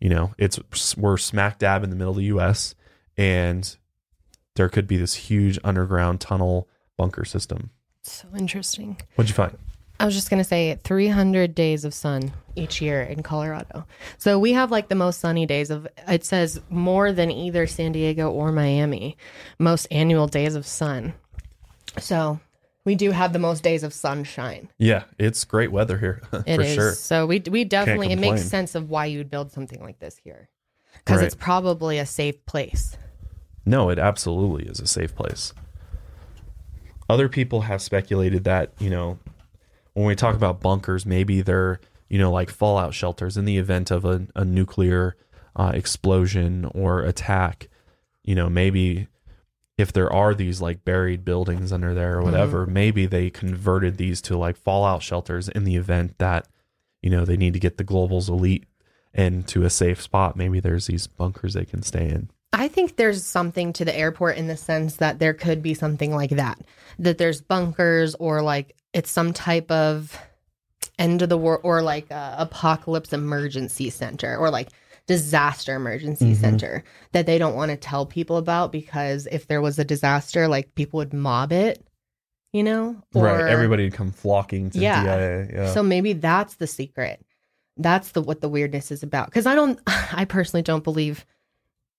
you 0.00 0.08
know 0.08 0.32
it's 0.38 0.58
we're 0.96 1.16
smack 1.16 1.58
dab 1.58 1.84
in 1.84 1.90
the 1.90 1.96
middle 1.96 2.12
of 2.12 2.18
the 2.18 2.24
U.S. 2.24 2.74
and 3.16 3.76
there 4.56 4.68
could 4.68 4.86
be 4.86 4.96
this 4.96 5.14
huge 5.14 5.58
underground 5.64 6.20
tunnel 6.20 6.68
bunker 6.96 7.24
system. 7.24 7.70
So 8.02 8.28
interesting. 8.36 8.98
What'd 9.14 9.30
you 9.30 9.34
find? 9.34 9.56
I 10.00 10.04
was 10.04 10.14
just 10.14 10.30
going 10.30 10.38
to 10.42 10.48
say 10.48 10.78
300 10.82 11.54
days 11.54 11.84
of 11.84 11.94
sun 11.94 12.32
each 12.56 12.80
year 12.82 13.02
in 13.02 13.22
Colorado. 13.22 13.86
So 14.18 14.38
we 14.38 14.52
have 14.52 14.70
like 14.72 14.88
the 14.88 14.96
most 14.96 15.20
sunny 15.20 15.46
days 15.46 15.70
of, 15.70 15.86
it 16.08 16.24
says 16.24 16.60
more 16.68 17.12
than 17.12 17.30
either 17.30 17.66
San 17.68 17.92
Diego 17.92 18.28
or 18.30 18.50
Miami, 18.50 19.16
most 19.60 19.86
annual 19.92 20.26
days 20.26 20.56
of 20.56 20.66
sun. 20.66 21.14
So 21.98 22.40
we 22.84 22.96
do 22.96 23.12
have 23.12 23.32
the 23.32 23.38
most 23.38 23.62
days 23.62 23.84
of 23.84 23.94
sunshine. 23.94 24.68
Yeah, 24.76 25.04
it's 25.18 25.44
great 25.44 25.70
weather 25.70 25.98
here 25.98 26.20
It 26.46 26.56
for 26.56 26.62
is. 26.62 26.74
sure. 26.74 26.92
So 26.94 27.26
we, 27.26 27.40
we 27.48 27.62
definitely, 27.64 28.10
it 28.10 28.18
makes 28.18 28.42
sense 28.42 28.74
of 28.74 28.90
why 28.90 29.06
you'd 29.06 29.30
build 29.30 29.52
something 29.52 29.80
like 29.80 30.00
this 30.00 30.16
here 30.16 30.48
because 31.04 31.18
Right. 31.18 31.26
it's 31.26 31.36
probably 31.36 31.98
a 31.98 32.06
safe 32.06 32.44
place. 32.44 32.96
No, 33.64 33.90
it 33.90 33.98
absolutely 33.98 34.66
is 34.68 34.80
a 34.80 34.86
safe 34.86 35.14
place. 35.14 35.52
Other 37.08 37.28
people 37.28 37.62
have 37.62 37.82
speculated 37.82 38.44
that, 38.44 38.72
you 38.78 38.90
know, 38.90 39.18
when 39.92 40.06
we 40.06 40.14
talk 40.14 40.34
about 40.34 40.60
bunkers, 40.60 41.04
maybe 41.04 41.42
they're, 41.42 41.80
you 42.08 42.18
know, 42.18 42.32
like 42.32 42.50
fallout 42.50 42.94
shelters 42.94 43.36
in 43.36 43.44
the 43.44 43.58
event 43.58 43.90
of 43.90 44.04
a, 44.04 44.26
a 44.34 44.44
nuclear 44.44 45.16
uh, 45.54 45.72
explosion 45.74 46.64
or 46.74 47.00
attack. 47.00 47.68
You 48.24 48.34
know, 48.34 48.48
maybe 48.48 49.08
if 49.76 49.92
there 49.92 50.12
are 50.12 50.34
these 50.34 50.60
like 50.60 50.84
buried 50.84 51.24
buildings 51.24 51.72
under 51.72 51.92
there 51.94 52.18
or 52.18 52.22
whatever, 52.22 52.66
maybe 52.66 53.06
they 53.06 53.30
converted 53.30 53.96
these 53.96 54.22
to 54.22 54.36
like 54.36 54.56
fallout 54.56 55.02
shelters 55.02 55.48
in 55.48 55.64
the 55.64 55.76
event 55.76 56.18
that, 56.18 56.48
you 57.02 57.10
know, 57.10 57.24
they 57.24 57.36
need 57.36 57.52
to 57.52 57.60
get 57.60 57.78
the 57.78 57.84
global's 57.84 58.28
elite 58.28 58.64
into 59.12 59.64
a 59.64 59.70
safe 59.70 60.00
spot. 60.00 60.36
Maybe 60.36 60.60
there's 60.60 60.86
these 60.86 61.06
bunkers 61.06 61.54
they 61.54 61.64
can 61.64 61.82
stay 61.82 62.08
in. 62.08 62.30
I 62.52 62.68
think 62.68 62.96
there's 62.96 63.24
something 63.24 63.72
to 63.74 63.84
the 63.84 63.96
airport 63.96 64.36
in 64.36 64.46
the 64.46 64.56
sense 64.56 64.96
that 64.96 65.18
there 65.18 65.32
could 65.34 65.62
be 65.62 65.74
something 65.74 66.14
like 66.14 66.30
that. 66.30 66.58
That 66.98 67.18
there's 67.18 67.40
bunkers 67.40 68.14
or 68.16 68.42
like 68.42 68.76
it's 68.92 69.10
some 69.10 69.32
type 69.32 69.70
of 69.70 70.18
end 70.98 71.22
of 71.22 71.28
the 71.30 71.38
world 71.38 71.62
or 71.64 71.80
like 71.82 72.10
a 72.10 72.34
apocalypse 72.38 73.12
emergency 73.12 73.88
center 73.90 74.36
or 74.36 74.50
like 74.50 74.68
disaster 75.06 75.74
emergency 75.74 76.32
Mhm. 76.34 76.36
center 76.40 76.84
that 77.12 77.26
they 77.26 77.38
don't 77.38 77.54
want 77.56 77.70
to 77.70 77.76
tell 77.76 78.04
people 78.06 78.36
about 78.36 78.70
because 78.70 79.26
if 79.32 79.46
there 79.48 79.60
was 79.62 79.78
a 79.78 79.84
disaster 79.84 80.46
like 80.46 80.74
people 80.74 80.98
would 80.98 81.12
mob 81.14 81.50
it, 81.52 81.84
you 82.52 82.62
know? 82.62 82.96
right. 83.14 83.48
Everybody 83.50 83.84
would 83.84 83.94
come 83.94 84.12
flocking 84.12 84.70
to 84.70 84.78
Yeah. 84.78 85.02
DIA. 85.02 85.48
Yeah. 85.52 85.72
So 85.72 85.82
maybe 85.82 86.12
that's 86.12 86.56
the 86.56 86.66
secret. 86.66 87.24
That's 87.78 88.10
the 88.12 88.20
what 88.20 88.42
the 88.42 88.48
weirdness 88.50 88.90
is 88.90 89.02
about. 89.02 89.26
Because 89.26 89.46
I 89.46 89.54
don't, 89.54 89.80
I 90.12 90.26
personally 90.26 90.62
don't 90.62 90.84
believe 90.84 91.24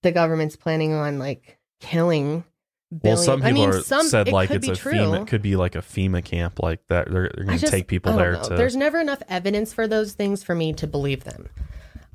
the 0.04 0.12
government's 0.12 0.56
planning 0.56 0.94
on 0.94 1.18
like 1.18 1.58
killing. 1.80 2.44
well, 2.92 3.00
Billion. 3.02 3.24
some 3.24 3.42
people 3.42 3.50
I 3.50 3.54
mean, 3.54 3.70
are 3.70 3.82
some, 3.82 4.06
said 4.08 4.28
it 4.28 4.34
like 4.34 4.50
could 4.50 4.58
it's 4.58 4.68
be 4.68 4.74
a 4.74 4.76
true. 4.76 4.94
FEMA. 4.94 5.22
It 5.24 5.28
could 5.28 5.42
be 5.42 5.56
like 5.56 5.76
a 5.76 5.80
FEMA 5.82 6.24
camp, 6.24 6.60
like 6.62 6.86
that. 6.88 7.12
They're, 7.12 7.32
they're 7.36 7.46
going 7.46 7.58
to 7.58 7.68
take 7.68 7.88
people 7.88 8.16
there 8.16 8.36
to. 8.36 8.56
There's 8.56 8.76
never 8.76 9.00
enough 9.00 9.24
evidence 9.28 9.74
for 9.74 9.88
those 9.88 10.14
things 10.14 10.44
for 10.44 10.54
me 10.54 10.74
to 10.74 10.86
believe 10.86 11.24
them. 11.24 11.50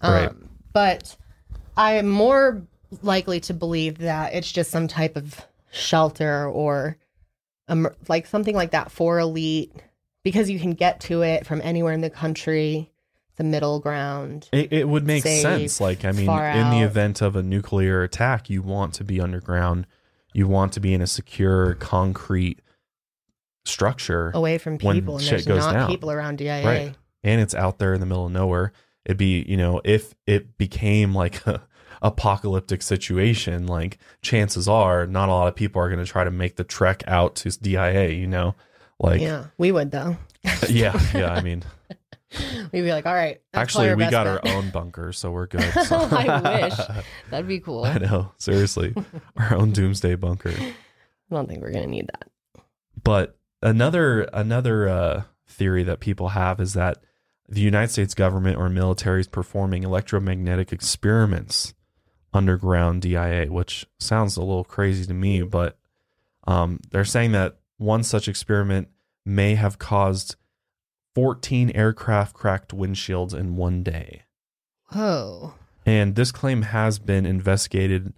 Um, 0.01 0.13
Right. 0.13 0.31
But 0.73 1.17
I 1.77 1.95
am 1.95 2.09
more 2.09 2.63
likely 3.03 3.41
to 3.41 3.55
believe 3.55 3.99
that 3.99 4.35
it's 4.35 4.53
just 4.53 4.71
some 4.71 4.87
type 4.87 5.17
of 5.17 5.45
shelter 5.73 6.49
or 6.49 6.97
um, 7.69 7.89
like 8.09 8.27
something 8.27 8.55
like 8.55 8.71
that 8.71 8.91
for 8.91 9.19
elite 9.19 9.73
because 10.23 10.51
you 10.51 10.59
can 10.61 10.73
get 10.73 11.01
to 11.01 11.23
it 11.23 11.47
from 11.47 11.61
anywhere 11.63 11.93
in 11.93 12.01
the 12.01 12.11
country. 12.11 12.91
The 13.39 13.45
middle 13.45 13.81
ground. 13.81 14.49
It, 14.53 14.73
it 14.73 14.89
would 14.89 15.07
make 15.07 15.23
safe, 15.23 15.43
sense. 15.43 15.81
Like, 15.81 16.05
I 16.05 16.13
mean, 16.13 16.29
in 16.29 16.71
the 16.71 16.83
event 16.83 17.23
of 17.23 17.37
a 17.37 17.43
nuclear 17.43 18.03
attack, 18.03 18.51
you 18.51 18.63
want 18.63 18.95
to 18.95 19.05
be 19.05 19.21
underground. 19.21 19.87
You 20.35 20.47
want 20.47 20.73
to 20.75 20.81
be 20.81 20.93
in 20.93 21.01
a 21.01 21.07
secure, 21.07 21.75
concrete 21.75 22.61
structure, 23.65 24.31
away 24.35 24.59
from 24.59 24.79
people 24.79 25.17
and 25.17 25.23
shit 25.23 25.31
there's 25.31 25.47
goes 25.47 25.65
not 25.65 25.73
down. 25.73 25.89
people 25.89 26.11
around 26.11 26.39
DIA. 26.39 26.65
Right. 26.65 26.95
and 27.23 27.41
it's 27.41 27.55
out 27.55 27.79
there 27.79 27.95
in 27.95 28.01
the 28.01 28.07
middle 28.07 28.27
of 28.27 28.33
nowhere. 28.33 28.73
It'd 29.05 29.17
be, 29.17 29.45
you 29.49 29.57
know, 29.57 29.81
if 29.85 30.15
it 30.27 30.59
became 30.59 31.15
like 31.15 31.47
a, 31.47 31.63
apocalyptic 32.03 32.83
situation, 32.83 33.67
like 33.67 33.99
chances 34.23 34.69
are 34.69 35.07
not 35.07 35.29
a 35.29 35.33
lot 35.33 35.49
of 35.49 35.55
people 35.55 35.81
are 35.81 35.89
going 35.89 36.05
to 36.05 36.11
try 36.11 36.25
to 36.25 36.31
make 36.31 36.57
the 36.57 36.65
trek 36.65 37.03
out 37.07 37.37
to 37.37 37.51
DIA, 37.51 38.11
you 38.11 38.27
know? 38.27 38.55
Like, 38.99 39.21
Yeah, 39.21 39.47
we 39.57 39.73
would 39.73 39.91
though. 39.91 40.17
Yeah. 40.69 41.01
Yeah, 41.15 41.33
I 41.33 41.41
mean, 41.41 41.63
We'd 42.73 42.83
be 42.83 42.93
like, 42.93 43.07
all 43.07 43.15
right. 43.15 43.41
actually, 43.55 43.95
we 43.95 44.07
got 44.09 44.25
best 44.25 44.47
our 44.47 44.57
own 44.57 44.71
bunker, 44.71 45.13
so 45.13 45.31
we're 45.31 45.47
good. 45.47 45.73
So. 45.85 45.97
I 45.97 46.61
wish. 46.63 46.75
That'd 47.31 47.49
be 47.49 47.61
cool. 47.61 47.85
I 47.85 47.93
I 47.93 47.99
know, 47.99 48.33
seriously, 48.39 48.95
our 49.37 49.55
own 49.55 49.73
doomsday 49.73 50.15
bunker. 50.17 50.51
I 50.51 50.75
don't 51.31 51.49
think 51.49 51.63
we're 51.63 51.73
gonna 51.73 51.87
need 51.87 52.09
that. 52.09 52.63
But 53.03 53.39
another 53.63 54.23
another 54.33 54.89
uh, 54.89 55.23
theory 55.47 55.83
that 55.85 56.01
people 56.01 56.31
have 56.31 56.61
is 56.61 56.75
that 56.75 56.99
the 57.49 57.61
United 57.61 57.91
States 57.91 58.15
government 58.15 58.59
or 58.59 58.69
military 58.69 59.21
is 59.21 59.29
performing 59.29 59.83
electromagnetic 59.83 60.73
experiments 60.73 61.73
underground 62.35 63.03
DIA, 63.03 63.47
which 63.47 63.87
sounds 63.99 64.37
a 64.37 64.41
little 64.41 64.65
crazy 64.65 65.07
to 65.07 65.15
me, 65.15 65.43
but 65.43 65.79
um, 66.47 66.81
they're 66.91 67.05
saying 67.05 67.33
that 67.33 67.59
one 67.79 68.03
such 68.03 68.29
experiment 68.29 68.89
may 69.25 69.55
have 69.55 69.79
caused 69.79 70.37
14 71.19 71.73
aircraft 71.75 72.33
cracked 72.33 72.71
windshields 72.71 73.35
in 73.35 73.57
one 73.57 73.83
day. 73.83 74.23
Whoa. 74.93 75.55
And 75.85 76.15
this 76.15 76.31
claim 76.31 76.63
has 76.63 77.01
been 77.01 77.27
investigated, 77.27 78.13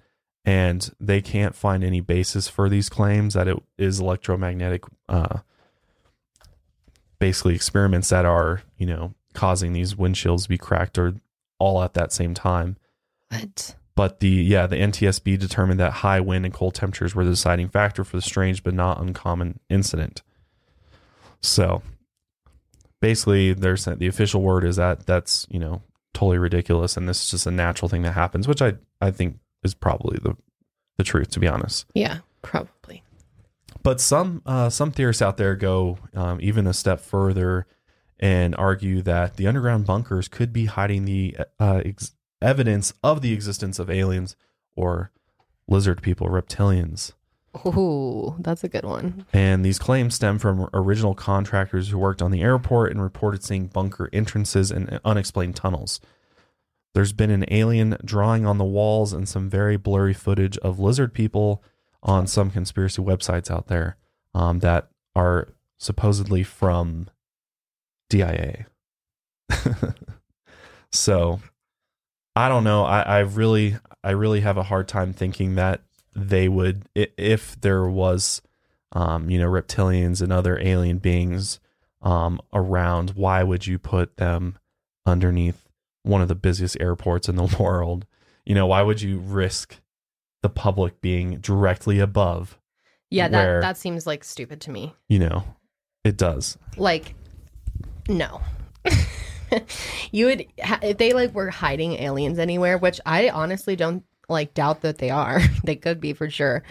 and 0.45 0.91
they 1.01 1.23
can't 1.23 1.55
find 1.55 1.83
any 1.83 2.01
basis 2.01 2.47
for 2.47 2.69
these 2.69 2.91
claims 2.91 3.33
that 3.33 3.49
it 3.49 3.57
is 3.79 4.01
electromagnetic, 4.01 4.85
uh, 5.09 5.39
basically 7.19 7.55
experiments 7.55 8.11
that 8.11 8.27
are, 8.27 8.65
you 8.77 8.85
know, 8.85 9.15
causing 9.33 9.73
these 9.73 9.95
windshields 9.95 10.43
to 10.43 10.51
be 10.51 10.59
cracked 10.59 10.99
or 10.99 11.15
all 11.59 11.83
at 11.83 11.95
that 11.95 12.13
same 12.13 12.35
time. 12.35 12.77
What? 13.31 13.77
But 13.95 14.21
the 14.21 14.29
yeah, 14.29 14.67
the 14.67 14.77
NTSB 14.77 15.39
determined 15.39 15.81
that 15.81 15.93
high 15.93 16.21
wind 16.21 16.45
and 16.45 16.53
cold 16.53 16.75
temperatures 16.75 17.15
were 17.15 17.25
the 17.25 17.31
deciding 17.31 17.71
factor 17.71 18.05
for 18.05 18.19
the 18.19 18.23
strange 18.23 18.63
but 18.63 18.75
not 18.75 19.01
uncommon 19.01 19.59
incident. 19.71 20.21
So 21.41 21.81
basically, 23.01 23.53
there's 23.53 23.85
the 23.85 24.07
official 24.07 24.43
word 24.43 24.65
is 24.65 24.77
that 24.77 25.07
that's 25.07 25.47
you 25.51 25.59
know 25.59 25.83
totally 26.15 26.39
ridiculous, 26.39 26.97
and 26.97 27.09
this 27.09 27.25
is 27.25 27.31
just 27.31 27.47
a 27.47 27.51
natural 27.51 27.89
thing 27.89 28.03
that 28.03 28.13
happens, 28.13 28.47
which 28.47 28.63
I 28.63 28.75
I 29.01 29.11
think 29.11 29.39
is 29.63 29.75
probably 29.75 30.19
the 30.23 30.37
the 30.97 31.05
truth 31.05 31.31
to 31.31 31.41
be 31.41 31.49
honest. 31.49 31.87
Yeah, 31.95 32.19
probably. 32.43 33.03
But 33.83 34.01
some 34.01 34.43
uh, 34.45 34.71
some 34.71 34.91
theorists 34.91 35.23
out 35.23 35.37
there 35.37 35.57
go 35.57 35.99
um, 36.15 36.39
even 36.43 36.67
a 36.67 36.75
step 36.75 37.01
further 37.01 37.67
and 38.19 38.55
argue 38.57 39.01
that 39.03 39.37
the 39.37 39.47
underground 39.47 39.87
bunkers 39.87 40.29
could 40.29 40.53
be 40.53 40.67
hiding 40.67 41.07
the 41.07 41.37
uh, 41.59 41.81
ex- 41.85 42.13
evidence 42.43 42.93
of 43.03 43.23
the 43.23 43.33
existence 43.33 43.79
of 43.79 43.91
aliens 43.91 44.37
or 44.77 45.11
lizard 45.67 46.03
people, 46.03 46.29
reptilians. 46.29 47.13
Ooh, 47.67 48.37
that's 48.39 48.63
a 48.63 48.69
good 48.69 48.85
one. 48.85 49.27
And 49.33 49.65
these 49.65 49.79
claims 49.79 50.15
stem 50.15 50.39
from 50.39 50.69
original 50.73 51.15
contractors 51.15 51.89
who 51.89 51.99
worked 51.99 52.23
on 52.23 52.31
the 52.31 52.43
airport 52.43 52.93
and 52.93 53.03
reported 53.03 53.43
seeing 53.43 53.67
bunker 53.67 54.09
entrances 54.13 54.71
and 54.71 55.01
unexplained 55.05 55.57
tunnels. 55.57 56.01
There's 56.95 57.13
been 57.13 57.31
an 57.31 57.45
alien 57.49 57.97
drawing 58.05 58.47
on 58.47 58.59
the 58.59 58.65
walls 58.65 59.13
and 59.13 59.29
some 59.29 59.49
very 59.49 59.77
blurry 59.77 60.15
footage 60.15 60.59
of 60.59 60.79
lizard 60.79 61.13
people 61.13 61.63
on 62.03 62.27
some 62.27 62.51
conspiracy 62.51 63.03
websites 63.03 63.51
out 63.51 63.67
there 63.67 63.97
um, 64.35 64.61
that 64.61 64.89
are 65.15 65.49
supposedly 65.79 66.43
from 66.43 67.09
DIA. 68.09 68.67
so 70.93 71.41
I 72.37 72.49
don't 72.49 72.65
know. 72.65 72.85
I, 72.85 73.03
I 73.03 73.19
really, 73.21 73.77
I 74.05 74.11
really 74.11 74.41
have 74.41 74.57
a 74.57 74.63
hard 74.63 74.89
time 74.89 75.13
thinking 75.13 75.57
that 75.57 75.83
they 76.15 76.49
would, 76.49 76.87
if 76.95 77.61
there 77.61 77.87
was, 77.89 78.43
um, 78.93 79.31
you 79.31 79.39
know, 79.39 79.49
reptilians 79.49 80.21
and 80.21 80.33
other 80.33 80.59
alien 80.61 80.99
beings 80.99 81.61
um, 82.03 82.41
around. 82.53 83.11
Why 83.11 83.43
would 83.43 83.67
you 83.67 83.79
put 83.79 84.17
them 84.17 84.59
underneath 85.07 85.69
one 86.03 86.23
of 86.23 86.29
the 86.29 86.35
busiest 86.35 86.77
airports 86.81 87.29
in 87.29 87.37
the 87.37 87.57
world? 87.61 88.07
You 88.45 88.55
know, 88.55 88.67
why 88.67 88.83
would 88.83 89.03
you 89.03 89.19
risk 89.19 89.81
the 90.43 90.49
public 90.49 91.01
being 91.01 91.39
directly 91.41 91.99
above? 91.99 92.59
Yeah, 93.11 93.29
that 93.29 93.45
Where- 93.45 93.61
that 93.61 93.77
seems 93.77 94.07
like 94.07 94.25
stupid 94.25 94.61
to 94.63 94.71
me. 94.71 94.95
You 95.09 95.19
know, 95.21 95.45
it 96.05 96.17
does. 96.17 96.57
Like, 96.77 97.15
no. 98.09 98.41
you 100.13 100.27
would 100.27 100.47
if 100.57 100.97
they 100.99 101.13
like 101.13 101.35
were 101.35 101.51
hiding 101.51 101.95
aliens 101.95 102.39
anywhere, 102.39 102.79
which 102.79 103.01
I 103.05 103.29
honestly 103.29 103.77
don't 103.77 104.05
like 104.31 104.55
doubt 104.55 104.83
that 104.83 104.99
they 104.99 105.11
are. 105.11 105.41
they 105.65 105.77
could 105.77 106.01
be 106.01 106.13
for 106.13 106.31
sure. 106.31 106.63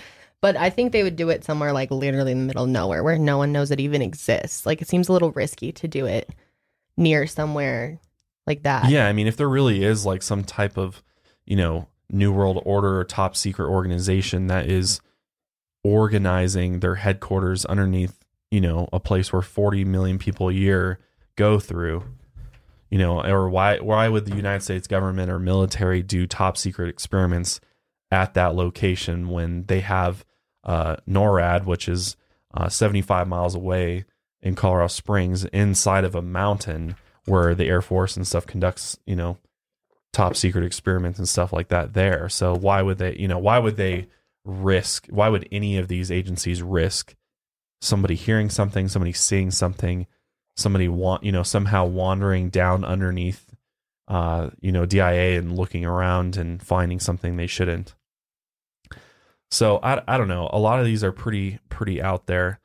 But 0.41 0.55
I 0.55 0.69
think 0.69 0.91
they 0.91 1.03
would 1.03 1.17
do 1.17 1.29
it 1.29 1.43
somewhere 1.43 1.73
like 1.73 1.91
literally 1.91 2.31
in 2.31 2.39
the 2.39 2.45
middle 2.45 2.63
of 2.63 2.69
nowhere 2.69 3.03
where 3.03 3.17
no 3.17 3.37
one 3.37 3.51
knows 3.51 3.71
it 3.71 3.79
even 3.79 4.01
exists. 4.01 4.65
Like 4.65 4.81
it 4.81 4.87
seems 4.87 5.09
a 5.09 5.13
little 5.13 5.31
risky 5.31 5.71
to 5.73 5.87
do 5.87 6.05
it 6.05 6.29
near 6.95 7.27
somewhere 7.27 7.99
like 8.47 8.63
that. 8.63 8.89
Yeah, 8.89 9.07
I 9.07 9.13
mean, 9.13 9.27
if 9.27 9.37
there 9.37 9.49
really 9.49 9.83
is 9.83 10.05
like 10.05 10.21
some 10.21 10.43
type 10.43 10.77
of, 10.77 11.03
you 11.45 11.57
know, 11.57 11.87
New 12.09 12.31
World 12.31 12.61
Order 12.65 12.99
or 12.99 13.03
top 13.03 13.35
secret 13.35 13.69
organization 13.69 14.47
that 14.47 14.67
is 14.67 15.01
organizing 15.83 16.79
their 16.79 16.95
headquarters 16.95 17.65
underneath, 17.65 18.23
you 18.49 18.61
know, 18.61 18.87
a 18.91 18.99
place 18.99 19.31
where 19.31 19.41
40 19.41 19.85
million 19.85 20.17
people 20.17 20.49
a 20.49 20.53
year 20.53 20.99
go 21.35 21.59
through, 21.59 22.03
you 22.89 22.97
know, 22.97 23.23
or 23.23 23.49
why 23.49 23.77
why 23.79 24.07
would 24.07 24.25
the 24.25 24.35
United 24.35 24.63
States 24.63 24.87
government 24.87 25.31
or 25.31 25.39
military 25.39 26.01
do 26.01 26.25
top 26.25 26.57
secret 26.57 26.89
experiments 26.89 27.59
at 28.11 28.33
that 28.33 28.55
location 28.55 29.29
when 29.29 29.65
they 29.65 29.81
have 29.81 30.25
uh, 30.63 30.97
NORAD, 31.07 31.65
which 31.65 31.87
is 31.87 32.15
uh, 32.53 32.69
75 32.69 33.27
miles 33.27 33.55
away 33.55 34.05
in 34.41 34.55
Colorado 34.55 34.87
Springs, 34.87 35.45
inside 35.45 36.03
of 36.03 36.15
a 36.15 36.21
mountain 36.21 36.95
where 37.25 37.53
the 37.53 37.65
Air 37.65 37.81
Force 37.81 38.17
and 38.17 38.25
stuff 38.25 38.47
conducts, 38.47 38.97
you 39.05 39.15
know, 39.15 39.37
top 40.11 40.35
secret 40.35 40.63
experiments 40.63 41.19
and 41.19 41.29
stuff 41.29 41.53
like 41.53 41.67
that 41.67 41.93
there. 41.93 42.27
So 42.29 42.55
why 42.55 42.81
would 42.81 42.97
they, 42.97 43.15
you 43.17 43.27
know, 43.27 43.37
why 43.37 43.59
would 43.59 43.77
they 43.77 44.07
risk, 44.43 45.07
why 45.09 45.29
would 45.29 45.47
any 45.51 45.77
of 45.77 45.87
these 45.87 46.11
agencies 46.11 46.63
risk 46.63 47.15
somebody 47.81 48.15
hearing 48.15 48.49
something, 48.49 48.87
somebody 48.87 49.13
seeing 49.13 49.51
something, 49.51 50.07
somebody 50.59 50.87
want, 50.87 51.23
you 51.23 51.31
know, 51.31 51.43
somehow 51.43 51.85
wandering 51.85 52.49
down 52.49 52.83
underneath, 52.83 53.45
uh, 54.07 54.49
you 54.59 54.71
know, 54.71 54.85
DIA 54.85 55.37
and 55.39 55.55
looking 55.57 55.85
around 55.85 56.37
and 56.37 56.61
finding 56.61 56.99
something 56.99 57.37
they 57.37 57.47
shouldn't. 57.47 57.93
So 59.51 59.77
I, 59.81 60.01
I 60.07 60.17
don't 60.17 60.27
know. 60.27 60.49
A 60.51 60.59
lot 60.59 60.79
of 60.79 60.85
these 60.85 61.03
are 61.03 61.11
pretty, 61.11 61.59
pretty 61.69 62.01
out 62.01 62.27
there. 62.27 62.59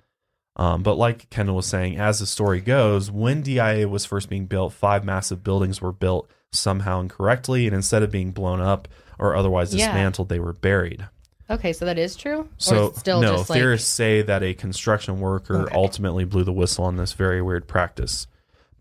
Um, 0.56 0.82
but 0.82 0.94
like 0.96 1.30
Kendall 1.30 1.56
was 1.56 1.66
saying, 1.66 1.98
as 1.98 2.20
the 2.20 2.26
story 2.26 2.60
goes, 2.60 3.10
when 3.10 3.42
DIA 3.42 3.88
was 3.88 4.04
first 4.04 4.28
being 4.28 4.46
built, 4.46 4.72
five 4.72 5.04
massive 5.04 5.42
buildings 5.42 5.80
were 5.80 5.92
built 5.92 6.30
somehow 6.52 7.00
incorrectly, 7.00 7.66
and 7.66 7.74
instead 7.74 8.04
of 8.04 8.12
being 8.12 8.30
blown 8.30 8.60
up 8.60 8.86
or 9.18 9.34
otherwise 9.34 9.74
Yeah. 9.74 9.86
dismantled, 9.86 10.28
they 10.28 10.38
were 10.38 10.52
buried. 10.52 11.08
Okay, 11.50 11.72
so 11.74 11.84
that 11.84 11.98
is 11.98 12.16
true. 12.16 12.48
So 12.56 12.92
still 12.92 13.20
no, 13.20 13.36
just 13.36 13.50
like 13.50 13.58
theorists 13.58 13.90
say 13.90 14.22
that 14.22 14.42
a 14.42 14.54
construction 14.54 15.20
worker 15.20 15.62
Okay. 15.62 15.74
ultimately 15.74 16.24
blew 16.24 16.42
the 16.44 16.52
whistle 16.52 16.84
on 16.84 16.96
this 16.96 17.12
very 17.12 17.42
weird 17.42 17.66
practice. 17.68 18.26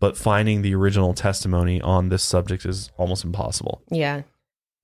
But 0.00 0.16
finding 0.16 0.62
the 0.62 0.74
original 0.74 1.14
testimony 1.14 1.80
on 1.80 2.08
this 2.08 2.22
subject 2.22 2.64
is 2.66 2.90
almost 2.96 3.24
impossible. 3.24 3.82
yeah. 3.90 4.22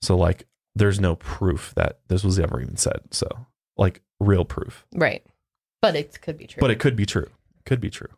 So 0.02 0.16
like, 0.16 0.46
there's 0.74 0.98
no 1.00 1.16
proof 1.16 1.74
that 1.74 1.98
this 2.08 2.24
was 2.24 2.38
ever 2.38 2.60
even 2.60 2.76
said. 2.76 3.00
So 3.10 3.26
like, 3.76 4.00
real 4.18 4.44
proof. 4.44 4.86
Right. 4.94 5.22
But 5.82 5.94
it 5.96 6.20
could 6.22 6.38
be 6.38 6.46
true. 6.46 6.60
But 6.60 6.70
it 6.70 6.78
could 6.78 6.96
be 6.96 7.04
true. 7.06 7.28
Could 7.66 7.80
be 7.80 7.90
true. 7.90 8.08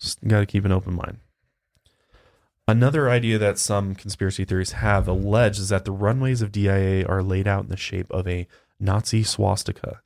Just 0.00 0.22
got 0.26 0.40
to 0.40 0.46
keep 0.46 0.64
an 0.64 0.72
open 0.72 0.94
mind. 0.94 1.18
Another 2.68 3.08
idea 3.08 3.38
that 3.38 3.58
some 3.58 3.94
conspiracy 3.94 4.44
theories 4.44 4.72
have 4.72 5.06
alleged 5.06 5.60
is 5.60 5.68
that 5.68 5.84
the 5.84 5.92
runways 5.92 6.42
of 6.42 6.50
DIA 6.50 7.06
are 7.06 7.22
laid 7.22 7.46
out 7.46 7.62
in 7.64 7.70
the 7.70 7.76
shape 7.76 8.10
of 8.10 8.26
a 8.26 8.48
Nazi 8.78 9.22
swastika, 9.22 10.00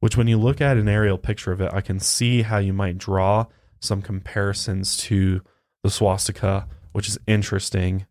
which, 0.00 0.16
when 0.16 0.28
you 0.28 0.38
look 0.38 0.60
at 0.60 0.76
an 0.76 0.88
aerial 0.88 1.18
picture 1.18 1.52
of 1.52 1.60
it, 1.60 1.72
I 1.72 1.80
can 1.80 2.00
see 2.00 2.42
how 2.42 2.58
you 2.58 2.72
might 2.72 2.98
draw 2.98 3.46
some 3.80 4.02
comparisons 4.02 4.96
to 4.96 5.40
the 5.82 5.90
swastika, 5.90 6.66
which 6.92 7.08
is 7.08 7.18
interesting. 7.26 8.06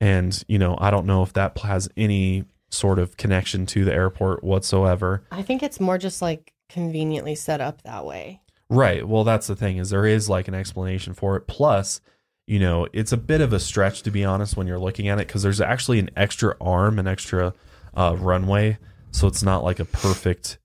And, 0.00 0.42
you 0.48 0.58
know, 0.58 0.76
I 0.80 0.90
don't 0.90 1.06
know 1.06 1.22
if 1.22 1.32
that 1.32 1.58
has 1.58 1.88
any 1.96 2.44
sort 2.70 2.98
of 2.98 3.16
connection 3.16 3.66
to 3.66 3.84
the 3.84 3.92
airport 3.92 4.44
whatsoever. 4.44 5.24
I 5.32 5.42
think 5.42 5.62
it's 5.62 5.80
more 5.80 5.98
just 5.98 6.20
like 6.20 6.52
conveniently 6.68 7.34
set 7.34 7.60
up 7.60 7.82
that 7.82 8.04
way. 8.04 8.42
Right. 8.70 9.06
Well, 9.08 9.24
that's 9.24 9.46
the 9.46 9.56
thing 9.56 9.78
is 9.78 9.90
there 9.90 10.06
is 10.06 10.28
like 10.28 10.48
an 10.48 10.54
explanation 10.54 11.14
for 11.14 11.36
it. 11.36 11.46
Plus, 11.46 12.00
you 12.46 12.58
know, 12.58 12.86
it's 12.92 13.12
a 13.12 13.16
bit 13.16 13.40
of 13.40 13.52
a 13.52 13.60
stretch 13.60 14.02
to 14.02 14.10
be 14.10 14.24
honest 14.24 14.56
when 14.56 14.66
you're 14.66 14.78
looking 14.78 15.08
at 15.08 15.18
it 15.18 15.26
because 15.26 15.42
there's 15.42 15.60
actually 15.60 15.98
an 15.98 16.10
extra 16.16 16.54
arm, 16.60 16.98
an 16.98 17.06
extra 17.06 17.54
uh, 17.94 18.14
runway, 18.18 18.78
so 19.10 19.26
it's 19.26 19.42
not 19.42 19.64
like 19.64 19.78
a 19.80 19.84
perfect 19.84 20.58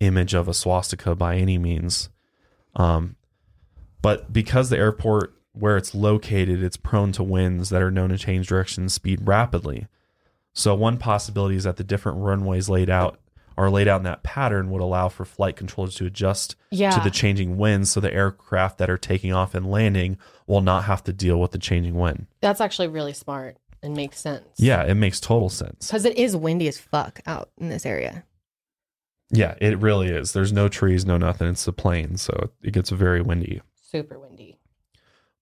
image 0.00 0.34
of 0.34 0.48
a 0.48 0.54
swastika 0.54 1.14
by 1.14 1.36
any 1.36 1.58
means. 1.58 2.08
Um, 2.76 3.16
but 4.00 4.32
because 4.32 4.70
the 4.70 4.78
airport 4.78 5.34
where 5.52 5.76
it's 5.76 5.94
located, 5.94 6.62
it's 6.62 6.76
prone 6.76 7.10
to 7.12 7.22
winds 7.24 7.70
that 7.70 7.82
are 7.82 7.90
known 7.90 8.10
to 8.10 8.18
change 8.18 8.46
direction 8.46 8.84
and 8.84 8.92
speed 8.92 9.26
rapidly. 9.26 9.86
So 10.52 10.74
one 10.74 10.98
possibility 10.98 11.56
is 11.56 11.64
that 11.64 11.76
the 11.76 11.84
different 11.84 12.18
runways 12.18 12.68
laid 12.68 12.88
out 12.90 13.18
are 13.56 13.70
laid 13.70 13.88
out 13.88 13.96
in 13.98 14.04
that 14.04 14.22
pattern 14.22 14.70
would 14.70 14.80
allow 14.80 15.08
for 15.08 15.24
flight 15.24 15.56
controllers 15.56 15.96
to 15.96 16.06
adjust 16.06 16.54
Yeah. 16.70 16.90
to 16.90 17.00
the 17.02 17.10
changing 17.10 17.56
winds 17.56 17.90
so 17.90 17.98
the 17.98 18.12
aircraft 18.14 18.78
that 18.78 18.88
are 18.88 18.96
taking 18.96 19.32
off 19.32 19.52
and 19.52 19.68
landing 19.68 20.16
will 20.46 20.60
not 20.60 20.84
have 20.84 21.02
to 21.04 21.12
deal 21.12 21.40
with 21.40 21.50
the 21.50 21.58
changing 21.58 21.96
wind. 21.96 22.26
That's 22.40 22.60
actually 22.60 22.86
really 22.86 23.12
smart 23.14 23.56
and 23.82 23.94
makes 23.94 24.18
sense. 24.20 24.44
Yeah, 24.56 24.82
it 24.84 24.94
makes 24.94 25.20
total 25.20 25.48
sense. 25.48 25.86
Because 25.88 26.04
it 26.04 26.16
is 26.16 26.36
windy 26.36 26.68
as 26.68 26.78
fuck 26.78 27.20
out 27.26 27.50
in 27.58 27.68
this 27.68 27.86
area. 27.86 28.24
Yeah, 29.30 29.54
it 29.60 29.78
really 29.78 30.08
is. 30.08 30.32
There's 30.32 30.52
no 30.52 30.68
trees, 30.68 31.04
no 31.04 31.18
nothing. 31.18 31.48
It's 31.48 31.66
a 31.68 31.72
plain, 31.72 32.16
so 32.16 32.50
it 32.62 32.72
gets 32.72 32.90
very 32.90 33.20
windy. 33.20 33.60
Super 33.82 34.18
windy. 34.18 34.58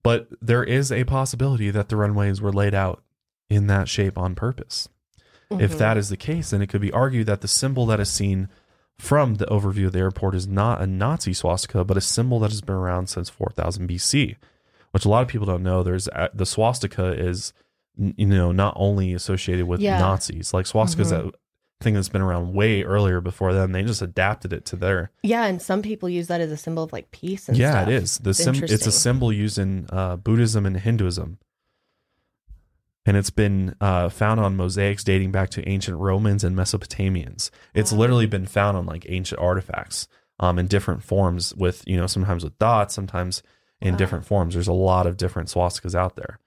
But 0.03 0.29
there 0.41 0.65
is 0.65 0.91
a 0.93 1.05
possibility 1.05 1.71
that 1.71 1.89
the 1.89 1.97
runways 1.97 2.41
were 2.41 2.53
laid 2.53 2.75
out 2.75 3.03
in 3.49 3.67
that 3.69 3.89
shape 3.89 4.19
on 4.19 4.35
purpose. 4.35 4.89
If 5.51 5.75
Mhm. 5.75 5.79
that 5.79 5.97
is 5.97 6.09
the 6.09 6.17
case, 6.17 6.51
then 6.51 6.63
it 6.63 6.69
could 6.69 6.81
be 6.81 6.91
argued 6.93 7.27
that 7.29 7.41
the 7.41 7.49
symbol 7.49 7.87
that 7.87 8.01
is 8.01 8.11
seen 8.11 8.49
from 8.99 9.35
the 9.37 9.47
overview 9.47 9.87
of 9.87 9.93
the 9.93 9.99
airport 10.01 10.35
is 10.35 10.49
not 10.49 10.81
a 10.81 10.87
Nazi 10.87 11.33
swastika, 11.33 11.85
but 11.85 11.97
a 11.97 12.01
symbol 12.01 12.41
that 12.41 12.51
has 12.51 12.63
been 12.63 12.75
around 12.75 13.09
since 13.09 13.29
4000 13.29 13.87
BC, 13.87 14.37
which 14.91 15.05
a 15.05 15.09
lot 15.09 15.23
of 15.23 15.29
people 15.29 15.47
don't 15.47 15.63
know. 15.63 15.85
There's 15.85 16.09
the 16.35 16.47
swastika 16.47 17.13
is, 17.13 17.53
you 17.97 18.27
know, 18.27 18.53
not 18.53 18.75
only 18.77 19.15
associated 19.15 19.67
with 19.67 19.81
Yeah. 19.81 19.99
Nazis, 19.99 20.53
like 20.55 20.67
swastika's 20.67 21.13
Mhm. 21.13 21.29
a 21.29 21.33
thing 21.83 21.95
that's 21.95 22.09
been 22.09 22.23
around 22.23 22.55
way 22.55 22.83
earlier 22.83 23.21
before 23.21 23.53
them. 23.53 23.73
They 23.73 23.83
just 23.83 24.01
adapted 24.03 24.53
it 24.53 24.65
to 24.67 24.77
their. 24.77 25.11
Yeah, 25.23 25.45
and 25.47 25.61
some 25.61 25.83
people 25.83 26.09
use 26.09 26.27
that 26.29 26.41
as 26.41 26.51
a 26.51 26.57
symbol 26.57 26.83
of 26.83 26.93
like 26.93 27.11
peace 27.11 27.49
and 27.49 27.57
yeah, 27.59 27.73
stuff. 27.73 27.89
it 27.89 27.95
is. 27.95 28.19
The 28.19 28.35
sim- 28.35 28.65
it's 28.65 28.87
a 28.87 28.93
symbol 28.93 29.33
used 29.33 29.59
in 29.59 29.87
uh, 29.91 30.17
Buddhism 30.17 30.65
and 30.67 30.77
Hinduism. 30.79 31.39
And 33.05 33.17
it's 33.17 33.31
been 33.31 33.77
uh, 33.81 34.09
found 34.09 34.41
on 34.41 34.57
mosaics 34.57 35.05
dating 35.05 35.31
back 35.31 35.51
to 35.51 35.69
ancient 35.69 35.97
Romans 35.99 36.43
and 36.43 36.57
Mesopotamians. 36.57 37.51
It's 37.73 37.93
Wow. 37.93 37.99
literally 37.99 38.27
been 38.27 38.47
found 38.47 38.77
on 38.77 38.85
like 38.87 39.07
ancient 39.09 39.41
artifacts 39.41 40.09
um, 40.41 40.59
in 40.59 40.67
different 40.67 41.03
forms, 41.03 41.55
with 41.55 41.83
you 41.87 41.97
know 41.97 42.07
sometimes 42.07 42.43
with 42.45 42.59
dots, 42.59 42.95
sometimes 42.95 43.43
in 43.81 43.93
Wow. 43.93 43.99
different 43.99 44.27
forms. 44.27 44.55
There's 44.55 44.67
a 44.69 44.73
lot 44.73 45.07
of 45.07 45.17
different 45.17 45.49
swastikas 45.51 45.95
out 45.95 46.17
there. 46.17 46.39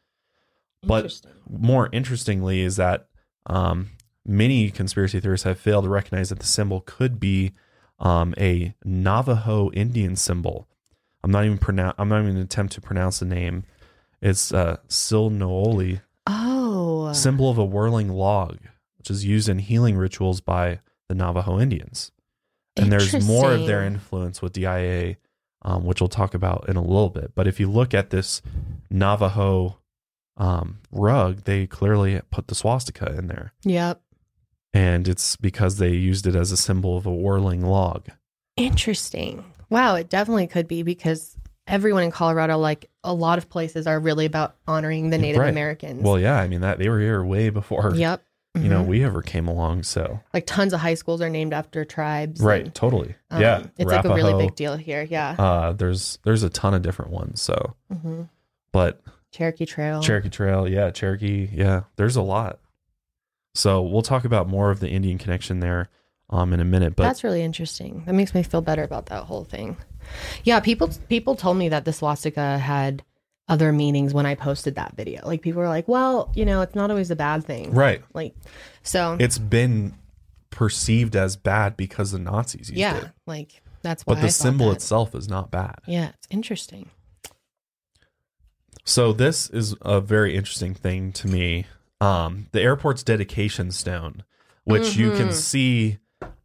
But- 0.84 1.21
More 1.49 1.89
interestingly, 1.91 2.61
is 2.61 2.75
that 2.77 3.07
um, 3.47 3.89
many 4.25 4.69
conspiracy 4.71 5.19
theorists 5.19 5.43
have 5.45 5.59
failed 5.59 5.86
to 5.86 5.89
recognize 5.89 6.30
that 6.30 6.39
the 6.39 6.45
symbol 6.45 6.82
could 6.82 7.19
be 7.19 7.53
um, 7.99 8.34
a 8.38 8.73
Navajo 8.86 9.71
Indian 9.71 10.15
symbol. 10.15 10.67
I'm 11.23 11.32
not 11.32 11.43
even 11.45 11.57
pronounce. 11.57 11.95
I'm 11.97 12.07
not 12.09 12.21
even 12.21 12.36
to 12.36 12.41
attempt 12.41 12.73
to 12.73 12.82
pronounce 12.82 13.19
the 13.19 13.25
name. 13.25 13.63
It's 14.21 14.53
uh, 14.53 14.77
Silnooli, 14.88 16.01
Oh. 16.27 17.11
symbol 17.13 17.49
of 17.49 17.57
a 17.57 17.65
whirling 17.65 18.09
log, 18.09 18.59
which 18.97 19.09
is 19.09 19.25
used 19.25 19.49
in 19.49 19.59
healing 19.59 19.97
rituals 19.97 20.39
by 20.41 20.80
the 21.07 21.15
Navajo 21.15 21.59
Indians. 21.59 22.11
And 22.77 22.91
there's 22.91 23.25
more 23.25 23.51
of 23.51 23.65
their 23.65 23.84
influence 23.84 24.41
with 24.41 24.53
DIA, 24.53 25.17
um, 25.63 25.84
which 25.84 25.99
we'll 25.99 26.07
talk 26.07 26.34
about 26.34 26.69
in 26.69 26.77
a 26.77 26.82
little 26.82 27.09
bit. 27.09 27.34
But 27.36 27.47
if 27.47 27.59
you 27.59 27.69
look 27.69 27.93
at 27.93 28.11
this 28.11 28.41
Navajo 28.89 29.77
um, 30.39 30.79
rug, 30.91 31.43
they 31.43 31.67
clearly 31.67 32.19
put 32.31 32.47
the 32.47 32.55
swastika 32.55 33.15
in 33.17 33.27
there, 33.27 33.53
Yep. 33.63 34.01
and 34.73 35.07
it's 35.07 35.35
because 35.35 35.77
they 35.77 35.91
used 35.91 36.25
it 36.25 36.35
as 36.35 36.51
a 36.51 36.57
symbol 36.57 36.97
of 36.97 37.05
a 37.05 37.13
whirling 37.13 37.61
log. 37.65 38.07
Interesting. 38.57 39.43
Wow, 39.69 39.95
it 39.95 40.09
definitely 40.09 40.47
could 40.47 40.67
be 40.67 40.83
because 40.83 41.35
everyone 41.67 42.03
in 42.03 42.11
Colorado, 42.11 42.57
like 42.57 42.89
a 43.03 43.13
lot 43.13 43.37
of 43.37 43.49
places, 43.49 43.87
are 43.87 43.99
really 43.99 44.25
about 44.25 44.55
honoring 44.67 45.09
the 45.11 45.17
Native 45.17 45.41
Right. 45.41 45.49
Americans. 45.49 46.01
Well, 46.03 46.19
yeah, 46.19 46.39
I 46.39 46.47
mean 46.47 46.61
that 46.61 46.79
they 46.79 46.89
were 46.89 46.99
here 46.99 47.23
way 47.23 47.49
before 47.49 47.93
yep. 47.95 48.21
you 48.55 48.67
know 48.67 48.83
Mhm. 48.83 48.87
we 48.87 49.03
ever 49.03 49.21
came 49.21 49.47
along. 49.47 49.83
So 49.83 50.19
like 50.33 50.45
tons 50.47 50.73
of 50.73 50.79
high 50.79 50.95
schools 50.95 51.21
are 51.21 51.29
named 51.29 51.53
after 51.53 51.85
tribes. 51.85 52.41
right, 52.41 52.65
and, 52.65 52.73
totally, 52.75 53.15
um, 53.29 53.41
yeah. 53.41 53.63
It's 53.77 53.91
like 53.91 54.05
a 54.05 54.13
really 54.15 54.33
big 54.45 54.55
deal 54.55 54.75
here. 54.75 55.03
Yeah. 55.03 55.35
Uh, 55.37 55.71
there's 55.73 56.17
there's 56.23 56.43
a 56.43 56.49
ton 56.49 56.73
of 56.73 56.81
different 56.81 57.11
ones. 57.11 57.41
So, 57.41 57.75
hmm 57.91 58.23
but 58.71 59.01
Cherokee 59.32 59.65
Trail. 59.65 60.01
Cherokee 60.01 60.30
Trail, 60.30 60.67
yeah, 60.67 60.91
Cherokee, 60.91 61.49
yeah. 61.53 61.84
There's 61.95 62.15
a 62.15 62.21
lot. 62.21 62.59
So 63.55 63.82
we'll 63.82 64.01
talk 64.01 64.25
about 64.25 64.47
more 64.47 64.71
of 64.71 64.80
the 64.80 64.89
Indian 64.89 65.17
connection 65.17 65.59
there 65.59 65.89
um 66.30 66.53
in 66.53 66.59
a 66.59 66.65
minute. 66.65 66.95
But 66.95 67.03
That's 67.03 67.23
really 67.23 67.41
interesting. 67.41 68.03
That 68.05 68.13
makes 68.13 68.34
me 68.34 68.43
feel 68.43 68.61
better 68.61 68.84
about 68.84 69.07
that 69.07 69.23
whole 69.23 69.43
thing. 69.43 69.77
Yeah, 70.43 70.59
people 70.59 70.89
people 71.07 71.36
told 71.36 71.57
me 71.57 71.69
that 71.69 71.86
the 71.86 71.93
swastika 71.93 72.57
had 72.57 73.03
other 73.47 73.71
meanings 73.71 74.13
when 74.13 74.25
I 74.27 74.36
posted 74.36 74.75
that 74.75 74.95
video. 74.95 75.25
Like 75.25 75.41
people 75.41 75.61
were 75.61 75.67
like, 75.67 75.88
"Well, 75.88 76.32
you 76.36 76.45
know, 76.45 76.61
it's 76.61 76.75
not 76.75 76.91
always 76.91 77.09
a 77.11 77.15
bad 77.15 77.43
thing." 77.45 77.71
right, 77.71 78.03
Like, 78.13 78.36
so 78.84 79.17
it's 79.19 79.39
been 79.39 79.93
perceived 80.51 81.15
as 81.15 81.36
bad 81.36 81.75
because 81.77 82.11
the 82.11 82.19
Nazis 82.19 82.69
used 82.69 82.73
yeah, 82.73 82.97
it. 82.97 83.11
like 83.25 83.61
that's 83.82 84.05
why. 84.05 84.13
But 84.13 84.21
the 84.21 84.27
I 84.27 84.30
thought 84.30 84.34
symbol 84.34 84.67
that. 84.69 84.75
itself 84.75 85.15
is 85.15 85.27
not 85.27 85.49
bad. 85.51 85.80
Yeah, 85.88 86.09
it's 86.09 86.27
interesting. 86.30 86.89
So 88.89 89.13
this 89.13 89.51
is 89.51 89.75
a 89.83 90.01
very 90.01 90.35
interesting 90.35 90.73
thing 90.73 91.11
to 91.13 91.27
me. 91.27 91.65
Um, 92.01 92.47
the 92.53 92.61
airport's 92.61 93.03
dedication 93.03 93.71
stone, 93.71 94.23
which 94.63 94.95
you 94.95 95.11
can 95.11 95.27
Mhm. 95.27 95.33
see, 95.33 95.97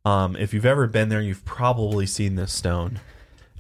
um, 0.04 0.36
if 0.36 0.52
you've 0.52 0.66
ever 0.66 0.86
been 0.86 1.08
there, 1.08 1.22
you've 1.22 1.46
probably 1.46 2.04
seen 2.04 2.34
this 2.34 2.52
stone. 2.52 3.00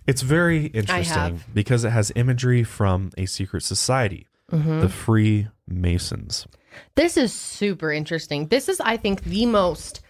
It's 0.06 0.20
very 0.20 0.66
interesting 0.66 1.40
because 1.54 1.84
it 1.84 1.90
has 1.90 2.12
imagery 2.14 2.62
from 2.62 3.10
a 3.16 3.24
secret 3.24 3.62
society, 3.62 4.26
Mhm. 4.52 4.82
the 4.82 4.90
Freemasons. 4.90 6.46
This 6.94 7.16
is 7.16 7.32
super 7.32 7.90
interesting. 7.90 8.48
This 8.48 8.68
is, 8.68 8.80
I 8.80 8.98
think, 8.98 9.24
the 9.24 9.46
most 9.46 10.02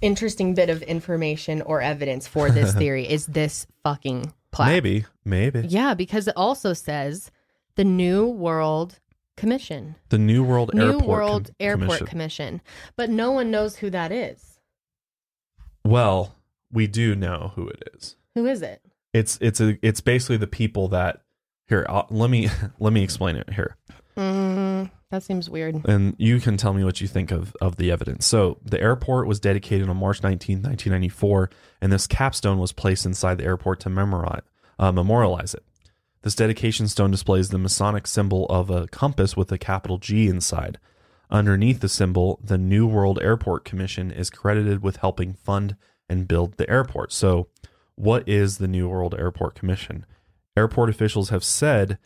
interesting 0.00 0.54
bit 0.54 0.70
of 0.70 0.82
information 0.82 1.62
or 1.62 1.80
evidence 1.80 2.26
for 2.26 2.50
this 2.50 2.74
theory 2.82 3.08
is 3.08 3.26
this 3.26 3.68
fucking 3.84 4.32
plaque. 4.50 4.70
Maybe, 4.70 5.04
maybe 5.24 5.60
Yeah, 5.68 5.94
because 5.94 6.26
it 6.26 6.36
also 6.36 6.72
says 6.72 7.30
the 7.76 7.84
New 7.84 8.26
World 8.28 8.98
Commission. 9.36 9.94
the 10.10 10.18
New 10.18 10.42
World 10.44 10.72
New 10.74 10.86
Airport 10.92 11.06
World 11.08 11.44
Com- 11.46 11.54
Airport 11.60 11.88
Commission. 11.88 12.06
Commission. 12.06 12.60
But 12.96 13.10
no 13.10 13.30
one 13.32 13.50
knows 13.50 13.76
who 13.76 13.90
that 13.90 14.12
is. 14.12 14.58
well, 15.84 16.34
we 16.72 16.86
do 16.86 17.14
know 17.14 17.52
who 17.54 17.68
it 17.68 17.82
is. 17.94 18.16
Who 18.34 18.46
is 18.46 18.62
it? 18.62 18.80
It's 19.12 19.38
it's 19.42 19.60
a 19.60 19.78
it's 19.82 20.00
basically 20.00 20.38
the 20.38 20.46
people 20.46 20.88
that 20.88 21.22
here. 21.68 21.84
I'll, 21.88 22.06
let 22.10 22.30
me 22.30 22.48
let 22.78 22.92
me 22.92 23.02
explain 23.02 23.36
it 23.36 23.52
here. 23.52 23.76
Mm, 24.16 24.90
that 25.10 25.22
seems 25.22 25.48
weird. 25.50 25.86
and 25.86 26.14
you 26.18 26.38
can 26.40 26.56
tell 26.58 26.72
me 26.74 26.84
what 26.84 27.00
you 27.00 27.08
think 27.08 27.30
of, 27.30 27.56
of 27.62 27.76
the 27.76 27.90
evidence. 27.90 28.26
So, 28.26 28.58
the 28.62 28.78
airport 28.80 29.26
was 29.26 29.40
dedicated 29.40 29.88
on 29.88 29.96
March 29.96 30.22
19, 30.22 30.58
1994, 30.58 31.48
and 31.80 31.90
this 31.90 32.06
capstone 32.06 32.58
was 32.58 32.72
placed 32.72 33.06
inside 33.06 33.38
the 33.38 33.44
airport 33.44 33.80
to 33.80 33.90
memorize, 33.90 34.42
uh, 34.78 34.92
memorialize 34.92 35.54
it. 35.54 35.62
This 36.22 36.36
dedication 36.36 36.86
stone 36.86 37.10
displays 37.10 37.48
the 37.48 37.58
Masonic 37.58 38.06
symbol 38.06 38.46
of 38.46 38.70
a 38.70 38.86
compass 38.88 39.36
with 39.36 39.50
a 39.50 39.58
capital 39.58 39.98
G 39.98 40.28
inside. 40.28 40.78
Underneath 41.30 41.80
the 41.80 41.88
symbol, 41.88 42.38
the 42.42 42.58
New 42.58 42.86
World 42.86 43.18
Airport 43.20 43.64
Commission 43.64 44.10
is 44.10 44.30
credited 44.30 44.82
with 44.82 44.98
helping 44.98 45.32
fund 45.32 45.76
and 46.08 46.28
build 46.28 46.56
the 46.58 46.70
airport. 46.70 47.12
So, 47.12 47.48
what 47.96 48.28
is 48.28 48.58
the 48.58 48.68
New 48.68 48.88
World 48.88 49.14
Airport 49.18 49.54
Commission? 49.54 50.06
Airport 50.56 50.90
officials 50.90 51.30
have 51.30 51.42
said 51.42 51.98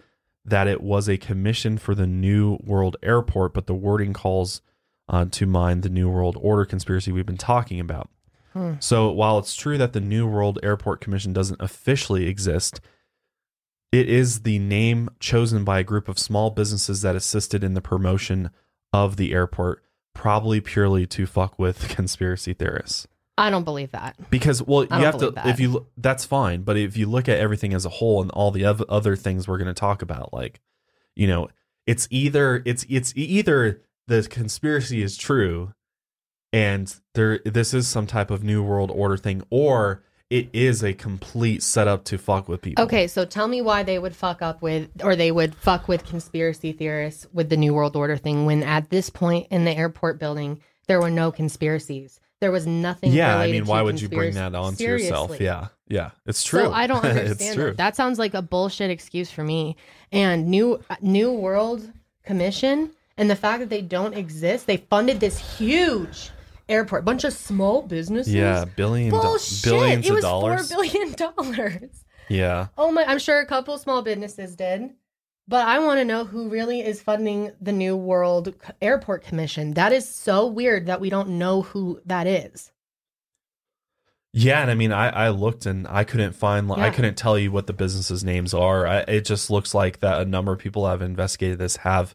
that 0.44 0.68
it 0.68 0.80
was 0.80 1.08
a 1.08 1.18
commission 1.18 1.76
for 1.76 1.94
the 1.94 2.06
New 2.06 2.58
World 2.64 2.96
Airport, 3.02 3.52
but 3.52 3.66
the 3.66 3.74
wording 3.74 4.12
calls 4.12 4.62
uh, 5.08 5.26
to 5.32 5.46
mind 5.46 5.82
the 5.82 5.88
New 5.90 6.08
World 6.08 6.38
Order 6.40 6.64
conspiracy 6.64 7.12
we've 7.12 7.26
been 7.26 7.36
talking 7.36 7.80
about. 7.80 8.08
Hmm. 8.52 8.74
So 8.80 9.10
while 9.10 9.38
it's 9.38 9.54
true 9.54 9.76
that 9.76 9.92
the 9.92 10.00
New 10.00 10.26
World 10.26 10.58
Airport 10.62 11.00
Commission 11.00 11.32
doesn't 11.32 11.60
officially 11.60 12.26
exist, 12.26 12.80
it 13.92 14.08
is 14.08 14.42
the 14.42 14.58
name 14.58 15.08
chosen 15.20 15.64
by 15.64 15.80
a 15.80 15.84
group 15.84 16.08
of 16.08 16.18
small 16.18 16.50
businesses 16.50 17.02
that 17.02 17.16
assisted 17.16 17.62
in 17.64 17.74
the 17.74 17.80
promotion 17.80 18.50
of 18.92 19.16
the 19.16 19.32
airport, 19.32 19.82
probably 20.14 20.60
purely 20.60 21.06
to 21.06 21.26
fuck 21.26 21.58
with 21.58 21.88
conspiracy 21.88 22.54
theorists 22.54 23.06
I 23.38 23.50
don't 23.50 23.64
believe 23.64 23.92
that. 23.92 24.16
because 24.30 24.62
well 24.62 24.84
you 24.84 24.88
have 24.90 25.18
to 25.18 25.30
that. 25.32 25.46
if 25.46 25.60
you 25.60 25.86
that's 25.98 26.24
fine 26.24 26.62
but 26.62 26.76
if 26.76 26.96
you 26.96 27.06
look 27.06 27.28
at 27.28 27.38
everything 27.38 27.74
as 27.74 27.84
a 27.84 27.90
whole 27.90 28.22
and 28.22 28.30
all 28.30 28.50
the 28.50 28.64
other 28.64 29.14
things 29.14 29.46
we're 29.46 29.58
going 29.58 29.66
to 29.66 29.74
talk 29.74 30.00
about 30.00 30.32
like 30.32 30.60
you 31.14 31.26
know 31.26 31.48
it's 31.86 32.08
either 32.10 32.62
it's 32.64 32.86
it's 32.88 33.12
either 33.14 33.82
the 34.06 34.22
conspiracy 34.22 35.02
is 35.02 35.16
true 35.16 35.74
and 36.52 36.98
there 37.14 37.40
this 37.44 37.74
is 37.74 37.86
some 37.86 38.06
type 38.06 38.30
of 38.30 38.42
new 38.42 38.62
world 38.62 38.90
order 38.90 39.18
thing 39.18 39.42
or 39.50 40.02
it 40.30 40.48
is 40.52 40.82
a 40.82 40.92
complete 40.92 41.62
setup 41.62 42.04
to 42.04 42.18
fuck 42.18 42.48
with 42.48 42.60
people 42.62 42.82
Okay, 42.84 43.06
so 43.06 43.24
tell 43.24 43.46
me 43.48 43.62
why 43.62 43.82
they 43.82 43.98
would 43.98 44.16
fuck 44.16 44.42
up 44.42 44.60
with, 44.60 44.88
or 45.02 45.14
they 45.14 45.30
would 45.30 45.54
fuck 45.54 45.86
with 45.88 46.04
conspiracy 46.04 46.72
theorists 46.72 47.26
with 47.32 47.48
the 47.48 47.56
New 47.56 47.72
World 47.74 47.94
Order 47.96 48.16
thing 48.16 48.44
when 48.46 48.62
at 48.62 48.90
this 48.90 49.08
point 49.10 49.46
in 49.50 49.64
the 49.64 49.70
airport 49.76 50.18
building, 50.18 50.60
there 50.88 51.00
were 51.00 51.10
no 51.10 51.30
conspiracies. 51.30 52.18
There 52.40 52.52
was 52.52 52.66
nothing. 52.66 53.12
yeah 53.12 53.38
i 53.38 53.50
mean 53.50 53.64
to 53.64 53.70
why 53.70 53.80
would 53.80 53.98
you 54.00 54.10
bring 54.10 54.34
that 54.34 54.54
onto 54.54 54.84
yourself 54.84 55.40
yeah 55.40 55.68
yeah 55.88 56.10
it's 56.26 56.44
true 56.44 56.64
So 56.64 56.72
I 56.72 56.86
don't 56.86 57.02
understand 57.04 57.58
that. 57.58 57.76
That 57.78 57.96
sounds 57.96 58.18
like 58.18 58.34
a 58.34 58.42
bullshit 58.42 58.90
excuse 58.90 59.30
for 59.30 59.42
me. 59.42 59.76
And 60.12 60.48
new 60.48 60.82
uh, 60.90 60.96
New 61.00 61.32
World 61.32 61.90
Commission 62.24 62.90
And 63.16 63.30
the 63.30 63.36
fact 63.36 63.60
that 63.60 63.70
they 63.70 63.80
don't 63.80 64.12
exist, 64.12 64.66
they 64.66 64.76
funded 64.76 65.18
this 65.20 65.38
huge 65.58 66.30
airport, 66.68 67.04
bunch 67.04 67.24
of 67.24 67.32
small 67.32 67.82
businesses. 67.82 68.32
Yeah, 68.32 68.64
billion 68.64 69.10
do- 69.10 69.38
billions 69.62 70.06
it 70.06 70.10
of 70.10 70.14
was 70.16 70.22
dollars. 70.24 70.72
four 70.72 70.84
billion 70.84 71.12
dollars. 71.12 72.04
Yeah. 72.28 72.68
Oh 72.76 72.90
my! 72.90 73.04
I'm 73.04 73.18
sure 73.18 73.40
a 73.40 73.46
couple 73.46 73.76
small 73.78 74.02
businesses 74.02 74.56
did, 74.56 74.90
but 75.46 75.66
I 75.66 75.78
want 75.78 75.98
to 75.98 76.04
know 76.04 76.24
who 76.24 76.48
really 76.48 76.80
is 76.80 77.00
funding 77.00 77.52
the 77.60 77.72
New 77.72 77.96
World 77.96 78.54
Airport 78.82 79.24
Commission. 79.24 79.74
That 79.74 79.92
is 79.92 80.08
so 80.08 80.46
weird 80.46 80.86
that 80.86 81.00
we 81.00 81.10
don't 81.10 81.38
know 81.38 81.62
who 81.62 82.00
that 82.06 82.26
is. 82.26 82.72
Yeah, 84.32 84.60
and 84.60 84.70
I 84.70 84.74
mean, 84.74 84.92
I, 84.92 85.08
I 85.08 85.28
looked 85.30 85.64
and 85.64 85.88
I 85.88 86.04
couldn't 86.04 86.34
find, 86.34 86.70
I 86.70 86.90
couldn't 86.90 87.16
tell 87.16 87.38
you 87.38 87.50
what 87.50 87.66
the 87.66 87.72
businesses' 87.72 88.22
names 88.22 88.52
are. 88.52 88.86
I, 88.86 88.98
it 88.98 89.24
just 89.24 89.48
looks 89.48 89.72
like 89.72 90.00
that 90.00 90.20
a 90.20 90.26
number 90.26 90.52
of 90.52 90.58
people 90.58 90.86
have 90.86 91.00
investigated 91.00 91.56
this 91.58 91.76
have 91.76 92.14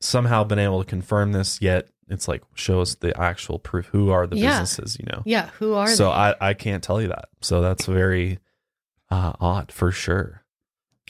somehow 0.00 0.44
been 0.44 0.58
able 0.58 0.82
to 0.82 0.88
confirm 0.88 1.32
this. 1.32 1.60
Yet 1.60 1.88
it's 2.08 2.28
like 2.28 2.42
show 2.54 2.80
us 2.80 2.94
the 2.96 3.18
actual 3.20 3.58
proof. 3.58 3.86
Who 3.86 4.10
are 4.10 4.26
the 4.26 4.36
Yeah. 4.36 4.60
businesses? 4.60 4.96
You 4.98 5.06
know. 5.12 5.22
Yeah, 5.24 5.48
who 5.58 5.74
are 5.74 5.88
so 5.88 6.04
they? 6.06 6.10
I 6.10 6.34
I 6.50 6.54
can't 6.54 6.82
tell 6.82 7.00
you 7.00 7.08
that. 7.08 7.26
So 7.40 7.60
that's 7.60 7.86
very 7.86 8.38
uh, 9.10 9.32
odd 9.40 9.70
for 9.72 9.90
sure. 9.92 10.42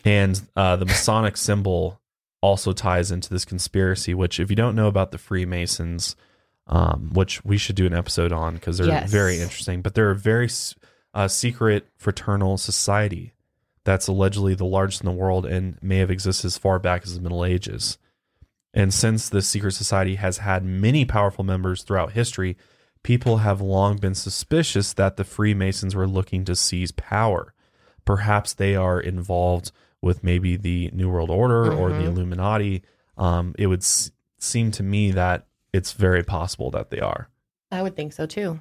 And 0.04 0.40
uh, 0.56 0.76
the 0.76 0.84
Masonic 0.84 1.36
symbol 1.36 2.00
also 2.42 2.72
ties 2.72 3.10
into 3.10 3.30
this 3.30 3.44
conspiracy. 3.44 4.12
Which, 4.14 4.38
if 4.38 4.50
you 4.50 4.56
don't 4.56 4.76
know 4.76 4.88
about 4.88 5.10
the 5.12 5.18
Freemasons, 5.18 6.14
um, 6.66 7.10
which 7.12 7.44
we 7.44 7.56
should 7.56 7.76
do 7.76 7.86
an 7.86 7.94
episode 7.94 8.32
on 8.32 8.54
because 8.54 8.78
they're 8.78 8.86
Yes. 8.88 9.10
very 9.10 9.40
interesting. 9.40 9.80
But 9.82 9.94
they're 9.94 10.10
a 10.10 10.16
very 10.16 10.48
uh, 11.14 11.28
secret 11.28 11.86
fraternal 11.96 12.58
society 12.58 13.32
that's 13.84 14.06
allegedly 14.08 14.54
the 14.54 14.64
largest 14.64 15.00
in 15.02 15.06
the 15.06 15.12
world 15.12 15.44
and 15.46 15.78
may 15.82 15.98
have 15.98 16.10
existed 16.10 16.46
as 16.46 16.56
far 16.58 16.78
back 16.78 17.02
as 17.04 17.14
the 17.14 17.20
Middle 17.20 17.44
Ages. 17.44 17.98
And 18.76 18.92
since 18.92 19.28
this 19.28 19.46
secret 19.48 19.72
society 19.72 20.16
has 20.16 20.38
had 20.38 20.64
many 20.64 21.04
powerful 21.04 21.44
members 21.44 21.82
throughout 21.84 22.12
history, 22.12 22.56
people 23.04 23.38
have 23.38 23.60
long 23.60 23.96
been 23.98 24.14
suspicious 24.16 24.92
that 24.94 25.16
the 25.16 25.22
Freemasons 25.24 25.94
were 25.94 26.08
looking 26.08 26.44
to 26.46 26.56
seize 26.56 26.90
power. 26.90 27.54
Perhaps 28.04 28.52
they 28.54 28.74
are 28.74 29.00
involved 29.00 29.70
with 30.02 30.24
maybe 30.24 30.56
the 30.56 30.90
New 30.92 31.08
World 31.08 31.30
Order 31.30 31.72
or 31.72 31.90
the 31.90 32.00
Mhm. 32.02 32.06
Illuminati. 32.06 32.82
Um, 33.16 33.54
it 33.56 33.68
would 33.68 33.80
s- 33.80 34.10
seem 34.38 34.70
to 34.72 34.82
me 34.82 35.12
that 35.12 35.46
it's 35.72 35.92
very 35.92 36.22
possible 36.24 36.70
that 36.72 36.90
they 36.90 37.00
are. 37.00 37.28
I 37.70 37.80
would 37.80 37.94
think 37.96 38.12
so 38.12 38.26
too. 38.26 38.60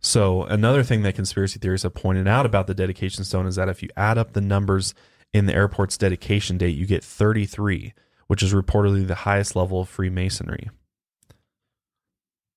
So 0.00 0.44
another 0.44 0.82
thing 0.82 1.02
that 1.02 1.14
conspiracy 1.14 1.58
theorists 1.58 1.84
have 1.84 1.94
pointed 1.94 2.28
out 2.28 2.44
about 2.44 2.66
the 2.66 2.74
dedication 2.74 3.24
stone 3.24 3.46
is 3.46 3.56
that 3.56 3.68
if 3.70 3.82
you 3.82 3.88
add 3.96 4.18
up 4.18 4.32
the 4.34 4.40
numbers 4.42 4.94
in 5.32 5.46
the 5.46 5.54
airport's 5.54 5.96
dedication 5.96 6.58
date, 6.58 6.76
you 6.76 6.86
get 6.86 7.02
33, 7.02 7.94
which 8.26 8.42
is 8.42 8.52
reportedly 8.52 9.06
the 9.06 9.14
highest 9.14 9.54
level 9.56 9.80
of 9.80 9.88
Freemasonry. 9.88 10.70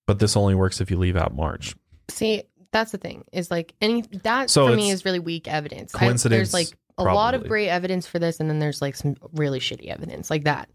But 0.05 0.19
this 0.19 0.37
only 0.37 0.55
works 0.55 0.79
if 0.81 0.89
you 0.89 0.97
leave 0.97 1.17
out 1.17 1.35
March. 1.35 1.75
See, 2.09 2.43
that's 2.71 2.91
the 2.91 2.97
thing. 2.97 3.23
Is 3.31 3.51
like 3.51 3.73
any 3.81 4.01
that 4.23 4.49
So 4.49 4.67
for 4.67 4.75
me 4.75 4.89
is 4.91 5.03
really 5.05 5.19
weak 5.19 5.47
evidence. 5.47 5.93
I- 5.95 5.99
coincidence, 5.99 6.51
there's 6.51 6.53
like 6.53 6.77
a 6.97 7.03
lot 7.03 7.33
of 7.35 7.47
great 7.47 7.69
evidence 7.69 8.07
for 8.07 8.17
this, 8.19 8.39
and 8.39 8.49
then 8.49 8.59
there's 8.59 8.81
like 8.81 8.95
some 8.95 9.15
really 9.33 9.59
shitty 9.59 9.87
evidence, 9.87 10.29
like 10.29 10.45
that. 10.45 10.69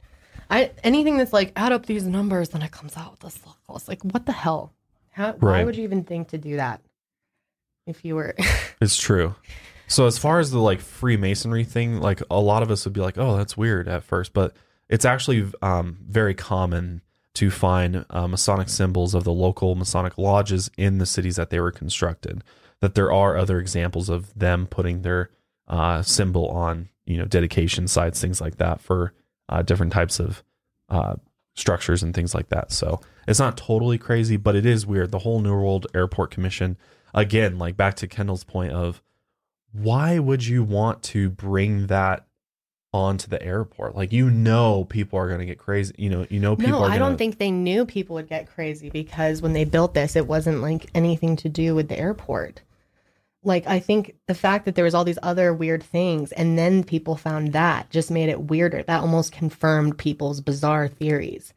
I 0.51 0.71
anything 0.85 1.17
that's 1.17 1.33
like 1.33 1.53
add 1.57 1.73
up 1.73 1.87
these 1.87 2.05
numbers, 2.05 2.51
then 2.51 2.63
it 2.63 2.71
comes 2.73 2.97
out 2.97 3.13
with 3.13 3.21
this. 3.21 3.39
It's 3.75 3.89
like 3.89 4.03
what 4.03 4.27
the 4.27 4.33
hell? 4.33 4.75
How? 5.11 5.33
Why 5.33 5.51
Right. 5.53 5.65
would 5.67 5.77
you 5.77 5.85
even 5.85 6.05
think 6.05 6.29
to 6.29 6.39
do 6.39 6.57
that? 6.57 6.83
If 7.87 8.05
you 8.05 8.15
were, 8.15 8.35
It's 8.81 8.97
true. 8.97 9.35
So 9.89 10.07
as 10.07 10.17
far 10.19 10.39
as 10.39 10.51
the 10.51 10.59
like 10.61 10.81
Freemasonry 10.81 11.65
thing, 11.65 12.01
like 12.01 12.23
a 12.31 12.39
lot 12.41 12.63
of 12.63 12.71
us 12.71 12.85
would 12.85 12.93
be 12.95 13.01
like, 13.01 13.19
"Oh, 13.19 13.37
that's 13.37 13.57
weird" 13.57 13.89
at 13.89 14.05
first, 14.05 14.33
but 14.33 14.55
it's 14.93 15.07
actually 15.07 15.51
um, 15.63 15.97
very 16.07 16.35
common 16.35 17.01
to 17.33 17.51
find 17.51 18.05
uh, 18.11 18.29
Masonic 18.29 18.69
symbols 18.69 19.15
of 19.15 19.25
the 19.25 19.33
local 19.33 19.75
Masonic 19.75 20.19
lodges 20.19 20.71
in 20.77 20.99
the 20.99 21.07
cities 21.07 21.37
that 21.37 21.49
they 21.49 21.59
were 21.59 21.73
constructed. 21.73 22.45
That 22.81 22.95
there 22.95 23.11
are 23.11 23.39
other 23.39 23.59
examples 23.59 24.11
of 24.11 24.39
them 24.39 24.67
putting 24.67 25.01
their 25.01 25.31
uh, 25.67 26.03
symbol 26.03 26.47
on, 26.49 26.91
you 27.07 27.17
know, 27.17 27.25
dedication 27.25 27.89
sites, 27.89 28.21
things 28.21 28.39
like 28.39 28.59
that, 28.59 28.83
for 28.83 29.15
uh, 29.49 29.63
different 29.63 29.95
types 29.95 30.21
of 30.21 30.45
uh, 30.91 31.15
structures 31.55 32.03
and 32.03 32.15
things 32.15 32.35
like 32.35 32.51
that. 32.51 32.71
So 32.71 33.01
it's 33.27 33.39
not 33.39 33.57
totally 33.57 33.97
crazy, 33.97 34.37
but 34.37 34.57
it 34.57 34.67
is 34.67 34.87
weird. 34.87 35.11
The 35.11 35.21
whole 35.21 35.41
New 35.41 35.55
World 35.55 35.87
Airport 35.95 36.31
Commission, 36.31 36.77
again, 37.15 37.57
like 37.57 37.79
back 37.79 37.95
to 37.95 38.07
Kendall's 38.07 38.45
point 38.45 38.73
of 38.73 39.01
why 39.73 40.19
would 40.19 40.45
you 40.45 40.63
want 40.63 41.03
to 41.05 41.31
bring 41.31 41.87
that 41.87 42.27
onto 42.93 43.29
the 43.29 43.43
airport? 43.43 43.97
Like 43.97 44.13
you 44.13 44.31
know 44.31 44.85
people 44.85 45.19
are 45.19 45.29
going 45.29 45.41
to 45.41 45.47
get 45.47 45.59
crazy. 45.59 45.95
You 45.99 46.11
know, 46.11 46.27
you 46.31 46.41
know 46.41 46.57
people 46.57 46.81
no, 46.81 46.85
are 46.85 46.91
I 46.91 46.99
gonna, 46.99 47.11
don't 47.11 47.19
think 47.19 47.39
they 47.39 47.51
knew 47.51 47.85
people 47.85 48.15
would 48.15 48.29
get 48.29 48.49
crazy 48.49 48.91
because 48.91 49.43
when 49.43 49.53
they 49.53 49.65
built 49.65 49.95
this, 49.95 50.17
it 50.17 50.27
wasn't 50.27 50.63
like 50.63 50.91
anything 50.95 51.37
to 51.37 51.49
do 51.49 51.75
with 51.75 51.89
the 51.89 51.99
airport. 51.99 52.63
Like 53.45 53.67
I 53.67 53.81
think 53.81 54.15
the 54.29 54.35
fact 54.35 54.67
that 54.67 54.75
there 54.75 54.85
was 54.85 54.95
all 54.95 55.05
these 55.05 55.19
other 55.23 55.53
weird 55.53 55.83
things, 55.83 56.33
and 56.33 56.59
then 56.59 56.85
people 56.85 57.17
found 57.17 57.53
that 57.53 57.91
just 57.91 58.11
made 58.11 58.29
it 58.29 58.43
weirder. 58.43 58.83
That 58.85 59.01
almost 59.01 59.33
confirmed 59.33 59.99
people's 59.99 60.41
bizarre 60.41 60.87
theories. 60.89 61.53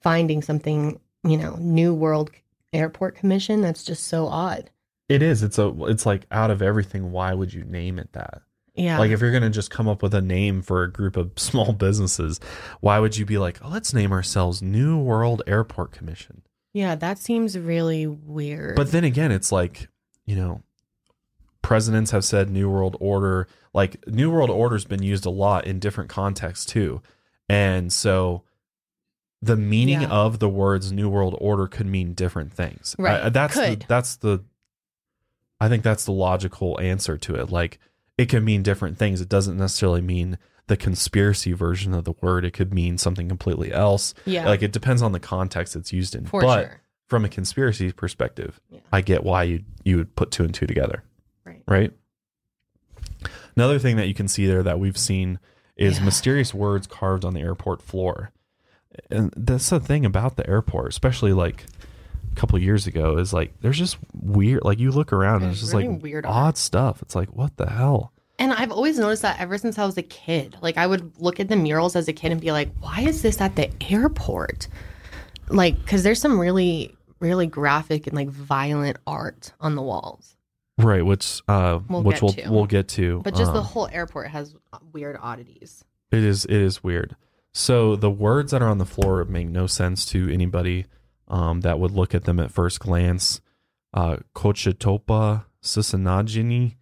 Finding 0.00 0.40
something, 0.40 1.00
you 1.24 1.36
know, 1.36 1.56
New 1.56 1.92
World 1.92 2.30
Airport 2.72 3.16
Commission, 3.16 3.60
that's 3.60 3.82
just 3.82 4.04
so 4.04 4.26
odd. 4.28 4.70
It 5.08 5.22
is. 5.22 5.42
It's 5.42 5.58
a 5.58 5.74
it's 5.84 6.06
like 6.06 6.26
out 6.30 6.50
of 6.50 6.62
everything, 6.62 7.12
why 7.12 7.34
would 7.34 7.52
you 7.52 7.64
name 7.64 7.98
it 7.98 8.12
that? 8.12 8.42
Yeah. 8.76 8.98
Like 8.98 9.10
if 9.10 9.20
you're 9.20 9.30
going 9.30 9.42
to 9.42 9.50
just 9.50 9.70
come 9.70 9.88
up 9.88 10.02
with 10.02 10.14
a 10.14 10.20
name 10.20 10.62
for 10.62 10.82
a 10.84 10.90
group 10.92 11.16
of 11.16 11.32
small 11.36 11.72
businesses, 11.72 12.38
why 12.80 12.98
would 12.98 13.16
you 13.16 13.24
be 13.24 13.38
like, 13.38 13.58
oh, 13.64 13.68
"Let's 13.68 13.92
name 13.94 14.12
ourselves 14.12 14.60
New 14.62 14.98
World 14.98 15.42
Airport 15.46 15.92
Commission"? 15.92 16.42
yeah, 16.72 16.94
that 16.94 17.16
seems 17.18 17.58
really 17.58 18.06
weird. 18.06 18.76
But 18.76 18.92
then 18.92 19.02
again, 19.02 19.32
it's 19.32 19.50
like, 19.50 19.88
you 20.26 20.36
know, 20.36 20.62
presidents 21.62 22.10
have 22.10 22.24
said 22.24 22.50
New 22.50 22.70
World 22.70 22.96
Order. 23.00 23.48
Like, 23.72 24.06
New 24.06 24.30
World 24.30 24.50
Order's 24.50 24.84
been 24.84 25.02
used 25.02 25.24
a 25.26 25.30
lot 25.30 25.66
in 25.66 25.78
different 25.78 26.10
contexts 26.10 26.66
too. 26.66 27.00
And 27.48 27.90
so 27.92 28.42
the 29.42 29.56
meaning 29.56 30.02
Yeah. 30.02 30.08
of 30.08 30.38
the 30.38 30.48
words 30.48 30.92
New 30.92 31.08
World 31.08 31.34
Order 31.40 31.66
could 31.66 31.86
mean 31.86 32.12
different 32.14 32.52
things. 32.52 32.94
Right. 32.98 33.22
I- 33.24 33.28
that's 33.30 33.54
Could. 33.54 33.80
the 33.80 33.86
that's 33.88 34.16
the 34.16 34.44
I 35.58 35.68
think 35.70 35.82
that's 35.82 36.04
the 36.04 36.12
logical 36.12 36.78
answer 36.80 37.16
to 37.16 37.34
it. 37.36 37.50
Like 37.50 37.78
it 38.18 38.28
can 38.28 38.44
mean 38.44 38.62
different 38.62 38.98
things. 38.98 39.20
It 39.20 39.28
doesn't 39.28 39.56
necessarily 39.56 40.00
mean 40.00 40.38
the 40.68 40.76
conspiracy 40.76 41.52
version 41.52 41.94
of 41.94 42.04
the 42.04 42.14
word. 42.20 42.44
It 42.44 42.52
could 42.52 42.72
mean 42.74 42.98
something 42.98 43.28
completely 43.28 43.72
else. 43.72 44.14
yeah, 44.24 44.46
Like 44.46 44.62
it 44.62 44.72
depends 44.72 45.02
on 45.02 45.12
the 45.12 45.20
context 45.20 45.76
it's 45.76 45.92
used 45.92 46.14
in. 46.14 46.26
for 46.26 46.40
but 46.40 46.62
sure. 46.64 46.80
from 47.08 47.24
a 47.24 47.28
conspiracy 47.28 47.92
perspective, 47.92 48.60
Yeah. 48.70 48.80
I 48.92 49.00
get 49.00 49.22
why 49.22 49.44
you 49.44 49.64
you 49.84 49.96
would 49.98 50.16
put 50.16 50.30
two 50.32 50.42
and 50.44 50.52
two 50.54 50.66
together, 50.66 51.04
Right. 51.44 51.62
right? 51.68 51.92
Another 53.56 53.78
thing 53.78 53.96
that 53.96 54.08
you 54.08 54.14
can 54.14 54.28
see 54.28 54.46
there 54.46 54.62
that 54.62 54.78
we've 54.78 54.98
seen 54.98 55.38
is 55.76 55.98
Yeah. 55.98 56.04
mysterious 56.06 56.52
words 56.52 56.86
carved 56.86 57.24
on 57.24 57.34
the 57.34 57.40
airport 57.40 57.82
floor. 57.82 58.32
And 59.10 59.32
that's 59.36 59.70
the 59.70 59.78
thing 59.80 60.04
about 60.06 60.36
the 60.36 60.48
airport, 60.48 60.88
especially 60.88 61.32
like 61.32 61.66
couple 62.36 62.56
of 62.56 62.62
years 62.62 62.86
ago, 62.86 63.18
is 63.18 63.32
like 63.32 63.52
there's 63.60 63.78
just 63.78 63.98
weird 64.14 64.62
like 64.64 64.78
you 64.78 64.90
look 64.92 65.12
around 65.12 65.36
and 65.36 65.44
There's 65.46 65.54
it's 65.54 65.60
just 65.62 65.74
really 65.74 65.88
like 65.88 66.02
weird 66.02 66.26
odd 66.26 66.32
art. 66.46 66.56
stuff. 66.58 67.02
It's 67.02 67.14
like 67.14 67.30
what 67.34 67.56
the 67.56 67.68
hell? 67.70 68.12
And 68.38 68.52
I've 68.52 68.70
always 68.70 68.98
noticed 68.98 69.22
that 69.22 69.40
ever 69.40 69.56
since 69.58 69.78
I 69.78 69.86
was 69.86 69.96
a 69.96 70.02
kid. 70.02 70.56
Like 70.60 70.76
I 70.76 70.86
would 70.86 71.18
look 71.20 71.40
at 71.40 71.48
the 71.48 71.56
murals 71.56 71.96
as 71.96 72.06
a 72.06 72.12
kid 72.12 72.32
and 72.32 72.40
be 72.40 72.52
like, 72.52 72.70
"Why 72.80 73.00
is 73.00 73.22
this 73.22 73.40
at 73.40 73.56
the 73.56 73.70
airport?" 73.90 74.68
Like 75.48 75.86
cuz 75.86 76.02
there's 76.02 76.20
some 76.20 76.38
really 76.38 76.94
really 77.20 77.46
graphic 77.46 78.06
and 78.06 78.14
like 78.14 78.28
violent 78.28 78.98
art 79.06 79.52
on 79.60 79.74
the 79.74 79.82
walls. 79.82 80.36
Right, 80.78 81.04
which 81.04 81.40
uh 81.48 81.80
We'll 81.88 82.02
which 82.02 82.20
we'll 82.20 82.32
to. 82.32 82.50
we'll 82.50 82.66
get 82.66 82.88
to. 82.88 83.22
But 83.24 83.34
just 83.34 83.52
the 83.52 83.60
um, 83.60 83.64
whole 83.64 83.88
airport 83.90 84.28
has 84.28 84.54
weird 84.92 85.16
oddities. 85.20 85.84
It 86.12 86.22
is 86.22 86.44
it 86.44 86.52
is 86.52 86.84
weird. 86.84 87.16
So 87.54 87.96
the 87.96 88.10
words 88.10 88.52
that 88.52 88.60
are 88.60 88.68
on 88.68 88.76
the 88.76 88.84
floor 88.84 89.24
make 89.24 89.48
no 89.48 89.66
sense 89.66 90.04
to 90.06 90.28
anybody 90.30 90.84
um, 91.28 91.60
that 91.62 91.78
would 91.78 91.92
look 91.92 92.14
at 92.14 92.24
them 92.24 92.40
at 92.40 92.50
first 92.50 92.80
glance. 92.80 93.40
Uh, 93.92 94.18
Cochetopa 94.34 95.44
Sisanajini, 95.62 96.76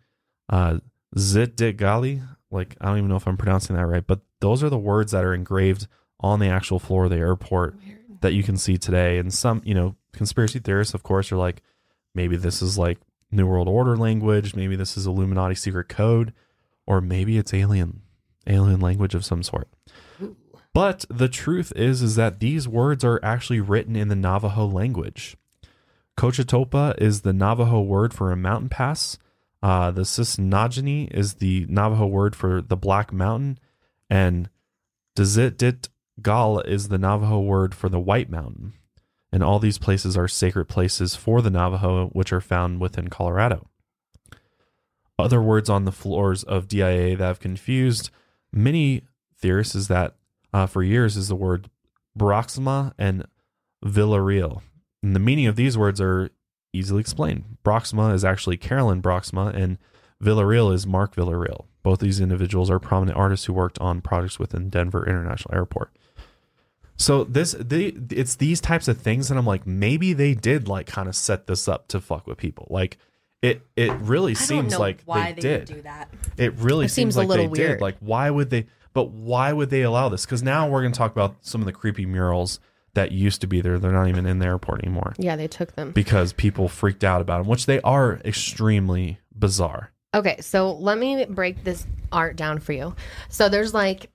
uh, 0.49 0.79
Zitdigali. 1.17 2.27
Like 2.51 2.77
I 2.81 2.87
don't 2.87 2.99
even 2.99 3.09
know 3.09 3.17
if 3.17 3.27
I'm 3.27 3.37
pronouncing 3.37 3.77
that 3.77 3.87
right, 3.87 4.07
but 4.07 4.21
those 4.41 4.63
are 4.63 4.71
the 4.71 4.79
words 4.79 5.13
that 5.13 5.25
are 5.25 5.35
engraved 5.35 5.87
on 6.21 6.41
the 6.41 6.49
actual 6.49 6.79
floor 6.79 7.05
of 7.05 7.11
the 7.11 7.17
airport 7.17 7.77
Weird. 7.85 8.21
that 8.21 8.33
you 8.33 8.43
can 8.43 8.57
see 8.57 8.79
today. 8.79 9.19
And 9.19 9.33
some, 9.33 9.63
you 9.65 9.75
know, 9.75 9.97
conspiracy 10.13 10.59
theorists, 10.59 10.95
of 10.95 11.03
course, 11.03 11.31
are 11.33 11.37
like, 11.37 11.63
maybe 12.15 12.37
this 12.37 12.63
is 12.63 12.79
like 12.79 12.99
New 13.31 13.47
World 13.47 13.69
Order 13.69 13.97
language, 13.97 14.55
maybe 14.55 14.77
this 14.77 14.97
is 14.97 15.07
Illuminati 15.07 15.55
secret 15.55 15.89
code, 15.89 16.33
or 16.87 17.01
maybe 17.01 17.37
it's 17.37 17.53
alien, 17.53 18.03
alien 18.47 18.81
language 18.81 19.15
of 19.15 19.25
some 19.25 19.43
sort. 19.43 19.69
But 20.75 21.05
the 21.09 21.29
truth 21.29 21.73
is, 21.77 22.03
is 22.03 22.17
that 22.17 22.41
these 22.41 22.67
words 22.67 23.05
are 23.05 23.21
actually 23.23 23.61
written 23.61 23.95
in 23.95 24.09
the 24.09 24.17
Navajo 24.17 24.67
language. 24.67 25.37
Cochetopa 26.19 27.01
is 27.01 27.23
the 27.23 27.33
Navajo 27.33 27.81
word 27.81 28.13
for 28.13 28.33
a 28.33 28.37
mountain 28.37 28.69
pass. 28.69 29.17
Uh, 29.63 29.93
the 29.93 30.03
Sisnagini 30.03 31.11
is 31.13 31.35
the 31.35 31.65
Navajo 31.69 32.07
word 32.07 32.37
for 32.37 32.61
the 32.61 32.77
Black 32.77 33.13
Mountain, 33.13 33.59
and 34.11 34.51
Dizit 35.17 35.89
Gal 36.21 36.61
is 36.61 36.89
the 36.89 36.99
Navajo 36.99 37.41
word 37.41 37.75
for 37.75 37.89
the 37.89 38.01
White 38.01 38.29
Mountain, 38.29 38.75
and 39.33 39.43
all 39.43 39.59
these 39.59 39.79
places 39.79 40.17
are 40.17 40.29
sacred 40.29 40.67
places 40.67 41.15
for 41.15 41.41
the 41.41 41.51
Navajo, 41.51 42.09
which 42.09 42.33
are 42.33 42.41
found 42.41 42.81
within 42.81 43.09
Colorado. 43.09 43.69
Other 45.19 45.41
words 45.41 45.71
on 45.71 45.85
the 45.85 45.93
floors 45.93 46.43
of 46.43 46.69
DIA 46.69 47.17
that 47.17 47.25
have 47.25 47.41
confused 47.41 48.11
many 48.53 49.05
theorists 49.39 49.75
is 49.75 49.89
that 49.89 50.17
uh, 50.55 50.67
for 50.67 50.83
years 50.83 51.17
is 51.19 51.29
the 51.29 51.37
word 51.37 51.69
Braaksma 52.19 52.95
and 52.97 53.27
Villarreal. 53.85 54.63
And 55.03 55.15
the 55.15 55.21
meaning 55.21 55.47
of 55.47 55.57
these 55.57 55.77
words 55.77 56.01
are 56.01 56.31
easily 56.73 57.01
explained. 57.01 57.59
Braaksma 57.65 58.15
is 58.15 58.25
actually 58.25 58.57
Carolyn 58.57 59.03
Braaksma, 59.03 59.55
and 59.55 59.79
Villarreal 60.23 60.73
is 60.73 60.87
Mark 60.87 61.15
Villarreal. 61.15 61.67
Both 61.83 61.99
these 62.01 62.21
individuals 62.21 62.71
are 62.71 62.79
prominent 62.79 63.19
artists 63.19 63.45
who 63.47 63.53
worked 63.53 63.79
on 63.81 64.01
projects 64.01 64.39
within 64.39 64.71
Denver 64.71 65.07
International 65.07 65.55
Airport. 65.55 65.95
So 66.97 67.25
this 67.25 67.57
they 67.59 67.87
it's 68.11 68.37
these 68.37 68.61
types 68.61 68.87
of 68.87 68.97
things 68.99 69.29
that 69.29 69.37
I'm 69.37 69.45
like 69.45 69.67
maybe 69.67 70.13
they 70.13 70.33
did 70.33 70.69
like 70.69 70.87
kind 70.87 71.09
of 71.09 71.17
set 71.17 71.49
this 71.49 71.67
up 71.67 71.89
to 71.89 72.01
fuck 72.01 72.27
with 72.27 72.39
people. 72.39 72.69
Like 72.71 72.97
it 73.43 73.67
it 73.77 73.91
really 73.95 74.33
I 74.33 74.35
don't 74.35 74.43
seems 74.47 74.73
know 74.73 74.79
like 74.79 75.03
why 75.05 75.33
they, 75.33 75.35
they, 75.35 75.41
did. 75.41 75.69
would 75.69 75.77
do 75.77 75.83
that. 75.83 76.09
It 76.39 76.55
really 76.55 76.87
It 76.87 76.91
seems, 76.91 77.15
seems 77.15 77.17
a 77.17 77.19
like 77.19 77.29
little 77.29 77.49
they 77.49 77.57
did. 77.59 77.69
weird. 77.69 77.81
Like 77.81 77.97
why 77.99 78.31
would 78.31 78.49
they 78.51 78.67
but 78.95 79.11
why 79.11 79.53
would 79.53 79.69
they 79.69 79.83
allow 79.83 80.09
this? 80.09 80.25
Cuz 80.25 80.43
now 80.43 80.67
we're 80.69 80.81
going 80.81 80.93
to 80.93 80.99
talk 80.99 81.13
about 81.13 81.37
some 81.43 81.61
of 81.61 81.67
the 81.67 81.73
creepy 81.73 82.07
murals 82.07 82.59
that 82.95 83.13
used 83.13 83.41
to 83.43 83.47
be 83.47 83.61
there. 83.61 83.79
They're 83.79 83.93
not 83.93 84.09
even 84.09 84.25
in 84.25 84.39
the 84.39 84.47
airport 84.47 84.83
anymore 84.83 85.15
Yeah, 85.19 85.37
they 85.37 85.49
took 85.49 85.75
them. 85.75 85.91
because 85.93 86.33
people 86.33 86.69
freaked 86.69 87.05
out 87.05 87.21
about 87.21 87.39
them, 87.39 87.49
which 87.49 87.67
they 87.67 87.81
are 87.83 88.21
extremely 88.25 89.19
bizarre. 89.37 89.91
Okay, 90.15 90.37
so 90.41 90.73
let 90.73 90.97
me 90.97 91.25
break 91.25 91.65
this 91.65 91.87
art 92.13 92.37
down 92.37 92.61
for 92.61 92.73
you. 92.73 92.95
So 93.29 93.49
there's 93.49 93.75
like 93.75 94.11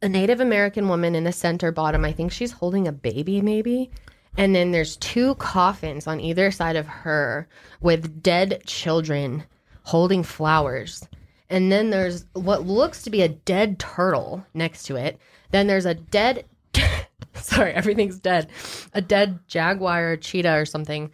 a 0.00 0.08
Native 0.08 0.40
American 0.40 0.88
woman 0.88 1.14
in 1.14 1.24
the 1.24 1.32
center 1.32 1.70
bottom. 1.70 2.02
I 2.04 2.12
think 2.12 2.32
she's 2.32 2.50
holding 2.52 2.88
a 2.88 2.92
baby, 2.92 3.40
maybe. 3.42 3.90
And 4.38 4.54
then 4.56 4.70
there's 4.72 4.96
two 4.96 5.34
coffins 5.34 6.06
on 6.06 6.18
either 6.18 6.50
side 6.50 6.76
of 6.76 6.86
her 6.86 7.46
with 7.82 8.22
dead 8.22 8.62
children 8.64 9.44
holding 9.82 10.22
flowers. 10.22 11.06
And 11.52 11.70
then 11.70 11.90
there's 11.90 12.24
what 12.32 12.66
looks 12.66 13.02
to 13.02 13.10
be 13.10 13.22
a 13.22 13.28
dead 13.28 13.78
turtle 13.78 14.44
next 14.54 14.84
to 14.84 14.96
it. 14.96 15.18
Then 15.50 15.66
there's 15.66 15.86
a 15.86 15.94
dead, 15.94 16.46
sorry, 17.34 17.72
everything's 17.72 18.18
dead. 18.18 18.48
A 18.94 19.00
dead 19.02 19.38
jaguar 19.46 20.12
or 20.12 20.16
cheetah 20.16 20.56
or 20.56 20.64
something 20.64 21.10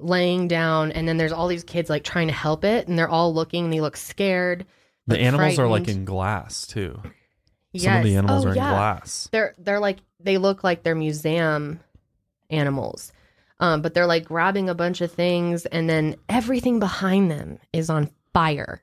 laying 0.00 0.48
down. 0.48 0.90
And 0.92 1.06
then 1.06 1.18
there's 1.18 1.32
all 1.32 1.46
these 1.46 1.62
kids 1.62 1.90
like 1.90 2.04
trying 2.04 2.28
to 2.28 2.32
help 2.34 2.64
it. 2.64 2.88
And 2.88 2.98
they're 2.98 3.08
all 3.08 3.34
looking, 3.34 3.70
they 3.70 3.80
look 3.80 3.96
scared. 3.96 4.64
The 5.06 5.16
look 5.16 5.22
animals 5.24 5.58
are 5.58 5.68
like 5.68 5.88
in 5.88 6.04
glass 6.04 6.66
too. 6.66 6.98
Some 7.76 7.96
of 7.98 8.02
the 8.02 8.10
Yes. 8.10 8.18
animals 8.18 8.44
Oh, 8.44 8.48
are 8.48 8.52
in 8.52 8.56
yeah. 8.56 8.70
glass. 8.70 9.28
They're 9.32 9.54
they're 9.58 9.80
like 9.80 9.98
they 10.20 10.38
look 10.38 10.62
like 10.64 10.82
they're 10.82 10.94
museum 10.94 11.80
animals. 12.50 13.12
Um, 13.60 13.82
but 13.82 13.94
they're 13.94 14.06
like 14.06 14.24
grabbing 14.24 14.68
a 14.68 14.74
bunch 14.74 15.00
of 15.00 15.12
things 15.12 15.66
and 15.66 15.88
then 15.88 16.16
everything 16.28 16.80
behind 16.80 17.30
them 17.30 17.58
is 17.72 17.88
on 17.90 18.10
fire. 18.34 18.82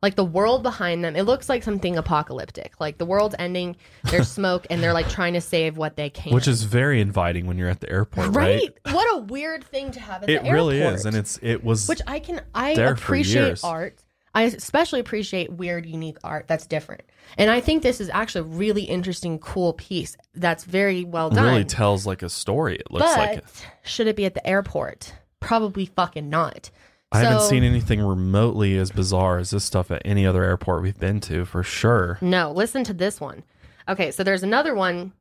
Like 0.00 0.14
the 0.14 0.24
world 0.24 0.62
behind 0.62 1.04
them, 1.04 1.16
it 1.16 1.24
looks 1.24 1.48
like 1.48 1.64
something 1.64 1.96
apocalyptic. 1.96 2.78
Like 2.78 2.98
the 2.98 3.04
world's 3.04 3.34
ending, 3.38 3.76
there's 4.04 4.28
smoke, 4.32 4.66
and 4.70 4.80
they're 4.80 4.92
like 4.92 5.08
trying 5.08 5.32
to 5.32 5.40
save 5.40 5.76
what 5.76 5.96
they 5.96 6.08
can. 6.08 6.32
Which 6.32 6.46
is 6.46 6.62
very 6.62 7.00
inviting 7.00 7.46
when 7.46 7.58
you're 7.58 7.68
at 7.68 7.80
the 7.80 7.90
airport, 7.90 8.28
right? 8.28 8.72
right? 8.84 8.94
What 8.94 9.18
a 9.18 9.22
weird 9.22 9.64
thing 9.64 9.90
to 9.92 10.00
have 10.00 10.22
at 10.22 10.30
It 10.30 10.42
the 10.42 10.48
airport. 10.48 10.48
It 10.48 10.52
really 10.52 10.80
is, 10.80 11.04
and 11.04 11.16
it's 11.16 11.38
it 11.42 11.64
was 11.64 11.88
which 11.88 12.00
I 12.06 12.20
can 12.20 12.42
I 12.54 12.70
appreciate 12.70 13.58
art. 13.64 13.98
I 14.34 14.42
especially 14.42 15.00
appreciate 15.00 15.52
weird, 15.52 15.84
unique 15.84 16.18
art 16.22 16.46
that's 16.46 16.66
different. 16.66 17.02
And 17.36 17.50
I 17.50 17.60
think 17.60 17.82
this 17.82 18.00
is 18.00 18.08
actually 18.10 18.42
a 18.42 18.56
really 18.56 18.82
interesting, 18.82 19.40
cool 19.40 19.72
piece 19.72 20.16
that's 20.34 20.62
very 20.62 21.02
well 21.02 21.30
done. 21.30 21.44
It 21.44 21.50
really 21.50 21.64
tells 21.64 22.06
like 22.06 22.22
a 22.22 22.28
story. 22.28 22.76
It 22.76 22.90
looks 22.90 23.04
but 23.04 23.18
like. 23.18 23.44
should 23.82 24.06
it 24.06 24.14
be 24.14 24.26
at 24.26 24.34
the 24.34 24.46
airport? 24.46 25.12
Probably 25.40 25.86
fucking 25.86 26.28
not. 26.28 26.70
I 27.10 27.20
haven't 27.20 27.40
So- 27.40 27.48
seen 27.48 27.64
anything 27.64 28.00
remotely 28.02 28.76
as 28.76 28.90
bizarre 28.90 29.38
as 29.38 29.50
this 29.50 29.64
stuff 29.64 29.90
at 29.90 30.02
any 30.04 30.26
other 30.26 30.44
airport 30.44 30.82
we've 30.82 30.98
been 30.98 31.20
to, 31.20 31.44
for 31.46 31.62
sure. 31.62 32.18
No, 32.20 32.52
listen 32.52 32.84
to 32.84 32.92
this 32.92 33.20
one. 33.20 33.44
Okay, 33.88 34.10
so 34.10 34.22
there's 34.22 34.42
another 34.42 34.74
one 34.74 35.12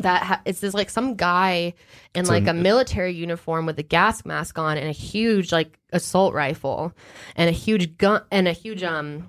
that 0.00 0.22
ha- 0.24 0.40
it's 0.44 0.60
just 0.60 0.74
like 0.74 0.90
some 0.90 1.14
guy 1.14 1.72
in 2.16 2.22
It's 2.22 2.28
like 2.28 2.42
an- 2.48 2.48
a 2.58 2.62
military 2.62 3.12
uniform 3.14 3.64
with 3.64 3.78
a 3.78 3.84
gas 3.84 4.24
mask 4.24 4.58
on 4.58 4.76
and 4.76 4.88
a 4.88 4.92
huge 4.92 5.52
like 5.52 5.78
assault 5.92 6.34
rifle 6.34 6.92
and 7.36 7.48
a 7.48 7.52
huge 7.52 7.96
gun 7.96 8.22
and 8.32 8.48
a 8.48 8.52
huge 8.52 8.82
um 8.82 9.28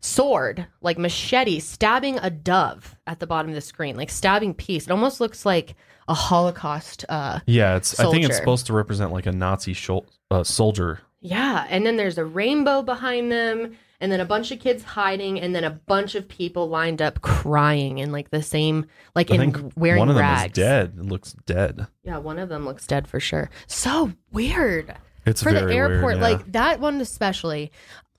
sword 0.00 0.66
like 0.80 0.98
machete 0.98 1.60
stabbing 1.60 2.18
a 2.18 2.30
dove 2.30 2.96
at 3.06 3.20
the 3.20 3.26
bottom 3.26 3.50
of 3.50 3.54
the 3.54 3.60
screen 3.60 3.96
like 3.96 4.08
stabbing 4.10 4.54
peace 4.54 4.84
it 4.86 4.90
almost 4.90 5.20
looks 5.20 5.44
like 5.44 5.74
a 6.08 6.14
holocaust 6.14 7.04
uh 7.08 7.38
Yeah, 7.46 7.76
it's. 7.76 8.00
I 8.00 8.10
think 8.10 8.24
it's 8.24 8.36
supposed 8.36 8.66
to 8.66 8.72
represent 8.72 9.12
like 9.12 9.26
a 9.26 9.32
Nazi 9.32 9.74
shol- 9.74 10.06
uh, 10.30 10.42
soldier. 10.42 11.00
Yeah, 11.20 11.66
and 11.68 11.86
then 11.86 11.96
there's 11.96 12.18
a 12.18 12.24
rainbow 12.24 12.82
behind 12.82 13.30
them, 13.30 13.76
and 14.00 14.10
then 14.10 14.18
a 14.18 14.24
bunch 14.24 14.50
of 14.50 14.58
kids 14.58 14.82
hiding, 14.82 15.38
and 15.40 15.54
then 15.54 15.62
a 15.62 15.70
bunch 15.70 16.16
of 16.16 16.26
people 16.26 16.68
lined 16.68 17.00
up 17.00 17.20
crying 17.20 17.98
in 17.98 18.10
like 18.10 18.30
the 18.30 18.42
same, 18.42 18.86
like 19.14 19.30
I 19.30 19.34
in 19.36 19.52
think 19.52 19.72
wearing 19.76 20.00
one 20.00 20.08
of 20.08 20.16
them 20.16 20.24
rags. 20.24 20.46
is 20.46 20.52
dead. 20.52 20.94
It 20.98 21.04
looks 21.06 21.34
dead. 21.46 21.86
Yeah, 22.02 22.18
one 22.18 22.40
of 22.40 22.48
them 22.48 22.64
looks 22.64 22.86
dead 22.88 23.06
for 23.06 23.20
sure. 23.20 23.48
So 23.68 24.10
weird 24.32 24.96
It's 25.26 25.42
for 25.44 25.52
the 25.52 25.72
airport, 25.72 26.02
weird, 26.02 26.16
yeah. 26.16 26.22
like 26.22 26.52
that 26.52 26.80
one 26.80 27.00
especially. 27.00 27.70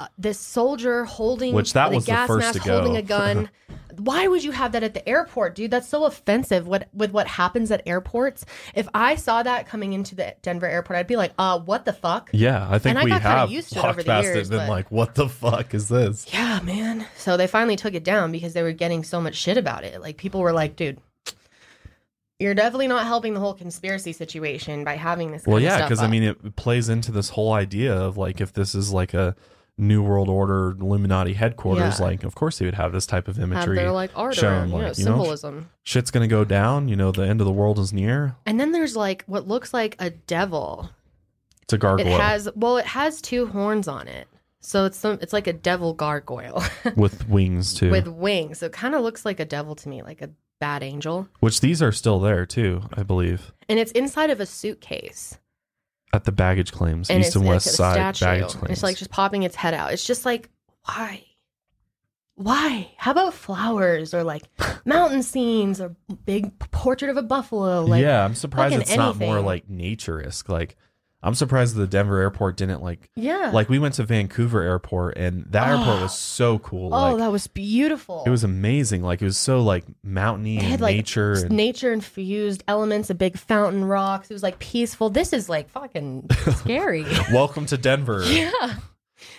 Uh, 0.02 0.08
this 0.18 0.39
soldier 0.39 1.04
holding 1.06 1.54
Which 1.54 1.74
that 1.74 1.89
the 1.89 1.95
was 1.97 2.06
the 2.06 2.12
gas 2.12 2.26
first 2.28 2.39
mask, 2.47 2.60
to 2.62 2.68
go. 2.68 2.78
holding 2.82 2.97
a 2.97 3.04
gun. 3.04 3.49
Why 3.97 4.28
would 4.28 4.43
you 4.43 4.49
have 4.52 4.72
that 4.72 4.82
at 4.82 4.95
the 4.95 5.08
airport, 5.08 5.54
dude? 5.54 5.70
That's 5.70 5.88
so 5.88 6.06
offensive. 6.06 6.66
What 6.66 6.88
with 6.91 7.12
what 7.12 7.28
happens 7.28 7.70
at 7.70 7.84
airports? 7.86 8.43
If 8.74 8.88
I 8.95 9.14
saw 9.16 9.43
that 9.43 9.68
coming 9.68 9.93
into 9.93 10.16
the 10.16 10.34
Denver 10.41 10.66
airport, 10.66 10.97
I'd 10.97 11.06
be 11.06 11.18
like, 11.18 11.34
"Uh, 11.38 11.60
what 11.60 11.86
the 11.86 11.93
fuck?" 11.93 12.30
yeah, 12.34 12.66
I 12.68 12.80
think 12.80 12.91
And 12.95 12.99
I 12.99 13.04
we 13.04 13.10
got 13.12 13.22
kinda 13.22 13.38
have 13.38 13.52
used 13.52 13.74
to 13.74 13.80
it 13.80 13.84
walked 13.84 13.89
over 13.89 14.02
the 14.02 14.08
past 14.08 14.24
years, 14.24 14.36
it 14.38 14.39
and 14.41 14.49
been 14.49 14.60
but- 14.62 14.70
like, 14.70 14.91
"What 14.91 15.14
the 15.14 15.30
fuck 15.30 15.76
is 15.76 15.88
this?" 15.89 16.26
Yeah, 16.34 16.62
man. 16.64 17.06
So 17.18 17.38
they 17.38 17.45
finally 17.45 17.76
took 17.76 17.93
it 17.93 18.04
down 18.04 18.32
because 18.32 18.54
they 18.54 18.64
were 18.64 18.72
getting 18.72 19.04
so 19.04 19.22
much 19.22 19.36
shit 19.36 19.58
about 19.58 19.84
it. 19.84 20.02
Like 20.02 20.18
people 20.18 20.39
were 20.41 20.54
like, 20.54 20.76
"Dude, 20.76 20.99
you're 22.39 22.56
definitely 22.56 22.88
not 22.88 23.06
helping 23.06 23.36
the 23.36 23.39
whole 23.39 23.54
conspiracy 23.54 24.14
situation 24.14 24.84
by 24.84 24.95
having 24.95 25.32
this." 25.32 25.45
Well, 25.45 25.58
kind 25.58 25.66
of 25.68 25.70
yeah, 25.72 25.76
stuff 25.78 25.89
because 25.89 25.99
I 26.02 26.06
up." 26.06 26.12
mean, 26.12 26.24
it 26.24 26.56
plays 26.56 26.89
into 26.89 27.12
this 27.12 27.30
whole 27.30 27.54
idea 27.54 27.93
of 27.95 28.18
like 28.18 28.41
if 28.41 28.52
this 28.54 28.74
is 28.74 28.91
like 28.91 29.14
a 29.14 29.36
New 29.82 30.04
World 30.04 30.30
Order 30.30 30.78
Illuminati 30.80 31.34
headquarters, 31.34 32.00
Yeah. 32.00 32.06
like 32.06 32.24
of 32.24 32.36
course 32.36 32.60
they 32.60 32.66
would 32.66 32.76
have 32.76 32.92
this 32.94 33.06
type 33.06 33.28
of 33.28 33.36
have 33.38 33.44
imagery. 33.52 33.76
their 33.76 33.92
like 33.92 34.12
art 34.16 34.36
shown, 34.36 34.54
around, 34.54 34.70
know, 34.70 34.78
like, 34.78 34.98
you 34.98 35.06
know, 35.06 35.12
symbolism. 35.12 35.70
Shit's 35.84 36.12
gonna 36.12 36.28
go 36.28 36.46
down. 36.46 36.88
You 36.88 36.96
know, 36.96 37.12
the 37.12 37.24
end 37.28 37.42
of 37.42 37.46
the 37.46 37.52
world 37.54 37.80
is 37.80 37.92
near. 37.92 38.36
and 38.46 38.60
then 38.60 38.72
there's 38.72 38.96
like 38.96 39.24
what 39.26 39.48
looks 39.48 39.74
like 39.74 39.96
a 40.00 40.12
devil. 40.12 40.90
It's 41.64 41.74
a 41.74 41.78
gargoyle 41.78 42.08
It 42.08 42.20
has 42.22 42.48
well, 42.56 42.78
it 42.78 42.86
has 42.86 43.22
two 43.22 43.48
horns 43.48 43.88
on 43.88 44.08
it, 44.08 44.28
so 44.60 44.86
it's 44.86 44.98
some 44.98 45.18
it's 45.22 45.34
like 45.34 45.48
a 45.48 45.54
devil 45.54 45.94
gargoyle 45.94 46.64
with 46.96 47.28
wings 47.28 47.74
too. 47.74 47.90
with 47.90 48.08
wings. 48.08 48.60
So 48.60 48.68
it 48.68 48.72
kind 48.74 48.94
of 48.96 49.02
looks 49.02 49.26
like 49.26 49.40
a 49.40 49.46
devil 49.46 49.76
to 49.76 49.90
me, 49.90 50.04
like 50.04 50.22
a 50.22 50.30
bad 50.60 50.84
angel, 50.84 51.28
which 51.40 51.60
these 51.62 51.82
are 51.82 51.92
still 51.92 52.20
there 52.20 52.46
too, 52.46 52.84
I 52.94 53.02
believe, 53.04 53.52
and 53.68 53.80
it's 53.80 53.92
inside 53.94 54.30
of 54.30 54.40
a 54.40 54.46
suitcase. 54.46 55.40
At 56.14 56.24
the 56.26 56.32
baggage 56.32 56.72
claims, 56.72 57.09
and 57.09 57.22
east 57.22 57.36
and 57.36 57.45
west 57.45 57.68
side 57.68 58.20
baggage 58.20 58.53
claims. 58.53 58.72
It's 58.72 58.84
like 58.84 58.97
just 58.97 59.12
popping 59.12 59.43
its 59.43 59.55
head 59.55 59.74
out. 59.74 59.93
It's 59.93 60.05
just 60.05 60.26
like, 60.26 60.49
why? 60.86 61.26
Why? 62.36 62.91
How 62.97 63.12
about 63.12 63.34
flowers 63.34 64.14
or 64.14 64.24
like 64.24 64.43
mountain 64.86 65.24
scenes 65.24 65.80
or 65.80 65.95
big 66.26 66.57
portrait 66.72 67.09
of 67.09 67.18
a 67.18 67.22
buffalo? 67.24 67.86
Like, 67.86 68.01
yeah, 68.01 68.26
I'm 68.26 68.36
surprised 68.36 68.76
it's 68.76 68.95
not 68.95 69.18
more 69.18 69.41
like 69.41 69.70
nature-esque. 69.70 70.49
Like, 70.49 70.76
I'm 71.24 71.36
surprised 71.36 71.76
the 71.76 71.86
Denver 71.86 72.20
airport 72.20 72.58
didn't 72.58 72.82
like. 72.82 73.10
yeah. 73.16 73.52
Like 73.54 73.70
we 73.70 73.78
went 73.78 73.94
to 73.96 74.04
Vancouver 74.04 74.62
airport, 74.62 75.18
and 75.18 75.46
that 75.52 75.68
ah. 75.68 75.72
airport 75.80 76.00
Oh. 76.00 76.02
was 76.04 76.18
so 76.18 76.58
cool. 76.60 76.94
oh, 76.94 77.12
like, 77.12 77.18
that 77.18 77.32
was 77.32 77.48
beautiful. 77.48 78.24
It 78.26 78.30
was 78.32 78.44
amazing. 78.44 79.04
Like 79.04 79.22
it 79.22 79.26
was 79.26 79.38
so 79.38 79.62
like 79.62 79.86
mountainy 80.04 80.58
It 80.58 80.64
had 80.64 80.82
like 80.82 80.96
nature. 80.96 81.34
And, 81.34 81.52
nature 81.52 81.94
infused 81.94 82.64
elements, 82.68 83.10
a 83.10 83.16
big 83.16 83.38
fountain 83.38 83.86
rocks. 83.86 84.32
It 84.32 84.34
was 84.34 84.44
like 84.44 84.58
peaceful. 84.60 85.10
This 85.10 85.32
is 85.32 85.48
like 85.48 85.70
fucking 85.70 86.28
scary. 86.56 87.06
Welcome 87.32 87.66
to 87.68 87.78
Denver. 87.78 88.24
yeah. 88.28 88.76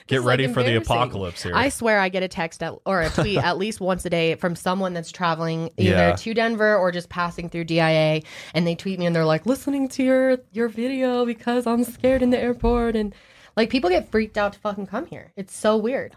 Get 0.07 0.19
This 0.19 0.25
ready 0.25 0.47
like, 0.47 0.55
for 0.55 0.63
the 0.63 0.77
apocalypse 0.77 1.43
here. 1.43 1.53
I 1.55 1.69
swear 1.69 1.99
I 2.01 2.09
get 2.09 2.23
a 2.23 2.29
text 2.29 2.63
at, 2.63 2.75
or 2.87 3.01
a 3.03 3.11
tweet 3.11 3.39
at 3.45 3.59
least 3.59 3.81
once 3.81 4.05
a 4.05 4.11
day 4.11 4.35
from 4.37 4.55
someone 4.57 4.93
that's 4.95 5.11
traveling 5.13 5.71
either 5.77 5.91
Yeah. 5.97 6.17
to 6.17 6.35
Denver 6.35 6.77
or 6.77 6.93
just 6.93 7.09
passing 7.09 7.49
through 7.49 7.65
DIA 7.65 8.23
and 8.55 8.67
they 8.67 8.75
tweet 8.75 8.99
me 8.99 9.07
and 9.07 9.15
they're 9.15 9.25
like 9.25 9.47
listening 9.47 9.89
to 9.91 10.03
your 10.03 10.39
your 10.53 10.69
video 10.69 11.25
because 11.27 11.67
I'm 11.67 11.85
scared 11.85 12.23
in 12.23 12.31
the 12.31 12.39
airport 12.39 12.97
and 12.97 13.15
like 13.57 13.71
people 13.71 13.91
get 13.91 14.11
freaked 14.11 14.39
out 14.39 14.53
to 14.55 14.59
fucking 14.59 14.87
come 14.87 15.07
here. 15.07 15.33
It's 15.37 15.55
so 15.57 15.77
weird. 15.77 16.17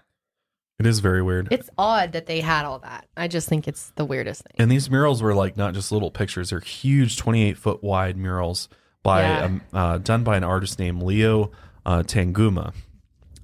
it 0.80 0.86
is 0.86 1.00
very 1.00 1.22
weird. 1.22 1.48
It's 1.52 1.70
odd 1.78 2.12
that 2.14 2.26
they 2.26 2.42
had 2.42 2.66
all 2.66 2.80
that. 2.80 3.08
I 3.18 3.28
just 3.28 3.48
think 3.50 3.68
it's 3.68 3.92
the 3.96 4.06
weirdest 4.06 4.44
thing. 4.44 4.56
and 4.58 4.70
these 4.72 4.90
murals 4.90 5.22
were 5.22 5.34
like 5.34 5.56
not 5.58 5.74
just 5.74 5.92
little 5.92 6.12
pictures; 6.12 6.50
they're 6.50 6.60
huge, 6.60 7.18
28 7.18 7.58
foot 7.58 7.84
wide 7.84 8.18
murals 8.18 8.68
by 9.04 9.22
Yeah. 9.22 9.44
um, 9.46 9.62
uh, 9.74 9.98
done 10.00 10.24
by 10.24 10.36
an 10.38 10.44
artist 10.44 10.80
named 10.80 11.02
Leo 11.04 11.52
uh, 11.86 12.00
Tanguma, 12.04 12.74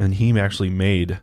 and 0.02 0.16
he 0.16 0.38
actually 0.40 0.70
made 0.70 1.20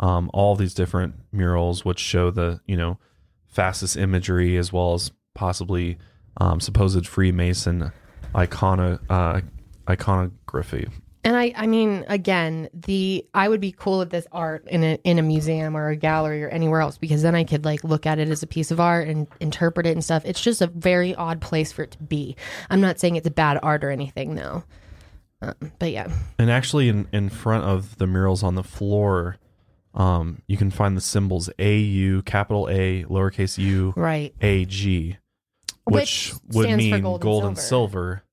um, 0.00 0.30
all 0.34 0.54
these 0.54 0.74
different 0.74 1.14
murals 1.32 1.84
which 1.84 1.98
show 1.98 2.30
the 2.30 2.60
you 2.66 2.76
know 2.76 2.98
fastest 3.46 3.96
imagery 3.96 4.56
as 4.56 4.72
well 4.72 4.94
as 4.94 5.10
possibly 5.34 5.98
um, 6.36 6.60
supposed 6.60 7.06
Freemason 7.06 7.90
icona 8.34 9.00
uh, 9.08 9.40
iconography. 9.88 10.88
And 11.24 11.36
I, 11.36 11.52
I 11.56 11.66
mean, 11.66 12.04
again, 12.08 12.68
the 12.72 13.26
I 13.34 13.48
would 13.48 13.60
be 13.60 13.72
cool 13.72 13.98
with 13.98 14.10
this 14.10 14.26
art 14.30 14.66
in 14.68 14.84
a 14.84 14.98
in 15.04 15.18
a 15.18 15.22
museum 15.22 15.76
or 15.76 15.88
a 15.88 15.96
gallery 15.96 16.44
or 16.44 16.48
anywhere 16.48 16.80
else 16.80 16.96
because 16.96 17.22
then 17.22 17.34
I 17.34 17.44
could 17.44 17.64
like 17.64 17.82
look 17.82 18.06
at 18.06 18.18
it 18.18 18.28
as 18.28 18.42
a 18.42 18.46
piece 18.46 18.70
of 18.70 18.78
art 18.78 19.08
and 19.08 19.26
interpret 19.40 19.86
it 19.86 19.92
and 19.92 20.04
stuff. 20.04 20.22
It's 20.24 20.40
just 20.40 20.62
a 20.62 20.68
very 20.68 21.14
odd 21.14 21.40
place 21.40 21.72
for 21.72 21.82
it 21.82 21.92
to 21.92 21.98
be. 21.98 22.36
I'm 22.70 22.80
not 22.80 23.00
saying 23.00 23.16
it's 23.16 23.26
a 23.26 23.32
bad 23.32 23.58
art 23.62 23.82
or 23.82 23.90
anything, 23.90 24.36
though. 24.36 24.64
Um, 25.40 25.54
but 25.78 25.92
yeah, 25.92 26.08
And 26.38 26.50
actually, 26.50 26.88
in, 26.88 27.06
in 27.12 27.28
front 27.28 27.64
of 27.64 27.96
the 27.98 28.06
murals 28.06 28.42
on 28.42 28.54
the 28.56 28.64
floor, 28.64 29.36
um, 29.94 30.42
you 30.46 30.56
can 30.56 30.70
find 30.70 30.96
the 30.96 31.00
symbols 31.00 31.48
AU, 31.58 32.22
capital 32.24 32.68
A, 32.70 33.04
lowercase 33.04 33.58
u, 33.58 33.92
right. 33.96 34.34
AG, 34.40 35.16
which, 35.84 36.32
Which 36.32 36.54
would 36.54 36.76
mean 36.76 37.00
gold 37.02 37.20
gold, 37.20 37.42
and 37.44 37.50
and 37.50 37.58
silver. 37.58 37.88
silver. 37.90 38.24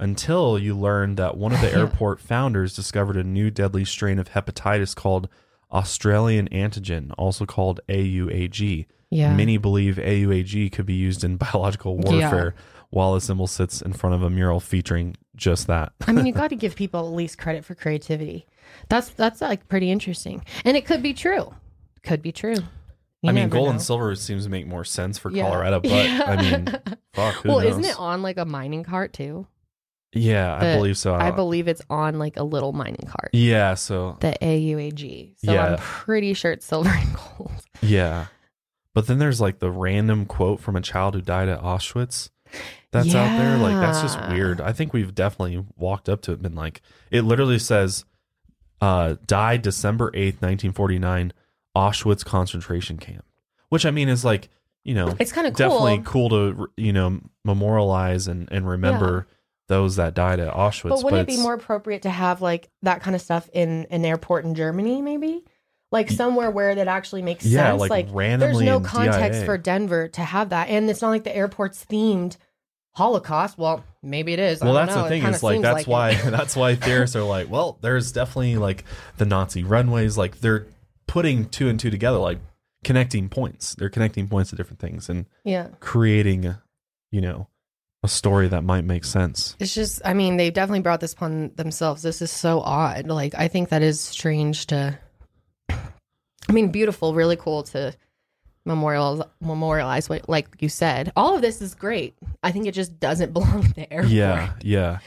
Until 0.00 0.58
you 0.60 0.76
learn 0.78 1.16
that 1.16 1.36
one 1.36 1.52
of 1.52 1.60
the 1.60 1.72
airport 1.76 2.20
founders 2.20 2.74
discovered 2.76 3.16
a 3.16 3.24
new 3.24 3.50
deadly 3.50 3.84
strain 3.84 4.20
of 4.20 4.30
hepatitis 4.30 4.94
called 4.94 5.28
Australian 5.72 6.48
antigen, 6.50 7.12
also 7.18 7.44
called 7.46 7.80
AUAG. 7.88 8.86
Yeah. 9.10 9.34
Many 9.34 9.56
believe 9.56 9.96
AUAG 9.96 10.70
could 10.70 10.86
be 10.86 10.94
used 10.94 11.24
in 11.24 11.36
biological 11.38 11.98
warfare, 11.98 12.54
while 12.90 13.14
the 13.14 13.20
symbol 13.20 13.46
sits 13.48 13.82
in 13.82 13.92
front 13.92 14.14
of 14.14 14.22
a 14.22 14.30
mural 14.30 14.60
featuring 14.60 15.16
just 15.38 15.66
that. 15.68 15.92
I 16.06 16.12
mean, 16.12 16.26
you 16.26 16.32
got 16.42 16.48
to 16.50 16.56
give 16.56 16.74
people 16.76 17.00
at 17.00 17.14
least 17.14 17.38
credit 17.38 17.64
for 17.64 17.74
creativity. 17.74 18.46
That's 18.88 19.08
that's 19.10 19.40
like 19.40 19.68
pretty 19.68 19.90
interesting, 19.90 20.44
and 20.64 20.76
it 20.76 20.84
could 20.84 21.02
be 21.02 21.14
true. 21.14 21.54
Could 22.02 22.20
be 22.22 22.32
true. 22.32 22.56
You 23.22 23.30
I 23.30 23.32
mean, 23.32 23.48
gold 23.48 23.66
know. 23.66 23.70
and 23.72 23.82
silver 23.82 24.14
seems 24.14 24.44
to 24.44 24.50
make 24.50 24.66
more 24.66 24.84
sense 24.84 25.18
for 25.18 25.30
Yeah. 25.32 25.44
Colorado, 25.48 25.80
but 25.80 25.90
I 25.92 26.36
mean, 26.42 26.66
fuck, 27.14 27.34
who 27.36 27.48
well, 27.48 27.60
knows? 27.60 27.70
isn't 27.72 27.84
it 27.86 27.98
on 27.98 28.22
like 28.22 28.36
a 28.36 28.44
mining 28.44 28.84
cart 28.84 29.12
too? 29.12 29.46
Yeah, 30.14 30.54
I 30.56 30.76
believe 30.76 30.96
so. 30.96 31.14
I 31.14 31.30
believe 31.32 31.66
it's 31.68 31.82
on 31.90 32.18
like 32.18 32.36
a 32.36 32.42
little 32.44 32.72
mining 32.72 33.06
cart. 33.08 33.30
Yeah, 33.32 33.74
so 33.74 34.16
The 34.20 34.36
AUAG. 34.40 35.34
So 35.44 35.52
Yeah. 35.52 35.66
I'm 35.72 35.78
pretty 35.78 36.32
sure 36.34 36.52
it's 36.52 36.64
silver 36.64 36.88
and 36.90 37.14
gold. 37.14 37.52
yeah, 37.82 38.26
but 38.94 39.06
then 39.06 39.18
there's 39.18 39.40
like 39.40 39.58
the 39.58 39.70
random 39.70 40.24
quote 40.24 40.60
from 40.60 40.76
a 40.76 40.80
child 40.80 41.14
who 41.14 41.20
died 41.20 41.48
at 41.48 41.60
Auschwitz. 41.60 42.30
That's 42.90 43.14
out 43.14 43.38
there. 43.38 43.58
Like 43.58 43.76
that's 43.76 44.00
just 44.00 44.18
weird. 44.30 44.60
I 44.60 44.72
think 44.72 44.92
we've 44.92 45.14
definitely 45.14 45.64
walked 45.76 46.08
up 46.08 46.22
to 46.22 46.30
it 46.30 46.34
and 46.34 46.42
been 46.42 46.54
like, 46.54 46.80
it 47.10 47.22
literally 47.22 47.58
says, 47.58 48.04
uh, 48.80 49.16
died 49.26 49.62
December 49.62 50.10
eighth, 50.14 50.40
nineteen 50.40 50.72
forty 50.72 50.98
nine, 50.98 51.32
Auschwitz 51.76 52.24
concentration 52.24 52.96
camp. 52.96 53.24
Which 53.68 53.84
I 53.84 53.90
mean 53.90 54.08
is 54.08 54.24
like, 54.24 54.48
you 54.84 54.94
know, 54.94 55.14
It's 55.18 55.32
kind 55.32 55.46
of 55.46 55.54
cool. 55.54 55.68
definitely 55.68 56.02
cool 56.04 56.28
to 56.30 56.70
you 56.76 56.92
know 56.92 57.20
memorialize 57.44 58.26
and 58.28 58.48
and 58.50 58.66
remember 58.66 59.26
those 59.66 59.96
that 59.96 60.14
died 60.14 60.40
at 60.40 60.54
Auschwitz. 60.54 60.88
But 60.88 61.04
wouldn't 61.04 61.28
it 61.28 61.36
be 61.36 61.42
more 61.42 61.52
appropriate 61.52 62.02
to 62.02 62.10
have 62.10 62.40
like 62.40 62.70
that 62.82 63.02
kind 63.02 63.14
of 63.14 63.20
stuff 63.20 63.50
in 63.52 63.86
an 63.90 64.04
airport 64.06 64.46
in 64.46 64.54
Germany, 64.54 65.02
maybe? 65.02 65.44
Like 65.90 66.10
somewhere 66.10 66.50
where 66.50 66.74
that 66.74 66.86
actually 66.88 67.22
makes 67.22 67.46
yeah, 67.46 67.70
sense. 67.70 67.80
like, 67.80 67.90
Like, 67.90 68.06
randomly 68.10 68.66
there's 68.66 68.66
no 68.66 68.80
context 68.86 69.40
DIA. 69.40 69.46
for 69.46 69.56
Denver 69.56 70.08
to 70.08 70.20
have 70.22 70.50
that. 70.50 70.68
And 70.68 70.88
it's 70.90 71.00
not 71.00 71.08
like 71.08 71.24
the 71.24 71.34
airport's 71.34 71.84
themed 71.86 72.36
Holocaust. 72.94 73.56
Well, 73.56 73.84
maybe 74.02 74.32
it 74.32 74.38
is. 74.38 74.60
I 74.60 74.66
Well, 74.66 74.74
that's 74.74 74.94
know. 74.94 75.04
the 75.04 75.08
thing 75.08 75.22
kinda 75.22 75.36
is 75.36 75.42
like 75.42 75.62
that's 75.62 75.82
it. 75.82 75.88
why 75.88 76.14
that's 76.30 76.56
why 76.56 76.74
theorists 76.74 77.16
are 77.16 77.22
like, 77.22 77.48
well, 77.48 77.78
there's 77.80 78.12
definitely 78.12 78.56
like 78.56 78.84
the 79.16 79.24
Nazi 79.24 79.62
runways, 79.64 80.18
like 80.18 80.40
they're 80.40 80.66
putting 81.06 81.48
two 81.48 81.68
and 81.68 81.78
two 81.80 81.90
together, 81.90 82.18
like 82.18 82.38
connecting 82.84 83.28
points. 83.28 83.74
They're 83.76 83.88
connecting 83.88 84.28
points 84.28 84.50
to 84.50 84.56
different 84.56 84.80
things 84.80 85.08
and 85.08 85.26
Yeah. 85.44 85.68
creating, 85.80 86.54
you 87.10 87.20
know, 87.20 87.48
a 88.02 88.08
story 88.08 88.48
that 88.48 88.62
might 88.62 88.84
make 88.84 89.04
sense. 89.04 89.56
It's 89.58 89.74
just, 89.74 90.00
I 90.04 90.12
mean, 90.14 90.36
they 90.36 90.50
definitely 90.50 90.80
brought 90.82 91.00
this 91.00 91.12
upon 91.14 91.52
themselves. 91.56 92.02
This 92.02 92.20
is 92.22 92.30
so 92.30 92.60
odd. 92.60 93.06
Like, 93.08 93.34
I 93.36 93.48
think 93.48 93.70
that 93.70 93.82
is 93.82 94.00
strange 94.00 94.66
to, 94.68 94.98
I 96.48 96.52
mean, 96.52 96.68
beautiful, 96.70 97.14
really 97.14 97.36
cool 97.36 97.62
to 97.64 97.94
memorialize, 98.64 99.26
memorialize 99.40 100.08
what, 100.08 100.28
like 100.28 100.48
you 100.60 100.68
said. 100.68 101.12
All 101.16 101.34
of 101.34 101.42
this 101.42 101.60
is 101.62 101.74
great. 101.74 102.16
I 102.42 102.52
think 102.52 102.66
it 102.66 102.72
just 102.72 102.98
doesn't 103.00 103.32
belong 103.34 103.72
there. 103.76 104.04
Yeah, 104.06 104.52
yeah. 104.62 104.98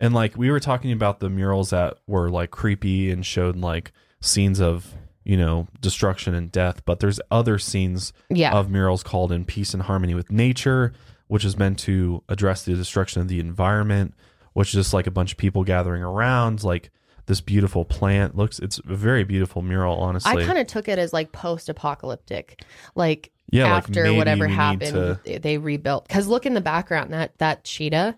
And 0.00 0.12
like 0.14 0.36
we 0.36 0.50
were 0.50 0.60
talking 0.60 0.92
about 0.92 1.20
the 1.20 1.30
murals 1.30 1.70
that 1.70 1.98
were 2.06 2.30
like 2.30 2.50
creepy 2.50 3.10
and 3.10 3.24
showed 3.24 3.56
like 3.56 3.92
scenes 4.20 4.60
of, 4.60 4.94
you 5.24 5.36
know, 5.36 5.68
destruction 5.80 6.34
and 6.34 6.52
death, 6.52 6.84
but 6.84 7.00
there's 7.00 7.20
other 7.30 7.58
scenes 7.58 8.12
Yeah. 8.28 8.52
of 8.52 8.70
murals 8.70 9.02
called 9.02 9.32
in 9.32 9.44
peace 9.44 9.72
and 9.74 9.82
harmony 9.84 10.14
with 10.14 10.30
nature, 10.30 10.92
which 11.28 11.44
is 11.44 11.58
meant 11.58 11.78
to 11.80 12.22
address 12.28 12.64
the 12.64 12.74
destruction 12.74 13.22
of 13.22 13.28
the 13.28 13.40
environment, 13.40 14.14
which 14.52 14.68
is 14.68 14.74
just 14.74 14.94
like 14.94 15.06
a 15.06 15.10
bunch 15.10 15.32
of 15.32 15.38
people 15.38 15.64
gathering 15.64 16.02
around, 16.02 16.62
like 16.62 16.90
this 17.26 17.40
beautiful 17.40 17.84
plant 17.84 18.36
looks. 18.36 18.58
It's 18.58 18.78
a 18.78 18.94
very 18.94 19.24
beautiful 19.24 19.60
mural, 19.62 19.96
honestly. 19.98 20.42
I 20.42 20.46
kind 20.46 20.58
of 20.58 20.66
took 20.66 20.88
it 20.88 20.98
as 20.98 21.12
like 21.12 21.32
post 21.32 21.68
apocalyptic. 21.68 22.62
Like, 22.94 23.32
yeah, 23.50 23.76
after 23.76 24.04
maybe 24.04 24.16
whatever 24.16 24.46
happened, 24.46 24.92
to- 25.24 25.38
they- 25.40 25.58
rebuilt. 25.58 26.06
Because 26.06 26.28
look 26.28 26.46
in 26.46 26.54
the 26.54 26.60
background, 26.60 27.12
that 27.12 27.36
that 27.38 27.64
cheetah, 27.64 28.16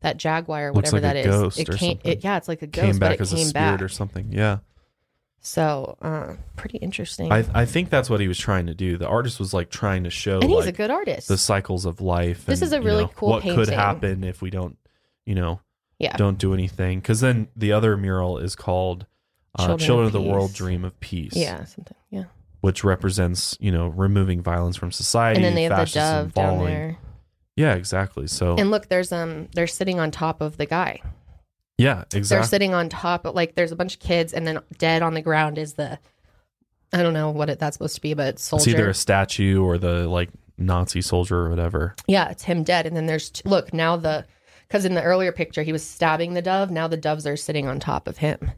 that 0.00 0.16
jaguar, 0.16 0.72
whatever 0.72 0.96
like 0.96 1.02
that 1.02 1.16
a 1.16 1.46
is, 1.46 1.58
it 1.58 1.70
came. 1.76 1.98
It, 2.04 2.22
yeah, 2.22 2.36
it's 2.36 2.48
like 2.48 2.62
a 2.62 2.66
ghost, 2.66 2.84
came 2.84 2.98
back 2.98 3.20
as 3.20 3.32
a 3.32 3.38
spirit 3.38 3.52
back. 3.78 3.82
or 3.82 3.88
something. 3.88 4.32
Yeah, 4.32 4.58
So, 5.40 5.96
uh, 6.02 6.34
pretty 6.56 6.78
interesting. 6.78 7.32
I 7.32 7.44
I 7.54 7.64
think 7.64 7.90
that's 7.90 8.08
what 8.10 8.20
he 8.20 8.28
was 8.28 8.38
trying 8.38 8.66
to 8.66 8.74
do. 8.74 8.96
The 8.98 9.08
artist 9.08 9.38
was 9.38 9.52
like 9.54 9.70
trying 9.70 10.04
to 10.04 10.10
show 10.10 10.40
and 10.40 10.50
he's 10.50 10.66
like 10.66 10.74
a 10.74 10.76
good 10.76 10.90
artist. 10.90 11.28
the 11.28 11.38
cycles 11.38 11.86
of 11.86 12.00
life. 12.00 12.44
This 12.44 12.60
and, 12.60 12.66
is 12.66 12.72
a 12.72 12.76
you 12.76 12.82
really 12.82 13.04
know, 13.04 13.12
cool 13.14 13.30
What 13.30 13.42
could 13.42 13.68
happen 13.68 14.24
if 14.24 14.42
we 14.42 14.50
don't, 14.50 14.76
you 15.24 15.34
know, 15.34 15.60
yeah, 16.00 16.16
don't 16.16 16.38
do 16.38 16.52
anything? 16.52 16.98
Because 16.98 17.20
then 17.20 17.46
the 17.54 17.70
other 17.72 17.96
mural 17.96 18.38
is 18.38 18.56
called 18.56 19.06
uh, 19.56 19.66
Children 19.66 19.78
"Children, 19.86 20.06
of 20.08 20.14
of, 20.16 20.22
the 20.24 20.28
World 20.28 20.52
Dream 20.52 20.84
of 20.84 20.98
Peace." 20.98 21.36
yeah, 21.36 21.64
something. 21.64 21.96
Yeah, 22.10 22.24
which 22.62 22.82
represents 22.82 23.56
you 23.60 23.70
know 23.70 23.86
removing 23.88 24.42
violence 24.42 24.76
from 24.76 24.90
society. 24.90 25.36
and 25.36 25.44
then 25.44 25.54
they 25.54 25.62
have 25.64 25.70
the 25.70 25.76
fascism 25.76 26.24
dove 26.30 26.34
down 26.34 26.64
there. 26.64 26.98
Yeah, 27.56 27.74
exactly. 27.74 28.26
So 28.26 28.56
And 28.56 28.70
look, 28.70 28.88
there's 28.88 29.12
um, 29.12 29.48
they're 29.54 29.66
sitting 29.66 30.00
on 30.00 30.10
top 30.10 30.40
of 30.40 30.56
the 30.56 30.66
guy. 30.66 31.00
yeah, 31.76 32.04
exactly. 32.14 32.22
They're 32.22 32.44
sitting 32.44 32.74
on 32.74 32.88
top. 32.88 33.26
Of, 33.26 33.34
like, 33.34 33.54
there's 33.54 33.72
a 33.72 33.76
bunch 33.76 33.94
of 33.94 34.00
kids, 34.00 34.32
and 34.32 34.46
then 34.46 34.60
dead 34.78 35.02
on 35.02 35.14
the 35.14 35.22
ground 35.22 35.58
is 35.58 35.74
the. 35.74 35.98
I 36.92 37.02
don't 37.02 37.12
know 37.14 37.30
what 37.30 37.48
it, 37.50 37.58
that's 37.60 37.76
supposed 37.76 37.94
to 37.96 38.00
be, 38.00 38.14
but 38.14 38.28
it's 38.28 38.52
It's 38.52 38.66
either 38.66 38.78
soldier. 38.78 38.90
a 38.90 38.94
statue 38.94 39.62
or 39.62 39.78
the 39.78 40.08
like 40.08 40.30
Nazi 40.58 41.02
soldier 41.02 41.36
or 41.38 41.50
whatever. 41.50 41.94
Yeah, 42.08 42.30
it's 42.30 42.42
him 42.44 42.64
dead, 42.64 42.86
and 42.86 42.96
then 42.96 43.06
there's 43.06 43.30
look 43.44 43.72
now 43.74 43.96
the 43.96 44.24
because 44.70 44.84
in 44.84 44.94
the 44.94 45.02
earlier 45.02 45.32
picture 45.32 45.64
he 45.64 45.72
was 45.72 45.84
stabbing 45.84 46.34
the 46.34 46.40
dove. 46.42 46.70
Now 46.70 46.86
the 46.86 46.96
doves 46.96 47.26
are 47.26 47.36
sitting 47.36 47.66
on 47.66 47.80
top 47.80 48.06
of 48.06 48.18
him. 48.18 48.52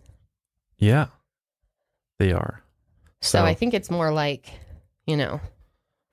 Yeah, 0.78 1.06
they 2.18 2.32
are. 2.32 2.62
So, 3.22 3.38
So- 3.38 3.44
I 3.44 3.54
think 3.54 3.72
it's 3.72 3.90
more 3.90 4.12
like, 4.12 4.50
you 5.06 5.16
know, 5.16 5.40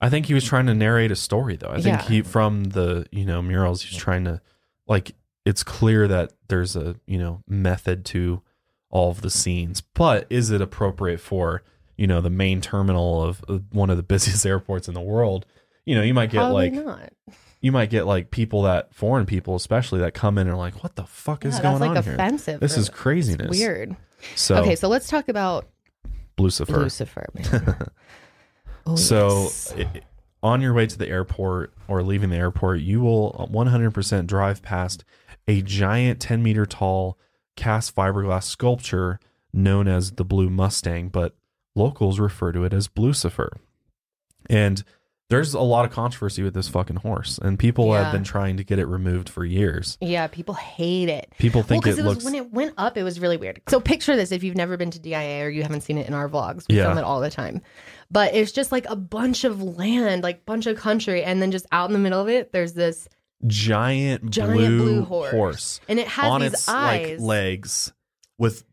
I 0.00 0.08
think 0.08 0.24
he 0.26 0.32
was 0.34 0.44
trying 0.44 0.64
to 0.66 0.74
narrate 0.74 1.10
a 1.10 1.16
story 1.16 1.56
though. 1.56 1.68
I 1.68 1.74
think 1.82 1.98
Yeah. 1.98 2.08
he 2.08 2.22
from 2.22 2.64
the 2.64 3.06
you 3.12 3.26
know 3.26 3.42
murals 3.42 3.82
he's 3.82 3.98
trying 3.98 4.24
to 4.24 4.40
like 4.86 5.12
it's 5.44 5.62
clear 5.62 6.08
that 6.08 6.32
there's 6.48 6.74
a 6.76 6.96
you 7.06 7.18
know 7.18 7.42
method 7.46 8.04
to 8.06 8.40
all 8.88 9.10
of 9.10 9.20
the 9.20 9.28
scenes, 9.30 9.82
but 9.82 10.26
is 10.30 10.50
it 10.50 10.62
appropriate 10.62 11.20
for 11.20 11.62
you 11.98 12.06
know 12.06 12.22
the 12.22 12.30
main 12.30 12.62
terminal 12.62 13.22
of 13.22 13.44
uh, 13.46 13.58
one 13.72 13.90
of 13.90 13.98
the 13.98 14.02
busiest 14.14 14.46
airports 14.46 14.88
in 14.88 14.94
the 14.94 15.00
world? 15.02 15.44
You 15.84 15.94
know, 15.96 16.02
you 16.02 16.14
might 16.14 16.30
get 16.30 16.38
probably 16.38 16.70
like 16.70 16.84
not. 16.84 17.12
You 17.60 17.72
might 17.72 17.90
get 17.90 18.06
like 18.06 18.30
people 18.30 18.62
that 18.62 18.94
foreign 18.94 19.26
people 19.26 19.54
especially 19.54 20.00
that 20.00 20.14
come 20.14 20.38
in 20.38 20.46
and 20.46 20.54
are 20.54 20.58
like, 20.58 20.82
what 20.82 20.96
the 20.96 21.04
fuck 21.04 21.44
is 21.44 21.56
Yeah, 21.56 21.62
going 21.62 21.78
that's 21.80 21.88
like 21.88 21.98
on 21.98 22.04
here? 22.04 22.14
offensive. 22.14 22.60
This 22.60 22.76
is 22.76 22.88
craziness. 22.88 23.50
weird. 23.50 23.96
So 24.36 24.56
okay, 24.56 24.76
so 24.76 24.88
let's 24.88 25.08
talk 25.08 25.28
about 25.28 25.66
Lucifer. 26.38 26.78
Lucifer. 26.78 27.26
man. 27.34 27.88
Oh, 28.86 28.96
So, 28.96 29.50
yes. 29.76 29.92
on 30.42 30.62
your 30.62 30.72
way 30.72 30.86
to 30.86 30.96
the 30.96 31.06
airport 31.06 31.74
or 31.86 32.02
leaving 32.02 32.30
the 32.30 32.36
airport, 32.38 32.80
you 32.80 33.00
will 33.02 33.36
uh, 33.38 33.44
100% 33.46 34.26
drive 34.26 34.62
past 34.62 35.04
a 35.46 35.60
giant 35.60 36.18
10 36.18 36.42
meter 36.42 36.64
tall 36.64 37.18
cast 37.56 37.94
fiberglass 37.94 38.44
sculpture 38.44 39.20
known 39.52 39.86
as 39.86 40.12
the 40.12 40.24
Blue 40.24 40.48
Mustang, 40.48 41.10
but 41.10 41.34
locals 41.74 42.18
refer 42.18 42.52
to 42.52 42.64
it 42.64 42.72
as 42.72 42.88
Lucifer. 42.96 43.52
And 44.48 44.82
there's 45.30 45.54
a 45.54 45.60
lot 45.60 45.86
of 45.86 45.90
controversy 45.92 46.42
with 46.42 46.52
this 46.52 46.68
fucking 46.68 46.96
horse, 46.96 47.38
and 47.40 47.58
people 47.58 47.86
Yeah. 47.86 48.02
have 48.04 48.12
been 48.12 48.24
trying 48.24 48.58
to 48.58 48.64
get 48.64 48.78
it 48.78 48.84
removed 48.86 49.28
for 49.30 49.44
years. 49.44 49.96
yeah, 50.00 50.26
people 50.26 50.54
hate 50.54 51.08
it. 51.08 51.32
People 51.38 51.62
think 51.62 51.82
because 51.84 51.98
it 51.98 52.02
it, 52.02 52.04
was 52.04 52.16
looks. 52.16 52.24
when 52.26 52.34
it 52.34 52.52
went 52.52 52.74
up, 52.76 52.98
it 52.98 53.02
was 53.02 53.18
really 53.20 53.38
weird. 53.38 53.62
So 53.68 53.80
picture 53.80 54.14
this: 54.16 54.32
if 54.32 54.42
you've 54.44 54.56
never 54.56 54.76
been 54.76 54.90
to 54.90 54.98
DIA 54.98 55.44
or 55.44 55.48
you 55.48 55.62
haven't 55.62 55.80
seen 55.82 55.96
it 55.96 56.06
in 56.06 56.12
our 56.12 56.28
vlogs, 56.28 56.68
we 56.68 56.76
Yeah. 56.76 56.84
film 56.86 56.98
it 56.98 57.04
all 57.04 57.20
the 57.20 57.30
time. 57.30 57.62
But 58.10 58.34
it's 58.34 58.52
just 58.52 58.72
like 58.72 58.86
a 58.90 58.96
bunch 58.96 59.44
of 59.44 59.62
land, 59.62 60.22
like 60.22 60.44
bunch 60.44 60.66
of 60.66 60.76
country, 60.76 61.22
and 61.24 61.40
then 61.40 61.50
just 61.52 61.64
out 61.72 61.88
in 61.88 61.92
the 61.94 61.98
middle 62.00 62.20
of 62.20 62.28
it, 62.28 62.52
there's 62.52 62.72
this 62.74 63.08
giant, 63.46 64.30
giant 64.30 64.52
blue, 64.54 64.78
blue 64.78 65.02
horse. 65.04 65.30
horse 65.30 65.80
and 65.88 65.98
it 65.98 66.06
has 66.08 66.30
on 66.30 66.40
these 66.42 66.52
its 66.52 66.68
eyes. 66.68 67.18
like 67.18 67.20
legs 67.20 67.92
with 68.38 68.64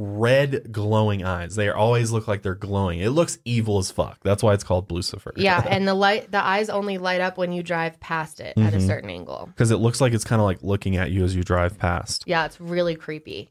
red 0.00 0.70
glowing 0.70 1.24
eyes. 1.24 1.56
They 1.56 1.68
always 1.68 2.12
look 2.12 2.28
like 2.28 2.42
they're 2.42 2.54
glowing. 2.54 3.00
It 3.00 3.10
looks 3.10 3.38
evil 3.44 3.78
as 3.78 3.90
fuck. 3.90 4.18
That's 4.22 4.44
why 4.44 4.54
it's 4.54 4.62
called 4.62 4.88
Blucifer. 4.88 5.32
Yeah, 5.36 5.60
and 5.68 5.88
the 5.88 5.94
light, 5.94 6.30
the 6.30 6.42
eyes 6.44 6.70
only 6.70 6.98
light 6.98 7.20
up 7.20 7.36
when 7.36 7.52
you 7.52 7.64
drive 7.64 7.98
past 7.98 8.38
it 8.38 8.56
at 8.56 8.74
a 8.74 8.76
Mhm. 8.78 8.86
certain 8.86 9.10
angle. 9.10 9.46
because 9.48 9.72
it 9.72 9.78
looks 9.78 10.00
like 10.00 10.12
it's 10.12 10.24
kind 10.24 10.40
of 10.40 10.46
like 10.46 10.62
looking 10.62 10.96
at 10.96 11.10
you 11.10 11.24
as 11.24 11.34
you 11.34 11.42
drive 11.42 11.78
past. 11.78 12.22
Yeah, 12.26 12.46
it's 12.46 12.60
really 12.60 12.94
creepy. 12.94 13.50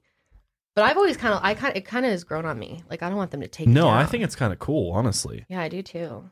But 0.73 0.85
I've 0.85 0.95
always 0.97 1.17
kind 1.17 1.33
of, 1.33 1.39
I 1.43 1.53
kind, 1.53 1.71
of, 1.71 1.77
it 1.77 1.85
kind 1.85 2.05
of 2.05 2.11
has 2.11 2.23
grown 2.23 2.45
on 2.45 2.57
me. 2.57 2.81
Like 2.89 3.03
I 3.03 3.09
don't 3.09 3.17
want 3.17 3.31
them 3.31 3.41
to 3.41 3.47
take. 3.47 3.67
it 3.67 3.71
No, 3.71 3.89
I 3.89 4.05
think 4.05 4.23
it's 4.23 4.35
kind 4.35 4.53
of 4.53 4.59
cool, 4.59 4.91
honestly. 4.93 5.43
Yeah, 5.49 5.61
I 5.61 5.67
do 5.69 5.81
too. 5.81 6.29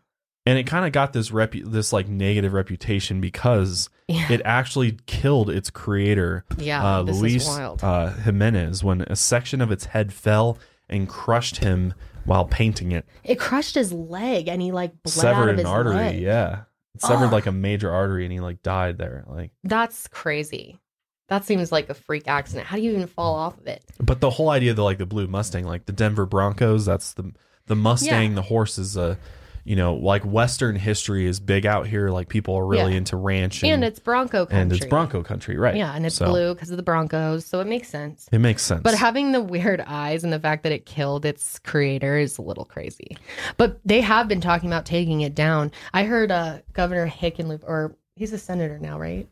And 0.47 0.59
it 0.59 0.65
kind 0.67 0.85
of 0.85 0.91
got 0.91 1.11
this 1.13 1.31
repu- 1.31 1.65
this 1.71 1.91
like 1.91 2.07
negative 2.07 2.53
reputation 2.53 3.19
because 3.19 3.89
Yeah, 4.07 4.31
it 4.31 4.41
actually 4.45 4.97
killed 5.07 5.49
its 5.49 5.69
creator, 5.71 6.45
yeah. 6.57 6.97
uh, 6.97 7.01
Luis 7.01 7.47
uh, 7.49 8.13
Jimenez, 8.23 8.83
when 8.83 9.01
a 9.01 9.15
section 9.15 9.59
of 9.61 9.71
its 9.71 9.85
head 9.85 10.13
fell 10.13 10.59
and 10.87 11.09
crushed 11.09 11.57
him 11.57 11.95
while 12.25 12.45
painting 12.45 12.91
it. 12.91 13.05
it 13.23 13.39
crushed 13.39 13.73
his 13.75 13.91
leg, 13.91 14.47
and 14.47 14.61
he 14.61 14.71
like 14.71 14.91
bled 15.03 15.15
out 15.17 15.21
severed 15.21 15.59
an 15.59 15.65
artery. 15.65 15.95
leg. 15.95 16.19
Yeah, 16.19 16.61
it 16.93 17.01
severed 17.01 17.25
Ugh. 17.27 17.31
like 17.33 17.45
a 17.47 17.51
major 17.51 17.91
artery, 17.91 18.23
and 18.25 18.31
he 18.31 18.39
like 18.39 18.61
died 18.61 18.97
there. 18.99 19.25
Like, 19.27 19.51
That's 19.63 20.07
crazy. 20.09 20.79
That 21.27 21.43
seems 21.45 21.71
like 21.71 21.89
a 21.89 21.95
freak 21.95 22.27
accident. 22.27 22.67
How 22.67 22.75
do 22.75 22.83
you 22.83 22.91
even 22.91 23.07
fall 23.07 23.33
off 23.33 23.57
of 23.57 23.65
it? 23.65 23.83
but 23.99 24.21
the 24.21 24.29
whole 24.29 24.49
idea 24.51 24.69
of 24.71 24.75
the 24.75 24.83
like 24.83 24.99
the 24.99 25.07
blue 25.07 25.25
Mustang, 25.25 25.65
like 25.65 25.87
the 25.87 25.91
Denver 25.91 26.27
Broncos, 26.27 26.85
that's 26.85 27.13
the 27.13 27.31
the 27.65 27.75
Mustang. 27.75 28.35
The 28.35 28.43
horse 28.43 28.77
is 28.77 28.95
a, 28.95 29.17
you 29.65 29.75
know, 29.75 29.95
like 29.95 30.23
Western 30.23 30.75
history 30.75 31.25
is 31.25 31.39
big 31.39 31.65
out 31.65 31.87
here. 31.87 32.09
Like 32.11 32.29
people 32.29 32.55
are 32.55 32.65
really 32.65 32.91
Yeah. 32.93 32.99
into 32.99 33.17
ranch 33.17 33.63
and, 33.63 33.73
And 33.73 33.83
it's 33.83 33.99
Bronco 33.99 34.45
country. 34.45 34.61
and 34.61 34.71
it's 34.71 34.85
Bronco 34.85 35.23
country, 35.23 35.57
right? 35.57 35.75
Yeah, 35.75 35.91
and 35.93 36.05
it's 36.05 36.15
So, 36.15 36.27
blue 36.27 36.53
because 36.53 36.69
of 36.69 36.77
the 36.77 36.83
Broncos, 36.83 37.45
so 37.45 37.59
it 37.59 37.67
makes 37.67 37.89
sense. 37.89 38.29
It 38.31 38.39
makes 38.39 38.61
sense. 38.63 38.81
But 38.83 38.93
having 38.93 39.31
the 39.31 39.41
weird 39.41 39.83
eyes 39.85 40.23
and 40.23 40.31
the 40.31 40.39
fact 40.39 40.63
that 40.63 40.71
it 40.71 40.85
killed 40.85 41.25
its 41.25 41.59
creator 41.59 42.17
is 42.17 42.37
a 42.37 42.41
little 42.43 42.63
crazy. 42.65 43.17
But 43.57 43.79
they 43.83 44.01
have 44.01 44.27
been 44.27 44.39
talking 44.41 44.69
about 44.69 44.85
taking 44.85 45.21
it 45.21 45.33
down. 45.35 45.71
I 45.93 46.03
heard 46.03 46.31
uh, 46.31 46.59
Governor 46.73 47.07
Hickenlooper, 47.09 47.63
or 47.65 47.95
he's 48.15 48.31
a 48.33 48.37
senator 48.37 48.77
now, 48.79 48.99
right? 48.99 49.27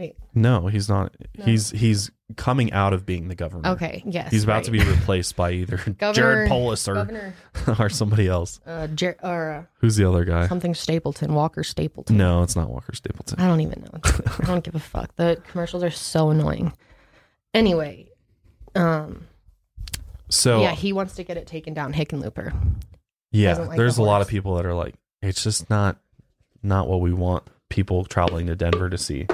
Wait, 0.00 0.16
no, 0.34 0.66
he's 0.66 0.88
not. 0.88 1.14
No. 1.36 1.44
He's 1.44 1.68
he's 1.72 2.10
coming 2.38 2.72
out 2.72 2.94
of 2.94 3.04
being 3.04 3.28
the 3.28 3.34
governor. 3.34 3.72
okay, 3.72 4.02
yes. 4.06 4.30
He's 4.30 4.44
about 4.44 4.54
right. 4.54 4.64
to 4.64 4.70
be 4.70 4.80
replaced 4.80 5.36
by 5.36 5.50
either 5.50 5.76
Governor- 5.98 6.12
Jared 6.14 6.48
Polis 6.48 6.88
or 6.88 6.94
Governor 6.94 7.34
or 7.78 7.90
somebody 7.90 8.26
else. 8.26 8.60
uh, 8.66 8.86
Jer- 8.86 9.18
or 9.22 9.50
uh, 9.50 9.64
Who's 9.80 9.96
the 9.96 10.08
other 10.08 10.24
guy? 10.24 10.46
something 10.46 10.74
Stapleton, 10.74 11.34
Walker 11.34 11.62
Stapleton. 11.62 12.16
No, 12.16 12.42
it's 12.42 12.56
not 12.56 12.70
Walker 12.70 12.94
Stapleton. 12.94 13.38
I 13.38 13.46
don't 13.46 13.60
even 13.60 13.82
know. 13.82 14.00
I 14.38 14.46
don't 14.46 14.64
give 14.64 14.74
a 14.74 14.80
fuck. 14.80 15.14
The 15.16 15.42
commercials 15.48 15.82
are 15.82 15.90
so 15.90 16.30
annoying. 16.30 16.72
Anyway, 17.52 18.08
um, 18.74 19.26
So 20.30 20.62
yeah, 20.62 20.72
he 20.72 20.94
wants 20.94 21.14
to 21.16 21.24
get 21.24 21.36
it 21.36 21.46
taken 21.46 21.74
down. 21.74 21.92
Hickenlooper. 21.92 22.54
Yeah, 23.32 23.58
like 23.58 23.76
there's 23.76 23.96
the 23.96 24.02
a 24.02 24.04
lot 24.04 24.22
of 24.22 24.28
people 24.28 24.54
that 24.54 24.64
are 24.64 24.72
like, 24.74 24.94
it's 25.20 25.44
just 25.44 25.68
not 25.68 25.98
not 26.62 26.88
what 26.88 27.02
we 27.02 27.12
want 27.12 27.44
people 27.68 28.06
traveling 28.06 28.46
to 28.46 28.56
Denver 28.56 28.88
to 28.88 28.96
see. 28.96 29.26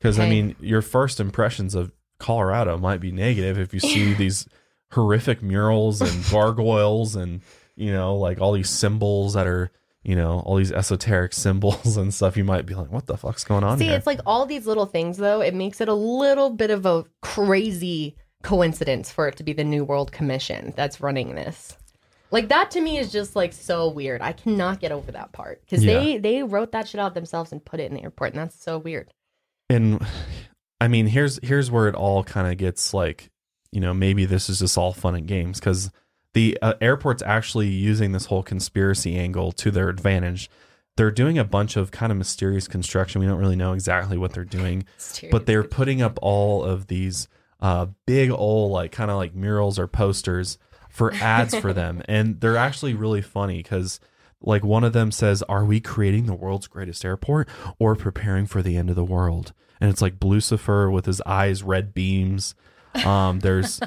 Because 0.00 0.18
I 0.18 0.28
mean, 0.28 0.56
your 0.60 0.80
first 0.80 1.20
impressions 1.20 1.74
of 1.74 1.92
Colorado 2.18 2.78
might 2.78 3.00
be 3.00 3.12
negative 3.12 3.58
if 3.58 3.74
you 3.74 3.80
see 3.80 4.14
these 4.14 4.48
horrific 4.92 5.42
murals 5.42 6.00
and 6.00 6.24
gargoyles 6.30 7.14
and 7.14 7.42
you 7.76 7.92
know 7.92 8.16
like 8.16 8.40
all 8.40 8.52
these 8.52 8.68
symbols 8.68 9.34
that 9.34 9.46
are 9.46 9.70
you 10.02 10.16
know 10.16 10.40
all 10.40 10.56
these 10.56 10.72
esoteric 10.72 11.32
symbols 11.34 11.96
and 11.96 12.14
stuff. 12.14 12.36
You 12.36 12.44
might 12.44 12.66
be 12.66 12.74
like, 12.74 12.90
what 12.90 13.06
the 13.06 13.16
fuck's 13.16 13.44
going 13.44 13.64
on 13.64 13.78
See, 13.78 13.84
here? 13.84 13.96
it's 13.96 14.06
like 14.06 14.20
all 14.24 14.46
these 14.46 14.66
little 14.66 14.86
things, 14.86 15.18
though. 15.18 15.40
It 15.40 15.54
makes 15.54 15.80
it 15.80 15.88
a 15.88 15.94
little 15.94 16.50
bit 16.50 16.70
of 16.70 16.86
a 16.86 17.04
crazy 17.20 18.16
coincidence 18.42 19.12
for 19.12 19.28
it 19.28 19.36
to 19.36 19.44
be 19.44 19.52
the 19.52 19.64
New 19.64 19.84
World 19.84 20.12
Commission 20.12 20.72
that's 20.76 21.00
running 21.00 21.34
this. 21.34 21.76
Like 22.30 22.48
that 22.48 22.70
to 22.72 22.80
me 22.80 22.96
is 22.96 23.10
just 23.10 23.34
like 23.34 23.52
so 23.52 23.90
weird. 23.90 24.22
I 24.22 24.32
cannot 24.32 24.80
get 24.80 24.92
over 24.92 25.12
that 25.12 25.32
part 25.32 25.60
because 25.62 25.82
they 25.82 26.16
they 26.16 26.42
wrote 26.42 26.72
that 26.72 26.88
shit 26.88 27.00
out 27.00 27.14
themselves 27.14 27.52
and 27.52 27.64
put 27.64 27.80
it 27.80 27.90
in 27.90 27.94
the 27.94 28.02
airport, 28.02 28.32
and 28.32 28.40
that's 28.40 28.62
so 28.62 28.78
weird. 28.78 29.12
And 29.70 30.04
I 30.80 30.88
mean, 30.88 31.06
here's 31.06 31.38
here's 31.42 31.70
where 31.70 31.88
it 31.88 31.94
all 31.94 32.24
kind 32.24 32.50
of 32.50 32.58
gets 32.58 32.92
like, 32.92 33.30
you 33.70 33.80
know, 33.80 33.94
maybe 33.94 34.24
this 34.24 34.50
is 34.50 34.58
just 34.58 34.76
all 34.76 34.92
fun 34.92 35.14
and 35.14 35.26
games 35.26 35.60
because 35.60 35.90
the 36.34 36.58
uh, 36.60 36.74
airport's 36.80 37.22
actually 37.22 37.68
using 37.68 38.12
this 38.12 38.26
whole 38.26 38.42
conspiracy 38.42 39.16
angle 39.16 39.52
to 39.52 39.70
their 39.70 39.88
advantage. 39.88 40.50
They're 40.96 41.10
doing 41.10 41.38
a 41.38 41.44
bunch 41.44 41.76
of 41.76 41.92
kind 41.92 42.10
of 42.10 42.18
mysterious 42.18 42.66
construction. 42.66 43.20
We 43.20 43.26
don't 43.26 43.38
really 43.38 43.56
know 43.56 43.72
exactly 43.72 44.18
what 44.18 44.32
they're 44.32 44.44
doing, 44.44 44.84
but 45.30 45.46
they're 45.46 45.64
putting 45.64 46.02
up 46.02 46.18
all 46.20 46.64
of 46.64 46.88
these 46.88 47.28
uh, 47.60 47.86
big 48.06 48.30
old 48.30 48.72
like 48.72 48.90
kind 48.90 49.10
of 49.10 49.16
like 49.16 49.34
murals 49.34 49.78
or 49.78 49.86
posters 49.86 50.58
for 50.88 51.14
ads 51.14 51.54
for 51.54 51.72
them, 51.74 52.02
and 52.06 52.40
they're 52.40 52.56
actually 52.56 52.94
really 52.94 53.22
funny 53.22 53.58
because 53.58 54.00
like 54.42 54.64
one 54.64 54.84
of 54.84 54.92
them 54.92 55.10
says, 55.10 55.42
"Are 55.48 55.64
we 55.64 55.80
creating 55.80 56.26
the 56.26 56.34
world's 56.34 56.66
greatest 56.66 57.04
airport 57.04 57.48
or 57.78 57.94
preparing 57.94 58.46
for 58.46 58.62
the 58.62 58.76
end 58.76 58.90
of 58.90 58.96
the 58.96 59.04
world?" 59.04 59.52
And 59.80 59.90
it's 59.90 60.02
like 60.02 60.22
Lucifer 60.22 60.90
with 60.90 61.06
his 61.06 61.20
eyes 61.22 61.62
red 61.62 61.94
beams. 61.94 62.54
Um, 63.04 63.40
there's 63.40 63.80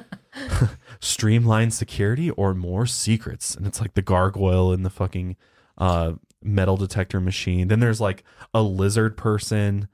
streamlined 0.99 1.73
security 1.73 2.29
or 2.31 2.53
more 2.53 2.85
secrets, 2.85 3.55
and 3.55 3.67
it's 3.67 3.81
like 3.81 3.93
the 3.93 4.01
gargoyle 4.01 4.71
and 4.71 4.85
the 4.85 4.89
fucking 4.89 5.35
uh, 5.77 6.13
metal 6.41 6.77
detector 6.77 7.19
machine. 7.19 7.67
Then 7.67 7.79
there's 7.79 8.01
like 8.01 8.23
a 8.53 8.61
lizard 8.61 9.17
person. 9.17 9.87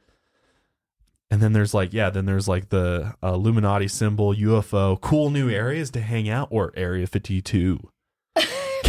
And 1.32 1.41
then 1.41 1.53
there's 1.53 1.76
like, 1.76 1.93
yeah, 1.93 2.10
then 2.10 2.26
there's 2.26 2.47
like 2.47 2.70
the 2.70 3.14
uh, 3.22 3.34
Illuminati 3.34 3.88
symbol, 3.88 4.34
UFO, 4.34 4.99
cool 4.99 5.30
new 5.30 5.47
areas 5.47 5.91
to 5.91 6.01
hang 6.01 6.28
out, 6.28 6.47
or 6.49 6.74
Area 6.76 7.05
52. 7.05 7.80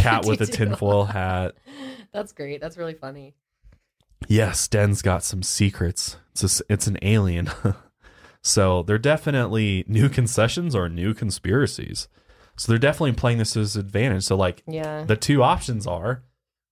Cat 0.01 0.25
with 0.27 0.41
a 0.41 0.45
tinfoil 0.47 1.05
hat. 1.05 1.55
That's 2.13 2.31
great. 2.33 2.59
That's 2.61 2.77
really 2.77 2.93
funny. 2.93 3.33
Yes, 4.27 4.67
Den's 4.67 5.01
got 5.01 5.23
some 5.23 5.41
secrets. 5.43 6.17
It's 6.31 6.61
a 6.61 6.63
it's 6.69 6.87
an 6.87 6.97
alien. 7.01 7.49
so 8.43 8.83
they're 8.83 8.97
definitely 8.97 9.83
new 9.87 10.09
concessions 10.09 10.75
or 10.75 10.89
new 10.89 11.13
conspiracies. 11.13 12.07
So 12.57 12.71
they're 12.71 12.79
definitely 12.79 13.13
playing 13.13 13.37
this 13.39 13.55
as 13.57 13.75
an 13.75 13.81
advantage. 13.81 14.23
So 14.23 14.35
like 14.35 14.63
Yeah. 14.67 15.03
the 15.03 15.15
two 15.15 15.41
options 15.43 15.87
are 15.87 16.23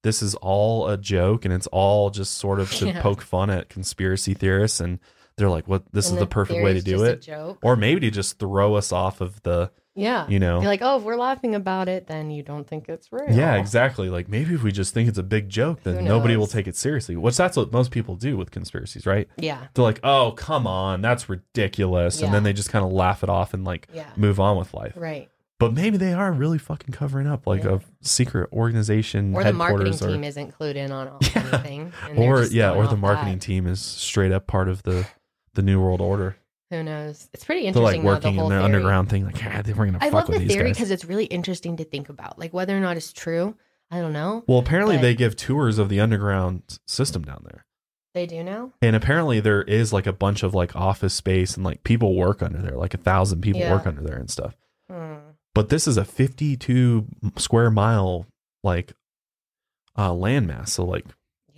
this 0.04 0.22
is 0.22 0.36
all 0.36 0.88
a 0.88 0.98
joke 0.98 1.44
and 1.46 1.54
it's 1.54 1.68
all 1.68 2.10
just 2.10 2.36
sort 2.38 2.60
of 2.60 2.72
to 2.76 2.88
Yeah. 2.88 3.02
poke 3.02 3.22
fun 3.22 3.50
at 3.50 3.70
conspiracy 3.70 4.34
theorists 4.34 4.80
and 4.80 5.00
they're 5.38 5.50
like 5.50 5.68
what 5.68 5.84
this 5.92 6.10
And 6.10 6.18
is 6.18 6.20
the 6.20 6.28
perfect 6.28 6.62
way 6.64 6.74
to 6.74 6.82
do 6.82 7.04
it 7.04 7.28
or 7.64 7.76
maybe 7.76 8.02
to 8.02 8.12
just 8.12 8.40
throw 8.40 8.76
us 8.76 8.92
off 8.92 9.22
of 9.22 9.42
the 9.44 9.72
Yeah. 9.96 10.28
you 10.30 10.40
know 10.40 10.60
You're 10.62 10.70
like, 10.70 10.82
oh, 10.82 10.98
if 10.98 11.04
we're 11.04 11.18
laughing 11.18 11.56
about 11.56 11.90
it, 11.90 12.08
then 12.08 12.32
you 12.32 12.42
don't 12.44 12.66
think 12.66 12.88
it's 12.88 13.12
real. 13.12 13.26
yeah 13.32 13.56
exactly 13.56 14.10
like 14.10 14.30
maybe 14.30 14.54
if 14.54 14.64
we 14.64 14.72
just 14.72 14.94
think 14.94 15.10
it's 15.10 15.18
a 15.18 15.24
big 15.24 15.50
joke 15.50 15.84
then 15.84 16.06
nobody 16.06 16.38
will 16.38 16.48
take 16.48 16.68
it 16.68 16.76
seriously 16.78 17.16
which 17.18 17.36
that's 17.36 17.58
what 17.58 17.72
most 17.74 17.92
people 17.92 18.16
do 18.16 18.38
with 18.38 18.52
conspiracies 18.52 19.06
right 19.06 19.28
Yeah. 19.38 19.68
they're 19.74 19.84
like 19.84 20.00
oh 20.04 20.32
come 20.38 20.66
on 20.68 21.02
that's 21.02 21.28
ridiculous 21.28 22.22
and 22.22 22.34
then 22.34 22.44
they 22.44 22.54
just 22.54 22.70
kind 22.70 22.86
of 22.86 22.92
laugh 22.92 23.24
it 23.24 23.30
off 23.30 23.54
and 23.54 23.66
like 23.66 23.88
Yeah. 23.94 24.10
move 24.16 24.40
on 24.40 24.58
with 24.58 24.74
life 24.74 24.94
Right. 24.96 25.28
but 25.60 25.74
maybe 25.74 25.98
they 25.98 26.14
are 26.14 26.32
really 26.32 26.60
fucking 26.60 26.94
covering 26.94 27.28
up 27.28 27.46
like 27.48 27.64
Yeah. 27.64 27.76
a 27.76 27.80
secret 28.02 28.50
organization 28.54 29.36
Or 29.36 29.44
the 29.44 29.52
marketing 29.52 29.88
headquarters 29.88 30.02
or 30.02 30.12
team 30.14 30.24
isn't 30.24 30.58
clued 30.58 30.76
in 30.76 30.92
on 30.92 31.08
all- 31.10 31.18
Yeah. 31.22 31.50
anything. 31.54 31.92
and 32.08 32.18
they're 32.18 32.34
or 32.36 32.42
just 32.42 32.54
yeah, 32.54 32.70
going 32.70 32.80
or 32.80 32.88
the 32.88 32.94
off 32.94 33.00
marketing 33.00 33.34
that. 33.40 33.42
team 33.42 33.68
is 33.68 33.82
straight 33.82 34.32
up 34.32 34.48
part 34.48 34.70
of 34.70 34.84
the 34.84 35.06
the 35.56 35.64
new 35.64 35.82
world 35.82 36.00
order. 36.00 36.38
Who 36.72 36.84
knows? 36.84 37.28
It's 37.34 37.44
pretty 37.44 37.62
They're 37.62 37.68
interesting. 37.70 38.04
like 38.04 38.22
though, 38.22 38.30
working 38.30 38.36
the 38.38 38.44
in 38.44 38.50
their 38.50 38.60
theory. 38.60 38.66
underground 38.76 39.10
thing. 39.10 39.26
Like, 39.26 39.44
ah, 39.44 39.62
they 39.64 39.74
we're 39.74 39.86
gonna 39.86 39.98
I 40.02 40.06
fuck 40.12 40.14
love 40.14 40.30
with 40.30 40.40
the 40.40 40.46
these 40.48 40.56
theory 40.56 40.72
because 40.72 40.92
it's 40.92 41.06
really 41.06 41.26
interesting 41.26 41.78
to 41.78 41.84
think 41.84 42.10
about, 42.10 42.38
like 42.38 42.54
whether 42.54 42.78
or 42.78 42.80
not 42.80 42.96
it's 42.98 43.12
true. 43.12 43.56
I 43.92 44.00
don't 44.02 44.14
know. 44.14 44.44
Well, 44.48 44.60
apparently 44.60 44.98
but- 44.98 45.02
they 45.02 45.16
give 45.16 45.36
tours 45.36 45.80
of 45.80 45.90
the 45.90 46.00
underground 46.00 46.62
system 46.86 47.24
down 47.24 47.42
there, 47.44 47.66
They 48.14 48.28
do 48.28 48.44
now. 48.44 48.72
and 48.84 48.96
apparently 48.96 49.40
there 49.40 49.64
is 49.64 49.92
like 49.92 50.06
a 50.06 50.14
bunch 50.14 50.44
of 50.44 50.54
like 50.54 50.76
office 50.76 51.16
space 51.16 51.56
and 51.56 51.64
like 51.66 51.84
people 51.84 52.16
work 52.16 52.44
under 52.44 52.60
there. 52.62 52.78
Like 52.78 52.94
a 52.94 52.98
thousand 52.98 53.42
people 53.42 53.62
Yeah. 53.62 53.74
work 53.74 53.88
under 53.88 54.02
there 54.02 54.18
and 54.18 54.30
stuff. 54.30 54.56
Hmm. 54.92 55.16
But 55.56 55.70
this 55.70 55.88
is 55.88 55.98
a 55.98 56.06
fifty-two 56.06 57.08
square 57.38 57.72
mile 57.72 58.28
like 58.64 58.94
uh 59.96 60.12
landmass. 60.12 60.70
So 60.70 60.86
like 60.86 61.06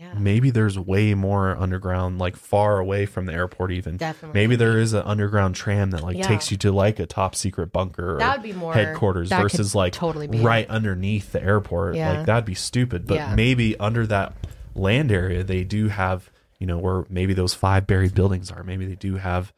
Yeah, 0.01 0.13
maybe 0.17 0.49
there's 0.49 0.79
way 0.79 1.13
more 1.13 1.55
underground, 1.55 2.17
like 2.17 2.35
far 2.35 2.79
away 2.79 3.05
from 3.05 3.27
the 3.27 3.33
airport 3.33 3.71
even. 3.71 3.97
definitely. 3.97 4.39
Maybe 4.41 4.55
there 4.55 4.79
is 4.79 4.93
an 4.93 5.03
underground 5.03 5.53
tram 5.53 5.91
that 5.91 6.01
like 6.01 6.17
Yeah. 6.17 6.27
takes 6.27 6.49
you 6.49 6.57
to 6.57 6.71
like 6.71 6.97
a 6.99 7.05
top 7.05 7.35
secret 7.35 7.71
bunker 7.71 8.15
or 8.15 8.17
that 8.17 8.37
would 8.37 8.43
be 8.43 8.53
more 8.53 8.73
headquarters 8.73 9.29
versus 9.29 9.75
like 9.75 9.93
totally 9.93 10.25
be 10.27 10.39
right 10.39 10.67
underneath 10.69 11.31
the 11.31 11.43
airport. 11.43 11.95
Yeah. 11.95 12.17
Like 12.17 12.25
that'd 12.25 12.45
be 12.45 12.55
stupid. 12.55 13.05
But 13.05 13.35
maybe 13.35 13.77
under 13.79 14.07
that 14.07 14.33
land 14.73 15.11
area, 15.11 15.43
they 15.43 15.63
do 15.63 15.89
have, 15.89 16.31
you 16.59 16.65
know, 16.65 16.79
where 16.79 17.05
maybe 17.07 17.35
those 17.35 17.53
five 17.53 17.85
buried 17.85 18.15
buildings 18.15 18.49
are. 18.49 18.63
Maybe 18.63 18.87
they 18.87 18.95
do 18.95 19.17
have 19.17 19.53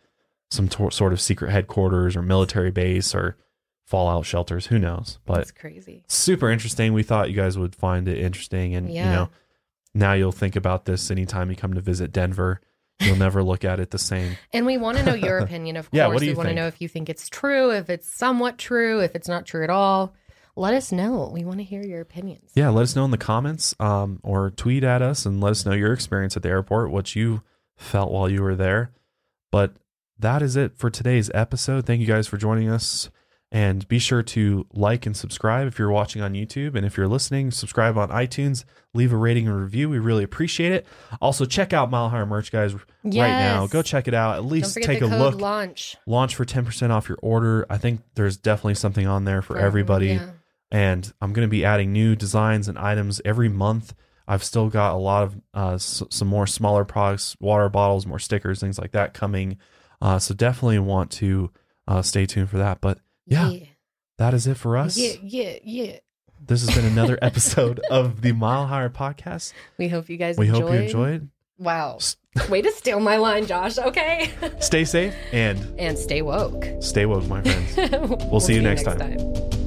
some 0.51 0.67
tor- 0.67 0.91
sort 0.91 1.13
of 1.13 1.21
secret 1.21 1.51
headquarters 1.51 2.17
or 2.17 2.21
military 2.21 2.69
base 2.71 3.15
or 3.15 3.37
fallout 3.85 4.25
shelters. 4.25 4.65
Who 4.67 4.77
knows? 4.77 5.19
But 5.25 5.35
That's 5.37 5.51
crazy. 5.51 6.03
super 6.07 6.49
interesting. 6.51 6.91
We 6.91 7.03
thought 7.03 7.29
you 7.29 7.35
guys 7.35 7.57
would 7.57 7.75
find 7.75 8.07
it 8.09 8.17
interesting. 8.17 8.75
And, 8.75 8.93
you 8.93 9.03
know, 9.03 9.29
now 9.93 10.13
you'll 10.13 10.31
think 10.31 10.55
about 10.55 10.85
this 10.85 11.11
anytime 11.11 11.49
you 11.49 11.55
come 11.55 11.73
to 11.73 11.81
visit 11.81 12.11
Denver. 12.11 12.61
you'll 12.99 13.15
never 13.15 13.43
look 13.43 13.65
at 13.65 13.79
it 13.79 13.91
the 13.91 13.97
same. 13.97 14.37
And 14.53 14.65
we 14.65 14.77
want 14.77 14.97
to 14.97 15.03
know 15.03 15.13
your 15.15 15.37
opinion, 15.45 15.77
of 15.77 15.89
course. 15.89 15.97
Yeah, 15.97 16.07
what 16.07 16.19
do 16.19 16.27
we 16.27 16.33
want 16.33 16.49
to 16.49 16.55
know 16.55 16.67
if 16.67 16.79
you 16.81 16.87
think 16.87 17.09
it's 17.09 17.27
true, 17.29 17.71
if 17.71 17.89
it's 17.89 18.07
somewhat 18.07 18.57
true, 18.57 18.99
if 19.01 19.15
it's 19.15 19.27
not 19.27 19.45
true 19.45 19.63
at 19.63 19.69
all. 19.69 20.13
Let 20.55 20.75
us 20.75 20.91
know. 20.91 21.31
We 21.33 21.43
want 21.43 21.57
to 21.57 21.63
hear 21.63 21.81
your 21.83 22.01
opinions. 22.01 22.51
Yeah, 22.53 22.69
let 22.69 22.83
us 22.83 22.95
know 22.95 23.05
in 23.05 23.11
the 23.11 23.17
comments 23.17 23.73
um, 23.79 24.19
or 24.21 24.51
tweet 24.51 24.83
at 24.83 25.01
us 25.01 25.25
and 25.25 25.41
let 25.41 25.49
us 25.49 25.65
know 25.65 25.71
your 25.73 25.93
experience 25.93 26.37
at 26.37 26.43
the 26.43 26.49
airport, 26.49 26.91
what 26.91 27.15
you 27.15 27.41
felt 27.75 28.11
while 28.11 28.29
you 28.29 28.43
were 28.43 28.55
there. 28.55 28.91
But 29.51 29.73
that 30.19 30.43
is 30.43 30.55
it 30.55 30.77
for 30.77 30.91
today's 30.91 31.31
episode. 31.33 31.87
Thank 31.87 32.01
you 32.01 32.07
guys 32.07 32.27
for 32.27 32.37
joining 32.37 32.69
us. 32.69 33.09
And 33.53 33.87
be 33.87 33.99
sure 33.99 34.23
to 34.23 34.65
like 34.73 35.05
and 35.05 35.15
subscribe 35.15 35.67
if 35.67 35.77
you're 35.77 35.91
watching 35.91 36.23
on 36.23 36.33
YouTube. 36.33 36.73
And 36.75 36.87
if 36.87 36.97
you're 36.97 37.07
listening, 37.07 37.51
subscribe 37.51 37.99
on 37.99 38.09
iTunes, 38.09 38.65
leave 38.95 39.13
a 39.13 39.15
rating 39.15 39.47
and 39.47 39.55
review. 39.61 39.91
We 39.91 39.99
really 39.99 40.23
appreciate 40.23 40.71
it. 40.71 40.87
Also, 41.21 41.45
check 41.45 41.71
out 41.71 41.91
Mile 41.91 42.09
Higher 42.09 42.25
merch, 42.25 42.51
guys, 42.51 42.73
right 42.73 42.81
now. 43.13 43.67
Go 43.67 43.83
check 43.83 44.07
it 44.07 44.15
out. 44.15 44.37
At 44.37 44.43
least 44.45 44.73
take 44.81 45.01
a 45.01 45.05
look. 45.05 45.35
launch 45.35 45.95
Launch 46.07 46.35
for 46.35 46.45
10% 46.45 46.89
off 46.89 47.07
your 47.07 47.19
order. 47.21 47.67
I 47.69 47.77
think 47.77 48.01
there's 48.15 48.37
definitely 48.37 48.73
something 48.73 49.05
on 49.05 49.23
there 49.25 49.43
for 49.43 49.53
for 49.53 49.59
everybody 49.59 50.07
Yeah. 50.07 50.29
and 50.71 51.13
I'm 51.21 51.31
going 51.31 51.47
to 51.47 51.51
be 51.51 51.63
adding 51.63 51.93
new 51.93 52.15
designs 52.15 52.67
and 52.67 52.75
items 52.79 53.21
every 53.23 53.49
month. 53.49 53.93
I've 54.27 54.43
still 54.43 54.69
got 54.69 54.95
a 54.95 54.97
lot 54.97 55.23
of 55.25 55.35
uh, 55.53 55.73
s- 55.75 56.01
some 56.09 56.27
more 56.27 56.47
smaller 56.47 56.85
products, 56.85 57.37
water 57.39 57.69
bottles, 57.69 58.07
more 58.07 58.17
stickers, 58.17 58.59
things 58.59 58.79
like 58.79 58.93
that 58.93 59.13
coming. 59.13 59.57
Uh, 60.01 60.17
so 60.17 60.33
definitely 60.33 60.79
want 60.79 61.11
to 61.11 61.51
uh, 61.87 62.01
stay 62.01 62.25
tuned 62.25 62.49
for 62.49 62.57
that. 62.57 62.81
But 62.81 62.97
yeah, 63.25 63.49
yeah, 63.49 63.65
that 64.17 64.33
is 64.33 64.47
it 64.47 64.57
for 64.57 64.77
us. 64.77 64.97
yeah, 64.97 65.13
yeah, 65.23 65.53
yeah. 65.63 65.97
This 66.45 66.65
has 66.65 66.75
been 66.75 66.85
another 66.85 67.17
episode 67.21 67.79
of 67.89 68.21
the 68.21 68.33
Mile 68.33 68.67
Higher 68.67 68.89
Podcast. 68.89 69.53
We 69.77 69.87
hope 69.87 70.09
you 70.09 70.17
guys 70.17 70.37
We 70.37 70.47
enjoyed. 70.49 70.61
hope 70.63 70.73
you 70.73 70.79
enjoyed. 70.79 71.29
Wow. 71.57 71.99
Way 72.49 72.61
to 72.63 72.71
steal 72.71 72.99
my 72.99 73.15
line, 73.17 73.45
Josh. 73.45 73.77
Okay. 73.77 74.31
Stay 74.59 74.83
safe 74.85 75.13
and 75.31 75.59
and 75.79 75.97
stay 75.97 76.21
woke. 76.21 76.65
stay 76.81 77.05
woke, 77.05 77.27
my 77.27 77.41
friends. 77.43 77.77
we'll, 78.31 78.39
see 78.41 78.55
you 78.55 78.61
next 78.61 78.83
time. 78.83 78.97
time. 78.99 79.62